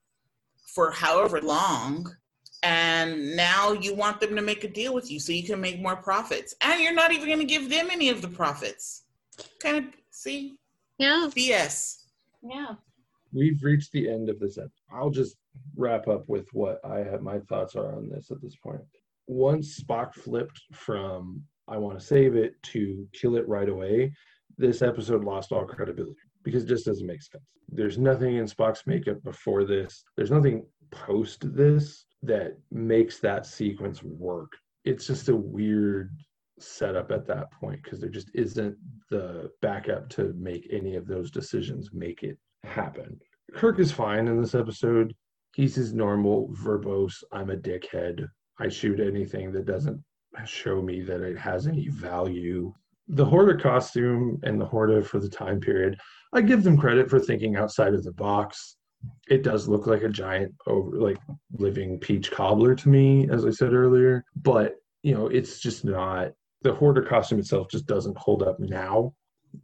for 0.74 0.91
however 0.91 1.41
long 1.41 2.14
and 2.62 3.35
now 3.37 3.72
you 3.72 3.95
want 3.95 4.20
them 4.20 4.37
to 4.37 4.43
make 4.43 4.64
a 4.64 4.68
deal 4.68 4.95
with 4.95 5.11
you 5.11 5.18
so 5.18 5.33
you 5.33 5.43
can 5.43 5.61
make 5.61 5.81
more 5.81 5.97
profits 5.97 6.55
and 6.61 6.81
you're 6.81 6.95
not 6.95 7.12
even 7.12 7.26
going 7.26 7.39
to 7.39 7.45
give 7.45 7.70
them 7.70 7.89
any 7.91 8.09
of 8.11 8.20
the 8.20 8.28
profits 8.28 9.05
kind 9.61 9.78
of 9.78 9.85
see 10.11 10.57
Yeah. 10.99 11.31
bs 11.35 12.03
Yeah. 12.43 12.74
We've 13.33 13.62
reached 13.62 13.93
the 13.93 14.09
end 14.09 14.28
of 14.28 14.39
this 14.39 14.59
episode. 14.59 14.72
I'll 14.93 15.11
just 15.11 15.37
wrap 15.76 16.09
up 16.09 16.28
with 16.28 16.49
what 16.53 16.81
I 16.85 16.99
have 16.99 17.22
my 17.22 17.39
thoughts 17.41 17.76
are 17.76 17.95
on 17.95 18.09
this 18.09 18.31
at 18.31 18.41
this 18.41 18.57
point. 18.57 18.81
Once 19.26 19.81
Spock 19.81 20.14
flipped 20.14 20.61
from 20.72 21.43
I 21.68 21.76
want 21.76 21.99
to 21.99 22.05
save 22.05 22.35
it 22.35 22.61
to 22.64 23.07
kill 23.12 23.37
it 23.37 23.47
right 23.47 23.68
away, 23.68 24.12
this 24.59 24.83
episode 24.83 25.24
lost 25.24 25.53
all 25.53 25.64
credibility 25.64 26.16
because 26.43 26.64
it 26.64 26.68
just 26.68 26.87
doesn't 26.87 27.07
make 27.07 27.22
sense. 27.22 27.45
There's 27.68 27.99
nothing 27.99 28.37
in 28.37 28.47
Spock's 28.47 28.87
makeup 28.87 29.22
before 29.22 29.64
this. 29.64 30.03
There's 30.16 30.33
nothing 30.33 30.66
post 30.91 31.55
this 31.55 32.07
that 32.22 32.59
makes 32.72 33.18
that 33.20 33.47
sequence 33.47 34.03
work. 34.03 34.53
It's 34.85 35.07
just 35.07 35.28
a 35.28 35.37
weird 35.37 36.11
setup 36.59 37.11
at 37.11 37.26
that 37.26 37.53
point 37.53 37.83
because 37.83 38.01
there 38.01 38.11
just 38.11 38.31
isn't 38.35 38.76
the 39.11 39.51
backup 39.62 40.09
to 40.11 40.35
make 40.37 40.66
any 40.70 40.97
of 40.97 41.07
those 41.07 41.31
decisions 41.31 41.91
make 41.93 42.22
it 42.22 42.37
happen. 42.65 43.19
Kirk 43.55 43.79
is 43.79 43.93
fine 43.93 44.29
in 44.29 44.41
this 44.41 44.55
episode. 44.55 45.15
He's 45.55 45.75
his 45.75 45.93
normal 45.93 46.49
verbose, 46.53 47.23
I'm 47.33 47.51
a 47.51 47.57
dickhead. 47.57 48.27
I 48.59 48.69
shoot 48.69 49.01
anything 49.01 49.53
that 49.53 49.67
doesn't 49.67 50.03
show 50.45 50.81
me 50.81 51.03
that 51.03 51.23
it 51.23 51.37
has 51.39 51.67
any 51.67 51.89
value. 51.89 52.73
The 53.09 53.25
Horta 53.25 53.61
costume 53.61 54.39
and 54.45 54.61
the 54.61 54.67
Horta 54.67 55.03
for 55.03 55.19
the 55.19 55.29
time 55.29 55.61
period, 55.61 55.99
I 56.33 56.43
give 56.43 56.63
them 56.63 56.79
credit 56.79 57.11
for 57.11 57.19
thinking 57.19 57.57
outside 57.57 57.95
of 57.95 58.05
the 58.05 58.13
box. 58.13 58.77
It 59.29 59.43
does 59.43 59.67
look 59.67 59.87
like 59.87 60.03
a 60.03 60.09
giant 60.09 60.55
over 60.67 60.97
like 60.99 61.19
living 61.53 61.99
peach 61.99 62.31
cobbler 62.31 62.75
to 62.77 62.89
me, 62.89 63.29
as 63.31 63.45
I 63.45 63.51
said 63.51 63.73
earlier, 63.73 64.25
but 64.37 64.77
you 65.03 65.15
know, 65.15 65.27
it's 65.27 65.59
just 65.59 65.85
not 65.85 66.33
the 66.63 66.75
Horta 66.75 67.03
costume 67.03 67.39
itself 67.39 67.69
just 67.71 67.87
doesn't 67.87 68.19
hold 68.19 68.43
up 68.43 68.61
now 68.61 69.15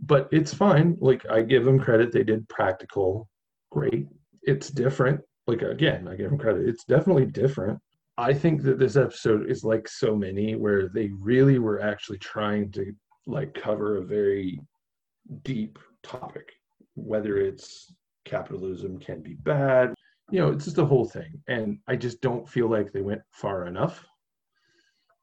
but 0.00 0.28
it's 0.32 0.52
fine. 0.54 0.96
Like 1.00 1.28
I 1.30 1.42
give 1.42 1.64
them 1.64 1.78
credit, 1.78 2.12
they 2.12 2.24
did 2.24 2.48
practical, 2.48 3.28
great. 3.70 4.06
It's 4.42 4.70
different. 4.70 5.20
Like 5.46 5.62
again, 5.62 6.08
I 6.08 6.16
give 6.16 6.30
them 6.30 6.38
credit. 6.38 6.68
It's 6.68 6.84
definitely 6.84 7.26
different. 7.26 7.78
I 8.18 8.32
think 8.32 8.62
that 8.62 8.78
this 8.78 8.96
episode 8.96 9.50
is 9.50 9.62
like 9.62 9.86
so 9.88 10.16
many 10.16 10.54
where 10.54 10.88
they 10.88 11.10
really 11.18 11.58
were 11.58 11.80
actually 11.80 12.18
trying 12.18 12.72
to 12.72 12.92
like 13.26 13.54
cover 13.54 13.98
a 13.98 14.04
very 14.04 14.58
deep 15.42 15.78
topic, 16.02 16.50
whether 16.94 17.36
it's 17.36 17.92
capitalism 18.24 18.98
can 18.98 19.20
be 19.20 19.34
bad, 19.34 19.94
you 20.30 20.40
know, 20.40 20.50
it's 20.50 20.64
just 20.64 20.76
the 20.76 20.86
whole 20.86 21.04
thing. 21.04 21.40
And 21.48 21.78
I 21.86 21.96
just 21.96 22.20
don't 22.20 22.48
feel 22.48 22.68
like 22.68 22.92
they 22.92 23.02
went 23.02 23.22
far 23.32 23.66
enough 23.66 24.04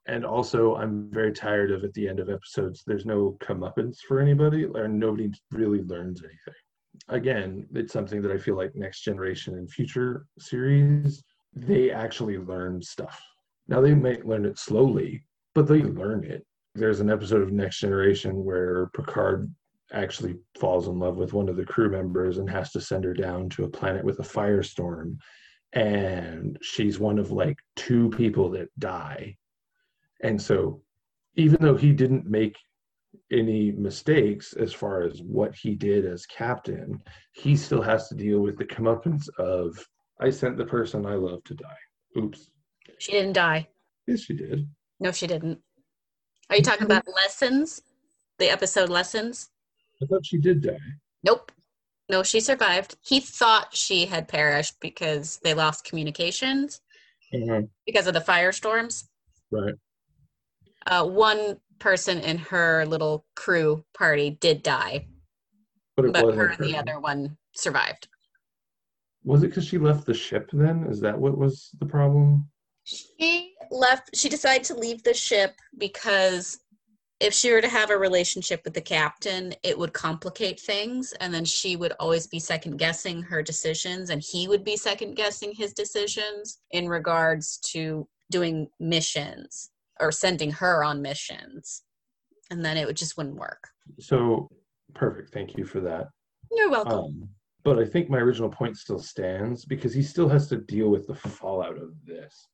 and 0.06 0.24
also 0.24 0.76
i'm 0.76 1.10
very 1.10 1.32
tired 1.32 1.70
of 1.70 1.84
at 1.84 1.92
the 1.94 2.08
end 2.08 2.20
of 2.20 2.28
episodes 2.28 2.82
there's 2.86 3.06
no 3.06 3.36
comeuppance 3.40 3.98
for 4.06 4.20
anybody 4.20 4.64
or 4.64 4.88
nobody 4.88 5.30
really 5.52 5.82
learns 5.82 6.22
anything. 6.22 6.60
Again 7.08 7.66
it's 7.74 7.92
something 7.92 8.22
that 8.22 8.32
i 8.32 8.38
feel 8.38 8.56
like 8.56 8.74
next 8.74 9.00
generation 9.00 9.54
and 9.54 9.70
future 9.70 10.26
series 10.38 11.22
they 11.56 11.90
actually 11.90 12.36
learn 12.36 12.82
stuff. 12.82 13.22
Now 13.68 13.80
they 13.80 13.94
might 13.94 14.26
learn 14.26 14.44
it 14.44 14.58
slowly 14.58 15.24
but 15.54 15.68
they 15.68 15.82
learn 15.82 16.24
it. 16.24 16.44
There's 16.74 17.00
an 17.00 17.10
episode 17.10 17.42
of 17.42 17.52
next 17.52 17.78
generation 17.78 18.44
where 18.44 18.90
picard 18.94 19.52
actually 19.92 20.34
falls 20.58 20.88
in 20.88 20.98
love 20.98 21.16
with 21.16 21.32
one 21.32 21.48
of 21.48 21.56
the 21.56 21.64
crew 21.64 21.88
members 21.88 22.38
and 22.38 22.50
has 22.50 22.72
to 22.72 22.80
send 22.80 23.04
her 23.04 23.14
down 23.14 23.48
to 23.50 23.64
a 23.64 23.68
planet 23.68 24.04
with 24.04 24.18
a 24.18 24.22
firestorm. 24.22 25.16
And 25.72 26.58
she's 26.62 26.98
one 26.98 27.18
of 27.18 27.30
like 27.30 27.56
two 27.76 28.10
people 28.10 28.50
that 28.50 28.68
die 28.78 29.36
and 30.22 30.40
so, 30.40 30.82
even 31.36 31.58
though 31.60 31.76
he 31.76 31.92
didn't 31.92 32.26
make 32.26 32.56
any 33.32 33.72
mistakes 33.72 34.52
as 34.54 34.72
far 34.72 35.02
as 35.02 35.20
what 35.22 35.54
he 35.54 35.74
did 35.74 36.04
as 36.04 36.26
captain, 36.26 37.00
he 37.32 37.56
still 37.56 37.82
has 37.82 38.08
to 38.08 38.14
deal 38.14 38.40
with 38.40 38.56
the 38.58 38.64
comeuppance 38.64 39.28
of 39.38 39.76
I 40.20 40.30
sent 40.30 40.56
the 40.56 40.66
person 40.66 41.06
I 41.06 41.14
love 41.14 41.42
to 41.44 41.54
die. 41.54 41.82
Oops. 42.16 42.50
She 42.98 43.12
didn't 43.12 43.32
die. 43.32 43.68
Yes, 44.06 44.20
she 44.20 44.34
did. 44.34 44.68
No, 45.00 45.10
she 45.10 45.26
didn't. 45.26 45.58
Are 46.50 46.56
you 46.56 46.62
talking 46.62 46.84
about 46.84 47.04
lessons? 47.08 47.82
The 48.38 48.50
episode 48.50 48.90
lessons? 48.90 49.50
I 50.02 50.06
thought 50.06 50.24
she 50.26 50.38
did 50.38 50.60
die. 50.62 50.76
Nope. 51.24 51.50
No, 52.10 52.22
she 52.22 52.38
survived. 52.40 52.96
He 53.02 53.18
thought 53.20 53.74
she 53.74 54.06
had 54.06 54.28
perished 54.28 54.74
because 54.80 55.38
they 55.42 55.54
lost 55.54 55.84
communications 55.84 56.80
Uh-huh. 57.32 57.62
because 57.86 58.06
of 58.06 58.14
the 58.14 58.20
firestorms. 58.20 59.04
Right. 59.50 59.74
Uh, 60.86 61.04
one 61.06 61.58
person 61.78 62.20
in 62.20 62.38
her 62.38 62.84
little 62.86 63.24
crew 63.34 63.84
party 63.94 64.30
did 64.40 64.62
die, 64.62 65.06
But 65.96 66.12
but 66.12 66.24
wasn't 66.24 66.42
her 66.42 66.48
and 66.48 66.64
the 66.64 66.76
other 66.76 67.00
one 67.00 67.36
survived. 67.54 68.08
Was 69.24 69.42
it 69.42 69.48
because 69.48 69.66
she 69.66 69.78
left 69.78 70.06
the 70.06 70.14
ship 70.14 70.50
then? 70.52 70.86
Is 70.88 71.00
that 71.00 71.18
what 71.18 71.38
was 71.38 71.70
the 71.80 71.86
problem? 71.86 72.48
She 72.84 73.54
left, 73.70 74.14
she 74.14 74.28
decided 74.28 74.64
to 74.64 74.74
leave 74.74 75.02
the 75.02 75.14
ship 75.14 75.54
because 75.78 76.58
if 77.20 77.32
she 77.32 77.50
were 77.50 77.62
to 77.62 77.68
have 77.68 77.88
a 77.88 77.96
relationship 77.96 78.60
with 78.64 78.74
the 78.74 78.82
captain, 78.82 79.54
it 79.62 79.78
would 79.78 79.94
complicate 79.94 80.60
things. 80.60 81.14
And 81.20 81.32
then 81.32 81.46
she 81.46 81.76
would 81.76 81.94
always 81.98 82.26
be 82.26 82.38
second 82.38 82.76
guessing 82.76 83.22
her 83.22 83.42
decisions, 83.42 84.10
and 84.10 84.20
he 84.20 84.48
would 84.48 84.64
be 84.64 84.76
second 84.76 85.14
guessing 85.14 85.54
his 85.54 85.72
decisions 85.72 86.58
in 86.72 86.88
regards 86.88 87.58
to 87.72 88.06
doing 88.30 88.68
missions 88.78 89.70
or 90.00 90.12
sending 90.12 90.50
her 90.50 90.84
on 90.84 91.02
missions. 91.02 91.82
And 92.50 92.64
then 92.64 92.76
it 92.76 92.86
would 92.86 92.96
just 92.96 93.16
wouldn't 93.16 93.36
work. 93.36 93.68
So 93.98 94.48
perfect. 94.94 95.32
Thank 95.32 95.56
you 95.56 95.64
for 95.64 95.80
that. 95.80 96.08
You're 96.52 96.70
welcome. 96.70 96.92
Um, 96.92 97.28
but 97.64 97.78
I 97.78 97.84
think 97.84 98.10
my 98.10 98.18
original 98.18 98.50
point 98.50 98.76
still 98.76 98.98
stands 98.98 99.64
because 99.64 99.94
he 99.94 100.02
still 100.02 100.28
has 100.28 100.48
to 100.48 100.56
deal 100.56 100.90
with 100.90 101.06
the 101.06 101.14
fallout 101.14 101.78
of 101.78 101.94
this. 102.04 102.46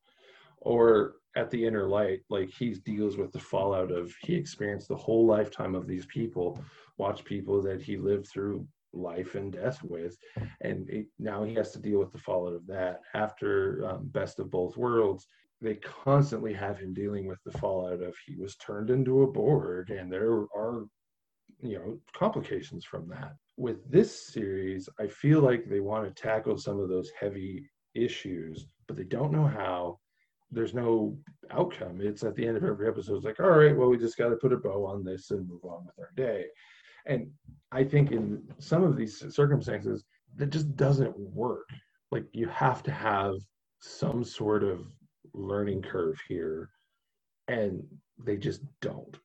Or 0.58 1.14
at 1.36 1.50
the 1.50 1.64
inner 1.64 1.86
light, 1.86 2.20
like 2.28 2.50
he 2.50 2.74
deals 2.74 3.16
with 3.16 3.32
the 3.32 3.38
fallout 3.38 3.90
of 3.90 4.14
he 4.22 4.34
experienced 4.34 4.88
the 4.88 4.96
whole 4.96 5.26
lifetime 5.26 5.74
of 5.74 5.86
these 5.86 6.06
people, 6.06 6.62
watch 6.98 7.24
people 7.24 7.62
that 7.62 7.82
he 7.82 7.96
lived 7.96 8.28
through 8.28 8.66
life 8.92 9.36
and 9.36 9.52
death 9.52 9.82
with, 9.82 10.16
and 10.62 10.88
it, 10.90 11.06
now 11.18 11.44
he 11.44 11.54
has 11.54 11.70
to 11.72 11.78
deal 11.78 11.98
with 11.98 12.12
the 12.12 12.18
fallout 12.18 12.54
of 12.54 12.66
that. 12.66 13.00
After 13.14 13.88
um, 13.88 14.08
Best 14.08 14.40
of 14.40 14.50
Both 14.50 14.76
Worlds, 14.76 15.26
they 15.60 15.74
constantly 15.76 16.52
have 16.54 16.78
him 16.78 16.94
dealing 16.94 17.26
with 17.26 17.38
the 17.44 17.58
fallout 17.58 18.02
of 18.02 18.16
he 18.26 18.36
was 18.36 18.56
turned 18.56 18.90
into 18.90 19.22
a 19.22 19.26
Borg, 19.26 19.90
and 19.90 20.12
there 20.12 20.32
are 20.54 20.86
you 21.62 21.78
know 21.78 21.98
complications 22.14 22.84
from 22.84 23.08
that. 23.08 23.34
With 23.56 23.90
this 23.90 24.28
series 24.32 24.88
i 24.98 25.06
feel 25.06 25.40
like 25.40 25.68
they 25.68 25.80
want 25.80 26.04
to 26.06 26.22
tackle 26.22 26.56
some 26.56 26.80
of 26.80 26.88
those 26.88 27.10
heavy 27.18 27.68
issues 27.94 28.66
but 28.86 28.96
they 28.96 29.04
don't 29.04 29.32
know 29.32 29.46
how. 29.46 29.98
There's 30.52 30.74
no 30.74 31.16
outcome. 31.52 32.00
It's 32.00 32.24
at 32.24 32.34
the 32.34 32.44
end 32.44 32.56
of 32.56 32.64
every 32.64 32.88
episode 32.88 33.16
it's 33.16 33.24
like 33.24 33.40
all 33.40 33.50
right 33.50 33.76
well 33.76 33.88
we 33.88 33.98
just 33.98 34.16
got 34.16 34.30
to 34.30 34.36
put 34.36 34.52
a 34.52 34.56
bow 34.56 34.84
on 34.86 35.04
this 35.04 35.30
and 35.30 35.48
move 35.48 35.64
on 35.64 35.84
with 35.86 35.98
our 35.98 36.12
day. 36.16 36.46
And 37.06 37.30
i 37.72 37.84
think 37.84 38.12
in 38.12 38.42
some 38.58 38.82
of 38.82 38.96
these 38.96 39.22
circumstances 39.34 40.04
that 40.36 40.50
just 40.50 40.74
doesn't 40.76 41.18
work. 41.18 41.68
Like 42.10 42.24
you 42.32 42.48
have 42.48 42.82
to 42.84 42.90
have 42.90 43.34
some 43.80 44.24
sort 44.24 44.62
of 44.64 44.86
learning 45.32 45.82
curve 45.82 46.18
here 46.28 46.70
and 47.48 47.82
they 48.24 48.36
just 48.36 48.60
don't 48.80 49.18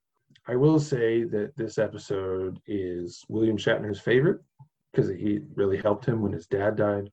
I 0.48 0.56
will 0.56 0.80
say 0.80 1.24
that 1.24 1.56
this 1.58 1.80
episode 1.80 2.60
is 2.68 3.24
William 3.30 3.58
Shatner's 3.58 4.00
favorite 4.00 4.42
because 4.92 5.10
he 5.10 5.40
really 5.56 5.78
helped 5.78 6.06
him 6.06 6.22
when 6.22 6.32
his 6.32 6.46
dad 6.46 6.76
died. 6.76 7.10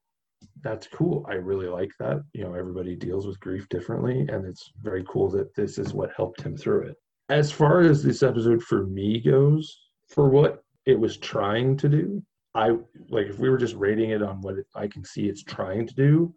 That's 0.62 0.86
cool. 0.86 1.24
I 1.28 1.34
really 1.34 1.68
like 1.68 1.92
that. 1.98 2.22
You 2.34 2.44
know, 2.44 2.54
everybody 2.54 2.94
deals 2.94 3.26
with 3.26 3.40
grief 3.40 3.66
differently, 3.70 4.26
and 4.28 4.44
it's 4.44 4.72
very 4.82 5.04
cool 5.08 5.30
that 5.30 5.54
this 5.54 5.78
is 5.78 5.94
what 5.94 6.12
helped 6.14 6.42
him 6.42 6.56
through 6.58 6.88
it. 6.88 6.96
As 7.30 7.50
far 7.50 7.80
as 7.80 8.02
this 8.02 8.22
episode 8.22 8.62
for 8.62 8.84
me 8.86 9.18
goes, 9.18 9.78
for 10.08 10.28
what 10.28 10.62
it 10.84 10.98
was 10.98 11.16
trying 11.16 11.76
to 11.78 11.88
do, 11.88 12.22
I 12.54 12.76
like 13.08 13.28
if 13.28 13.38
we 13.38 13.48
were 13.48 13.56
just 13.56 13.76
rating 13.76 14.10
it 14.10 14.22
on 14.22 14.42
what 14.42 14.56
I 14.74 14.86
can 14.86 15.04
see 15.04 15.28
it's 15.28 15.42
trying 15.42 15.86
to 15.86 15.94
do, 15.94 16.34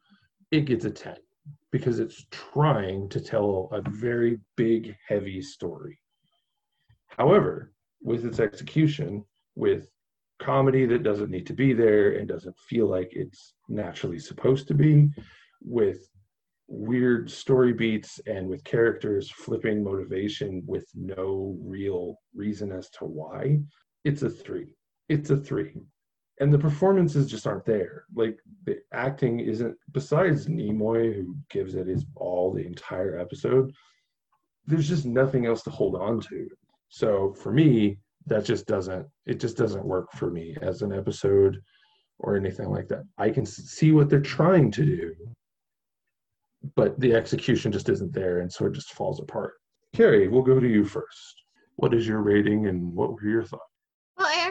it 0.51 0.62
gets 0.62 0.86
a 0.86 0.91
10 0.91 1.18
because 1.76 1.99
it's 1.99 2.26
trying 2.32 3.09
to 3.09 3.19
tell 3.19 3.67
a 3.73 3.82
very 3.89 4.39
big, 4.55 4.95
heavy 5.09 5.41
story. 5.41 5.99
However, 7.07 7.73
with 8.01 8.23
its 8.23 8.39
execution, 8.39 9.26
with 9.55 9.89
comedy 10.39 10.86
that 10.86 11.03
doesn't 11.03 11.30
need 11.30 11.45
to 11.47 11.53
be 11.53 11.73
there 11.73 12.13
and 12.13 12.30
doesn't 12.30 12.57
feel 12.69 12.88
like 12.88 13.09
it's 13.11 13.55
naturally 13.67 14.19
supposed 14.19 14.69
to 14.69 14.73
be, 14.73 15.09
with 15.61 16.07
weird 16.69 17.30
story 17.30 17.73
beats 17.73 18.21
and 18.26 18.47
with 18.47 18.63
characters 18.63 19.30
flipping 19.30 19.84
motivation 19.84 20.63
with 20.65 20.88
no 20.95 21.57
real 21.61 22.15
reason 22.34 22.71
as 22.71 22.89
to 22.91 23.03
why, 23.03 23.59
it's 24.05 24.21
a 24.21 24.30
three. 24.30 24.78
It's 25.09 25.30
a 25.30 25.36
three. 25.36 25.73
And 26.40 26.54
the 26.54 26.60
performances 26.60 27.28
just 27.28 27.48
aren't 27.48 27.66
there. 27.66 28.04
Like 28.14 28.38
the 28.66 28.80
acting 28.92 29.40
isn't, 29.40 29.78
besides 29.92 30.48
Nimoy, 30.48 31.16
who 31.16 31.36
gives 31.50 31.76
it 31.76 31.88
his 31.88 32.06
all 32.16 32.52
the 32.52 32.66
entire 32.66 33.18
episode, 33.18 33.72
there's 34.66 34.90
just 34.90 35.06
nothing 35.06 35.46
else 35.46 35.64
to 35.64 35.70
hold 35.70 35.96
on 35.96 36.20
to. 36.22 36.50
So 36.90 37.34
for 37.34 37.54
me, 37.54 37.98
that 38.28 38.44
just 38.44 38.66
doesn't, 38.66 39.06
it 39.26 39.40
just 39.40 39.56
doesn't 39.56 39.86
work 39.86 40.12
for 40.14 40.30
me 40.30 40.58
as 40.62 40.82
an 40.82 40.92
episode 40.92 41.62
or 42.20 42.36
anything 42.36 42.70
like 42.70 42.88
that. 42.88 43.04
I 43.18 43.30
can 43.30 43.46
see 43.46 43.92
what 43.92 44.10
they're 44.10 44.20
trying 44.20 44.72
to 44.72 44.86
do, 44.86 45.16
but 46.76 47.00
the 47.00 47.14
execution 47.14 47.72
just 47.72 47.90
isn't 47.90 48.14
there, 48.14 48.40
and 48.40 48.52
so 48.52 48.66
it 48.66 48.74
just 48.74 48.94
falls 48.94 49.20
apart. 49.20 49.54
Carrie, 49.94 50.28
we'll 50.28 50.42
go 50.42 50.60
to 50.60 50.68
you 50.68 50.84
first. 50.84 51.44
What 51.76 51.94
is 51.94 52.08
your 52.08 52.22
rating, 52.22 52.68
and 52.68 52.94
what 52.94 53.14
were 53.14 53.28
your 53.28 53.44
thoughts? 53.44 53.74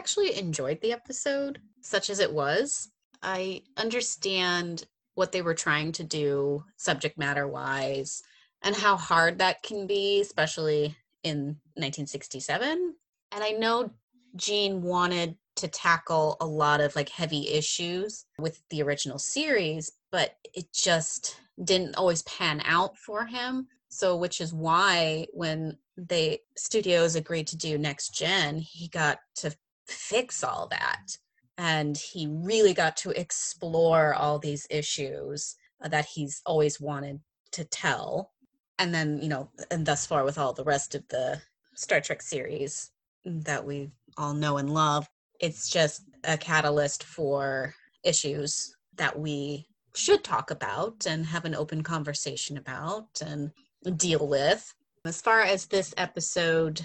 Actually 0.05 0.37
enjoyed 0.37 0.79
the 0.81 0.91
episode, 0.91 1.59
such 1.81 2.11
as 2.11 2.19
it 2.19 2.31
was. 2.31 2.89
I 3.23 3.63
understand 3.75 4.85
what 5.15 5.31
they 5.31 5.41
were 5.41 5.55
trying 5.55 5.93
to 5.93 6.03
do, 6.03 6.63
subject 6.77 7.17
matter 7.17 7.47
wise, 7.47 8.21
and 8.61 8.75
how 8.75 8.97
hard 8.97 9.39
that 9.39 9.63
can 9.63 9.87
be, 9.87 10.21
especially 10.21 10.95
in 11.23 11.57
1967. 11.73 12.93
And 13.31 13.43
I 13.43 13.49
know 13.53 13.89
Gene 14.35 14.83
wanted 14.83 15.37
to 15.55 15.67
tackle 15.67 16.37
a 16.39 16.45
lot 16.45 16.81
of 16.81 16.95
like 16.95 17.09
heavy 17.09 17.49
issues 17.49 18.25
with 18.37 18.61
the 18.69 18.83
original 18.83 19.17
series, 19.17 19.91
but 20.11 20.35
it 20.53 20.71
just 20.71 21.41
didn't 21.63 21.95
always 21.95 22.21
pan 22.21 22.61
out 22.63 22.95
for 22.95 23.25
him. 23.25 23.69
So, 23.89 24.15
which 24.15 24.39
is 24.39 24.53
why 24.53 25.25
when 25.33 25.79
the 25.97 26.37
studios 26.55 27.15
agreed 27.15 27.47
to 27.47 27.57
do 27.57 27.79
next 27.79 28.13
gen, 28.13 28.59
he 28.59 28.87
got 28.87 29.17
to 29.37 29.55
fix 29.87 30.43
all 30.43 30.67
that. 30.69 31.17
And 31.57 31.97
he 31.97 32.27
really 32.27 32.73
got 32.73 32.97
to 32.97 33.11
explore 33.11 34.13
all 34.13 34.39
these 34.39 34.67
issues 34.69 35.55
that 35.81 36.05
he's 36.05 36.41
always 36.45 36.81
wanted 36.81 37.19
to 37.53 37.63
tell. 37.63 38.31
And 38.77 38.93
then, 38.93 39.19
you 39.21 39.29
know, 39.29 39.49
and 39.71 39.85
thus 39.85 40.05
far 40.05 40.23
with 40.23 40.37
all 40.37 40.53
the 40.53 40.63
rest 40.63 40.95
of 40.95 41.07
the 41.07 41.41
Star 41.75 42.01
Trek 42.01 42.21
series 42.21 42.91
that 43.23 43.65
we 43.65 43.91
all 44.17 44.33
know 44.33 44.57
and 44.57 44.73
love, 44.73 45.07
it's 45.39 45.69
just 45.69 46.03
a 46.23 46.37
catalyst 46.37 47.03
for 47.03 47.73
issues 48.03 48.75
that 48.97 49.17
we 49.17 49.67
should 49.95 50.23
talk 50.23 50.51
about 50.51 51.05
and 51.07 51.25
have 51.25 51.45
an 51.45 51.55
open 51.55 51.83
conversation 51.83 52.57
about 52.57 53.07
and 53.25 53.51
deal 53.97 54.27
with. 54.27 54.73
As 55.05 55.21
far 55.21 55.41
as 55.41 55.67
this 55.67 55.93
episode 55.97 56.81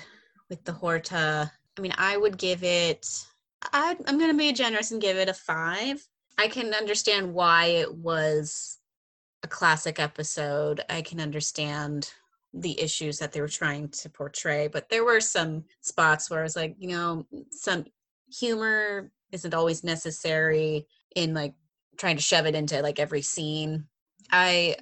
with 0.48 0.64
the 0.64 0.72
Horta, 0.72 1.50
I 1.80 1.82
mean, 1.82 1.94
I 1.96 2.18
would 2.18 2.36
give 2.36 2.62
it, 2.62 3.08
I, 3.72 3.96
I'm 4.06 4.18
going 4.18 4.30
to 4.30 4.36
be 4.36 4.52
generous 4.52 4.90
and 4.90 5.00
give 5.00 5.16
it 5.16 5.30
a 5.30 5.34
five. 5.34 6.06
I 6.36 6.46
can 6.46 6.74
understand 6.74 7.32
why 7.32 7.66
it 7.68 7.94
was 7.94 8.76
a 9.42 9.48
classic 9.48 9.98
episode. 9.98 10.82
I 10.90 11.00
can 11.00 11.20
understand 11.20 12.12
the 12.52 12.78
issues 12.78 13.18
that 13.18 13.32
they 13.32 13.40
were 13.40 13.48
trying 13.48 13.88
to 13.88 14.10
portray, 14.10 14.68
but 14.68 14.90
there 14.90 15.06
were 15.06 15.22
some 15.22 15.64
spots 15.80 16.28
where 16.28 16.40
I 16.40 16.42
was 16.42 16.54
like, 16.54 16.76
you 16.78 16.88
know, 16.88 17.26
some 17.50 17.86
humor 18.30 19.10
isn't 19.32 19.54
always 19.54 19.82
necessary 19.82 20.86
in 21.16 21.32
like 21.32 21.54
trying 21.96 22.16
to 22.16 22.22
shove 22.22 22.44
it 22.44 22.54
into 22.54 22.82
like 22.82 22.98
every 22.98 23.22
scene. 23.22 23.86
I 24.30 24.76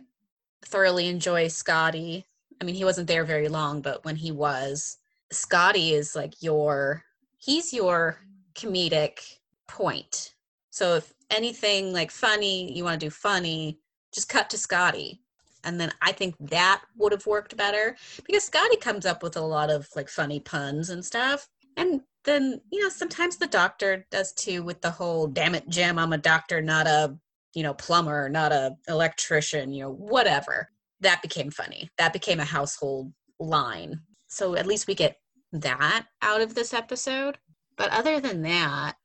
thoroughly 0.63 1.07
enjoy 1.07 1.47
Scotty. 1.47 2.27
I 2.61 2.65
mean, 2.65 2.75
he 2.75 2.85
wasn't 2.85 3.07
there 3.07 3.25
very 3.25 3.47
long, 3.47 3.83
but 3.83 4.05
when 4.05 4.17
he 4.17 4.33
was, 4.33 4.98
Scotty 5.31 5.95
is 5.95 6.15
like 6.17 6.35
your 6.41 7.03
he's 7.39 7.73
your 7.73 8.19
comedic 8.55 9.21
point. 9.69 10.35
So 10.71 10.97
if 10.97 11.13
anything 11.31 11.93
like 11.93 12.11
funny, 12.11 12.73
you 12.73 12.85
want 12.85 13.01
to 13.01 13.07
do 13.07 13.11
funny, 13.11 13.79
just 14.13 14.29
cut 14.29 14.51
to 14.51 14.59
Scotty. 14.59 15.21
And 15.65 15.81
then 15.81 15.93
I 16.01 16.13
think 16.13 16.35
that 16.41 16.83
would 16.97 17.13
have 17.13 17.27
worked 17.27 17.57
better 17.57 17.97
because 18.25 18.45
Scotty 18.45 18.77
comes 18.77 19.05
up 19.05 19.23
with 19.23 19.37
a 19.37 19.41
lot 19.41 19.71
of 19.71 19.89
like 19.97 20.09
funny 20.09 20.41
puns 20.41 20.91
and 20.91 21.05
stuff. 21.05 21.49
And 21.77 22.01
then 22.29 22.61
you 22.71 22.83
know 22.83 22.89
sometimes 22.89 23.37
the 23.37 23.47
doctor 23.47 24.07
does 24.11 24.33
too 24.33 24.63
with 24.63 24.81
the 24.83 24.91
whole 24.91 25.27
damn 25.27 25.55
it 25.55 25.69
jim 25.69 25.99
i'm 25.99 26.13
a 26.13 26.19
doctor 26.19 26.61
not 26.61 26.87
a 26.87 27.17
you 27.55 27.63
know 27.63 27.75
plumber 27.75 28.29
not 28.29 28.53
a 28.53 28.77
electrician 28.89 29.73
you 29.73 29.83
know 29.83 29.93
whatever 29.93 30.69
that 31.01 31.23
became 31.23 31.51
funny 31.51 31.89
that 31.97 32.13
became 32.13 32.39
a 32.39 32.45
household 32.45 33.13
line 33.41 34.01
so 34.29 34.55
at 34.55 34.67
least 34.67 34.87
we 34.87 34.95
get 34.95 35.19
that 35.53 36.07
out 36.23 36.41
of 36.41 36.55
this 36.55 36.73
episode 36.73 37.39
but 37.77 37.91
other 37.91 38.21
than 38.21 38.43
that 38.43 38.97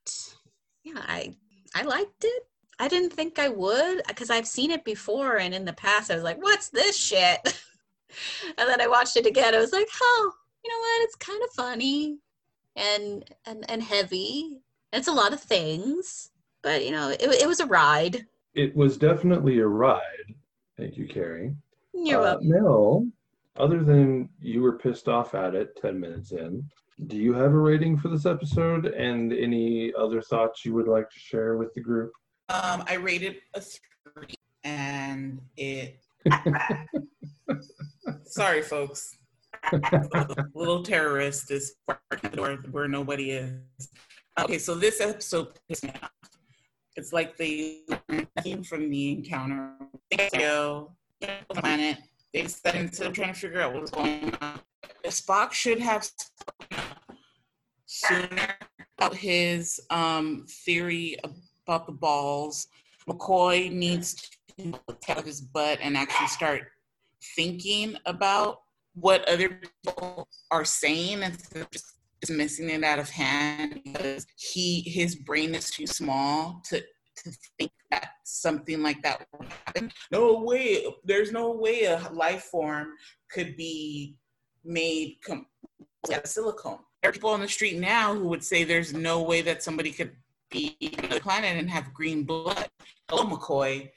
yeah 0.83 1.01
i 1.07 1.33
i 1.75 1.81
liked 1.83 2.23
it 2.23 2.43
i 2.79 2.87
didn't 2.87 3.13
think 3.13 3.39
i 3.39 3.49
would 3.49 4.01
because 4.07 4.29
i've 4.29 4.47
seen 4.47 4.71
it 4.71 4.83
before 4.83 5.37
and 5.37 5.53
in 5.53 5.65
the 5.65 5.73
past 5.73 6.11
i 6.11 6.15
was 6.15 6.23
like 6.23 6.41
what's 6.41 6.69
this 6.69 6.97
shit 6.97 7.39
and 8.57 8.69
then 8.69 8.81
i 8.81 8.87
watched 8.87 9.17
it 9.17 9.25
again 9.25 9.55
i 9.55 9.59
was 9.59 9.73
like 9.73 9.87
oh 10.01 10.31
you 10.63 10.69
know 10.69 10.79
what 10.79 11.03
it's 11.03 11.15
kind 11.15 11.41
of 11.43 11.49
funny 11.51 12.19
and 12.75 13.23
and 13.45 13.69
and 13.69 13.81
heavy. 13.81 14.59
It's 14.91 15.07
a 15.07 15.13
lot 15.13 15.33
of 15.33 15.39
things, 15.39 16.29
but 16.61 16.85
you 16.85 16.91
know, 16.91 17.09
it, 17.09 17.21
it 17.21 17.47
was 17.47 17.59
a 17.59 17.65
ride. 17.65 18.25
It 18.53 18.75
was 18.75 18.97
definitely 18.97 19.59
a 19.59 19.67
ride. 19.67 20.35
Thank 20.77 20.97
you, 20.97 21.07
Carrie. 21.07 21.55
You're 21.93 22.19
uh, 22.19 22.23
welcome. 22.23 22.49
Mel, 22.49 23.07
other 23.57 23.83
than 23.83 24.29
you 24.39 24.61
were 24.61 24.77
pissed 24.77 25.07
off 25.07 25.35
at 25.35 25.55
it 25.55 25.77
10 25.81 25.99
minutes 25.99 26.31
in, 26.31 26.63
do 27.07 27.17
you 27.17 27.33
have 27.33 27.51
a 27.51 27.57
rating 27.57 27.97
for 27.97 28.07
this 28.07 28.25
episode 28.25 28.85
and 28.85 29.33
any 29.33 29.93
other 29.97 30.21
thoughts 30.21 30.65
you 30.65 30.73
would 30.73 30.87
like 30.87 31.09
to 31.09 31.19
share 31.19 31.57
with 31.57 31.73
the 31.73 31.81
group? 31.81 32.11
Um, 32.49 32.83
I 32.87 32.95
rated 32.95 33.37
a 33.55 33.61
three 33.61 34.35
and 34.63 35.41
it. 35.57 35.99
Sorry, 38.25 38.61
folks. 38.61 39.17
little 40.53 40.83
terrorist 40.83 41.51
is 41.51 41.75
door 42.33 42.57
where 42.71 42.87
nobody 42.87 43.31
is. 43.31 43.89
Okay, 44.39 44.57
so 44.57 44.75
this 44.75 44.99
episode 44.99 45.49
pissed 45.67 45.83
me 45.83 45.93
off. 46.01 46.09
It's 46.95 47.13
like 47.13 47.37
they 47.37 47.81
came 48.43 48.63
from 48.63 48.89
the 48.89 49.11
encounter. 49.11 49.73
Planet. 51.49 51.97
They 52.33 52.47
said 52.47 52.75
instead 52.75 53.07
of 53.07 53.13
trying 53.13 53.33
to 53.33 53.39
figure 53.39 53.61
out 53.61 53.73
what's 53.73 53.91
going 53.91 54.33
on, 54.41 54.59
Spock 55.05 55.51
should 55.51 55.79
have 55.79 56.09
sooner 57.85 58.57
about 58.97 59.15
his 59.15 59.79
um, 59.89 60.45
theory 60.65 61.17
about 61.23 61.85
the 61.85 61.93
balls. 61.93 62.67
McCoy 63.07 63.71
needs 63.71 64.15
to 64.57 64.79
out 65.09 65.25
his 65.25 65.41
butt 65.41 65.79
and 65.81 65.97
actually 65.97 66.27
start 66.27 66.63
thinking 67.35 67.95
about 68.05 68.61
what 68.95 69.27
other 69.27 69.49
people 69.83 70.27
are 70.51 70.65
saying 70.65 71.23
instead 71.23 71.63
of 71.63 71.71
just 71.71 71.93
dismissing 72.21 72.69
it 72.69 72.83
out 72.83 72.99
of 72.99 73.09
hand 73.09 73.81
because 73.83 74.25
he 74.37 74.81
his 74.81 75.15
brain 75.15 75.55
is 75.55 75.69
too 75.69 75.87
small 75.87 76.61
to 76.69 76.81
to 77.17 77.31
think 77.57 77.71
that 77.91 78.09
something 78.23 78.81
like 78.81 79.01
that 79.03 79.27
would 79.37 79.47
happen. 79.65 79.91
No 80.11 80.41
way. 80.41 80.85
There's 81.03 81.31
no 81.31 81.51
way 81.51 81.83
a 81.83 82.09
life 82.11 82.43
form 82.43 82.93
could 83.31 83.55
be 83.55 84.15
made 84.63 85.17
com- 85.25 85.47
out 86.11 86.23
of 86.23 86.27
silicone. 86.29 86.79
There 87.01 87.09
are 87.09 87.13
people 87.13 87.31
on 87.31 87.41
the 87.41 87.47
street 87.47 87.79
now 87.79 88.13
who 88.13 88.27
would 88.29 88.43
say 88.43 88.63
there's 88.63 88.93
no 88.93 89.21
way 89.21 89.41
that 89.41 89.63
somebody 89.63 89.91
could 89.91 90.11
be 90.49 90.77
on 91.03 91.09
the 91.09 91.19
planet 91.19 91.57
and 91.57 91.69
have 91.69 91.93
green 91.93 92.23
blood. 92.23 92.69
Hello, 93.09 93.23
McCoy 93.25 93.89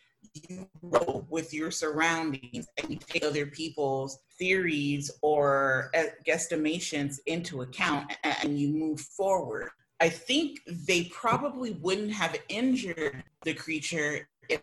you 0.49 0.69
grow 0.81 1.27
with 1.29 1.53
your 1.53 1.71
surroundings 1.71 2.67
and 2.77 2.91
you 2.91 2.99
take 2.99 3.25
other 3.25 3.47
people's 3.47 4.19
theories 4.39 5.11
or 5.23 5.91
guesstimations 6.27 7.19
into 7.27 7.62
account 7.62 8.12
and 8.25 8.59
you 8.59 8.69
move 8.69 9.01
forward. 9.01 9.71
I 10.01 10.09
think 10.09 10.61
they 10.66 11.05
probably 11.05 11.72
wouldn't 11.72 12.12
have 12.12 12.36
injured 12.49 13.22
the 13.44 13.55
creature 13.55 14.28
if 14.49 14.62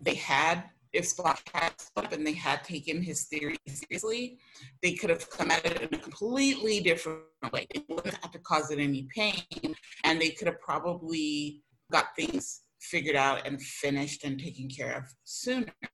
they 0.00 0.14
had 0.14 0.64
if 0.94 1.04
Spock 1.04 1.40
had 1.52 1.72
up 1.96 2.12
and 2.12 2.24
they 2.24 2.32
had 2.32 2.62
taken 2.62 3.02
his 3.02 3.24
theory 3.24 3.56
seriously, 3.66 4.38
they 4.80 4.94
could 4.94 5.10
have 5.10 5.28
come 5.28 5.50
at 5.50 5.66
it 5.66 5.82
in 5.82 5.92
a 5.92 6.00
completely 6.00 6.80
different 6.80 7.24
way. 7.52 7.66
They 7.74 7.84
wouldn't 7.88 8.14
have 8.14 8.30
to 8.30 8.38
cause 8.38 8.70
it 8.70 8.78
any 8.78 9.08
pain, 9.14 9.74
and 10.04 10.20
they 10.20 10.30
could 10.30 10.46
have 10.46 10.60
probably 10.60 11.62
got 11.90 12.14
things 12.16 12.62
figured 12.80 13.16
out 13.16 13.46
and 13.46 13.60
finished 13.60 14.24
and 14.24 14.38
taken 14.38 14.68
care 14.68 14.96
of 14.96 15.04
sooner. 15.24 15.72
I 15.82 15.88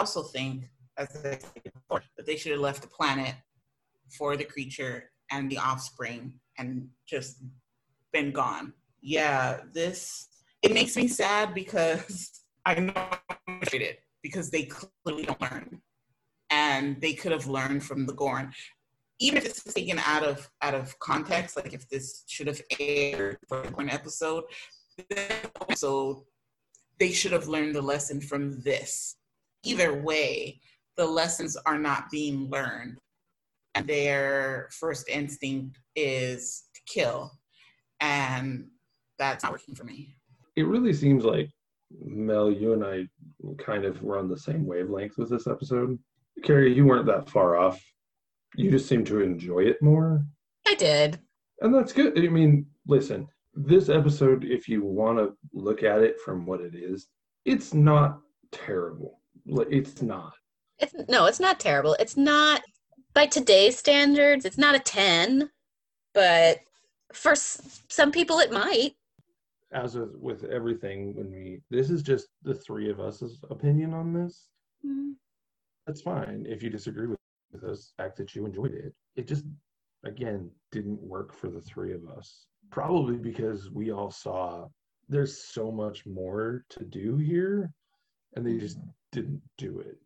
also 0.00 0.22
think, 0.22 0.64
as 0.96 1.08
I 1.14 1.20
said 1.22 1.44
before, 1.62 2.02
that 2.16 2.26
they 2.26 2.36
should 2.36 2.52
have 2.52 2.60
left 2.60 2.82
the 2.82 2.88
planet 2.88 3.34
for 4.16 4.36
the 4.36 4.44
creature 4.44 5.10
and 5.30 5.50
the 5.50 5.58
offspring 5.58 6.32
and 6.56 6.88
just 7.06 7.42
been 8.12 8.32
gone. 8.32 8.72
Yeah, 9.00 9.60
this 9.72 10.28
it 10.62 10.72
makes 10.72 10.96
me 10.96 11.08
sad 11.08 11.54
because 11.54 12.42
I 12.66 12.74
know 12.74 13.60
because 14.22 14.50
they 14.50 14.64
clearly 14.64 15.24
don't 15.24 15.40
learn, 15.40 15.80
and 16.50 17.00
they 17.00 17.14
could 17.14 17.32
have 17.32 17.46
learned 17.46 17.84
from 17.84 18.06
the 18.06 18.14
Gorn. 18.14 18.52
Even 19.20 19.38
if 19.38 19.46
it's 19.46 19.74
taken 19.74 19.98
out 20.00 20.22
of 20.22 20.48
out 20.62 20.74
of 20.74 20.98
context, 20.98 21.56
like 21.56 21.72
if 21.72 21.88
this 21.88 22.24
should 22.26 22.46
have 22.46 22.60
aired 22.78 23.38
for 23.48 23.62
an 23.78 23.90
episode, 23.90 24.44
so 25.74 26.26
they 26.98 27.12
should 27.12 27.32
have 27.32 27.48
learned 27.48 27.74
the 27.74 27.82
lesson 27.82 28.20
from 28.20 28.60
this. 28.62 29.16
Either 29.64 30.00
way, 30.02 30.60
the 30.96 31.06
lessons 31.06 31.56
are 31.66 31.78
not 31.78 32.10
being 32.10 32.48
learned, 32.50 32.98
and 33.74 33.86
their 33.86 34.68
first 34.72 35.08
instinct 35.08 35.78
is 35.96 36.64
to 36.74 36.80
kill, 36.86 37.37
and 38.00 38.66
that's 39.18 39.42
not 39.42 39.52
working 39.52 39.74
for 39.74 39.84
me. 39.84 40.16
It 40.56 40.66
really 40.66 40.92
seems 40.92 41.24
like 41.24 41.50
Mel, 41.90 42.50
you 42.50 42.72
and 42.72 42.84
I 42.84 43.06
kind 43.62 43.84
of 43.84 44.02
were 44.02 44.18
on 44.18 44.28
the 44.28 44.38
same 44.38 44.66
wavelength 44.66 45.16
with 45.16 45.30
this 45.30 45.46
episode. 45.46 45.98
Carrie, 46.42 46.74
you 46.74 46.84
weren't 46.84 47.06
that 47.06 47.28
far 47.28 47.56
off. 47.56 47.82
You 48.56 48.70
just 48.70 48.88
seem 48.88 49.04
to 49.06 49.20
enjoy 49.20 49.60
it 49.60 49.82
more. 49.82 50.24
I 50.66 50.74
did. 50.74 51.18
And 51.60 51.74
that's 51.74 51.92
good. 51.92 52.18
I 52.18 52.28
mean, 52.28 52.66
listen, 52.86 53.28
this 53.54 53.88
episode, 53.88 54.44
if 54.44 54.68
you 54.68 54.84
want 54.84 55.18
to 55.18 55.36
look 55.52 55.82
at 55.82 56.00
it 56.00 56.20
from 56.24 56.46
what 56.46 56.60
it 56.60 56.74
is, 56.74 57.08
it's 57.44 57.74
not 57.74 58.20
terrible. 58.52 59.20
It's 59.46 60.02
not. 60.02 60.32
It's 60.78 60.94
no, 61.08 61.26
it's 61.26 61.40
not 61.40 61.58
terrible. 61.58 61.96
It's 61.98 62.16
not 62.16 62.62
by 63.14 63.26
today's 63.26 63.76
standards, 63.76 64.44
it's 64.44 64.58
not 64.58 64.76
a 64.76 64.80
10, 64.80 65.50
but 66.14 66.58
for 67.12 67.32
s- 67.32 67.82
some 67.88 68.12
people 68.12 68.38
it 68.38 68.52
might. 68.52 68.94
As 69.72 69.96
with, 69.96 70.14
with 70.16 70.44
everything, 70.44 71.14
when 71.14 71.30
we 71.30 71.60
this 71.70 71.90
is 71.90 72.02
just 72.02 72.28
the 72.42 72.54
three 72.54 72.90
of 72.90 73.00
us's 73.00 73.38
opinion 73.50 73.92
on 73.94 74.12
this. 74.12 74.48
Mm. 74.86 75.12
That's 75.86 76.00
fine 76.00 76.46
if 76.48 76.62
you 76.62 76.70
disagree 76.70 77.06
with, 77.06 77.18
with 77.52 77.64
us. 77.64 77.92
Fact 77.96 78.16
that 78.16 78.34
you 78.34 78.46
enjoyed 78.46 78.72
it, 78.72 78.94
it 79.16 79.26
just 79.28 79.44
again 80.04 80.50
didn't 80.72 81.00
work 81.02 81.34
for 81.34 81.48
the 81.48 81.60
three 81.60 81.92
of 81.92 82.06
us. 82.08 82.46
Probably 82.70 83.16
because 83.16 83.70
we 83.70 83.90
all 83.92 84.10
saw 84.10 84.68
there's 85.08 85.38
so 85.38 85.70
much 85.70 86.04
more 86.06 86.64
to 86.70 86.84
do 86.84 87.16
here, 87.16 87.72
and 88.36 88.46
they 88.46 88.58
just 88.58 88.78
didn't 89.12 89.40
do 89.56 89.80
it. 89.80 89.96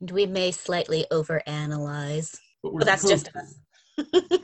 And 0.00 0.10
we 0.10 0.26
may 0.26 0.50
slightly 0.50 1.06
overanalyze. 1.12 2.38
But 2.62 2.72
we're 2.72 2.80
But 2.80 2.86
that's 2.86 3.08
just 3.08 3.30
us. 3.36 3.54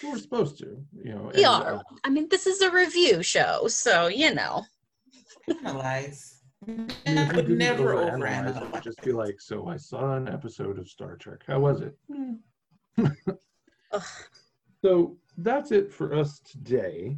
to. 0.00 0.10
We're 0.10 0.18
supposed 0.18 0.58
to, 0.58 0.84
you 1.02 1.14
know. 1.14 1.30
We 1.34 1.44
and, 1.44 1.46
are. 1.46 1.74
uh, 1.74 1.82
I 2.04 2.10
mean, 2.10 2.28
this 2.30 2.46
is 2.46 2.60
a 2.60 2.70
review 2.70 3.22
show, 3.22 3.68
so 3.68 4.08
you 4.08 4.34
know. 4.34 4.64
Analyze. 5.48 6.40
I 6.66 6.70
mean, 6.70 7.18
I 7.18 7.36
would 7.36 7.48
never 7.50 7.94
overanalyze, 7.94 8.62
it 8.62 8.72
would 8.72 8.82
just 8.82 9.02
be 9.02 9.12
like, 9.12 9.40
so 9.40 9.68
I 9.68 9.76
saw 9.76 10.16
an 10.16 10.28
episode 10.28 10.78
of 10.78 10.88
Star 10.88 11.16
Trek. 11.16 11.40
How 11.46 11.60
was 11.60 11.82
it? 11.82 11.96
Ugh. 12.98 14.02
So 14.82 15.16
that's 15.38 15.72
it 15.72 15.92
for 15.92 16.14
us 16.14 16.38
today. 16.40 17.16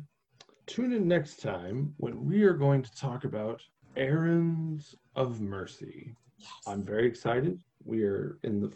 Tune 0.67 0.93
in 0.93 1.07
next 1.07 1.43
time 1.43 1.93
when 1.99 2.25
we 2.25 2.45
are 2.45 2.55
going 2.55 2.83
to 2.83 2.91
talk 2.95 3.25
about 3.25 3.61
Errands 3.97 4.95
of 5.17 5.41
Mercy. 5.41 6.15
Yes. 6.39 6.49
I'm 6.67 6.83
very 6.83 7.07
excited. 7.07 7.61
We 7.85 8.05
are 8.05 8.39
in 8.43 8.61
the 8.61 8.69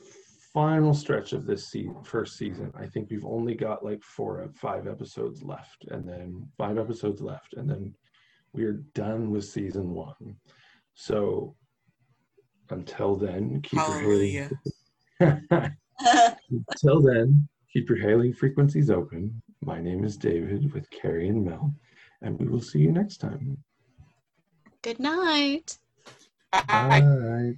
final 0.53 0.93
stretch 0.93 1.33
of 1.33 1.47
this 1.47 1.67
se- 1.69 1.91
first 2.05 2.37
season. 2.37 2.73
I 2.77 2.87
think 2.87 3.11
we've 3.11 3.25
only 3.25 3.55
got 3.55 3.85
like 3.85 4.03
four, 4.03 4.43
uh, 4.43 4.49
five 4.55 4.87
episodes 4.87 5.43
left, 5.43 5.85
and 5.89 6.09
then 6.09 6.47
five 6.59 6.79
episodes 6.79 7.21
left, 7.21 7.55
and 7.55 7.69
then 7.69 7.95
we 8.53 8.65
are 8.65 8.83
done 8.95 9.31
with 9.31 9.45
season 9.45 9.91
one. 9.91 10.37
So 10.95 11.57
until 12.71 13.17
then, 13.17 13.63
keep 13.63 13.73
your 13.73 13.99
Hallelujah. 13.99 14.51
hailing. 15.21 15.77
until 16.51 17.01
then, 17.01 17.49
keep 17.73 17.89
your 17.89 17.99
hailing 17.99 18.35
frequencies 18.35 18.91
open. 18.91 19.43
My 19.63 19.81
name 19.81 20.05
is 20.05 20.17
David 20.17 20.73
with 20.73 20.91
Carrie 20.91 21.29
and 21.29 21.45
Mel, 21.45 21.75
and 22.21 22.39
we 22.39 22.49
will 22.49 22.61
see 22.61 22.81
you 22.81 22.93
next 22.93 23.19
time. 23.19 23.57
Good 24.83 24.99
night. 24.99 25.79
Bye. 26.51 26.63
Bye. 26.69 27.53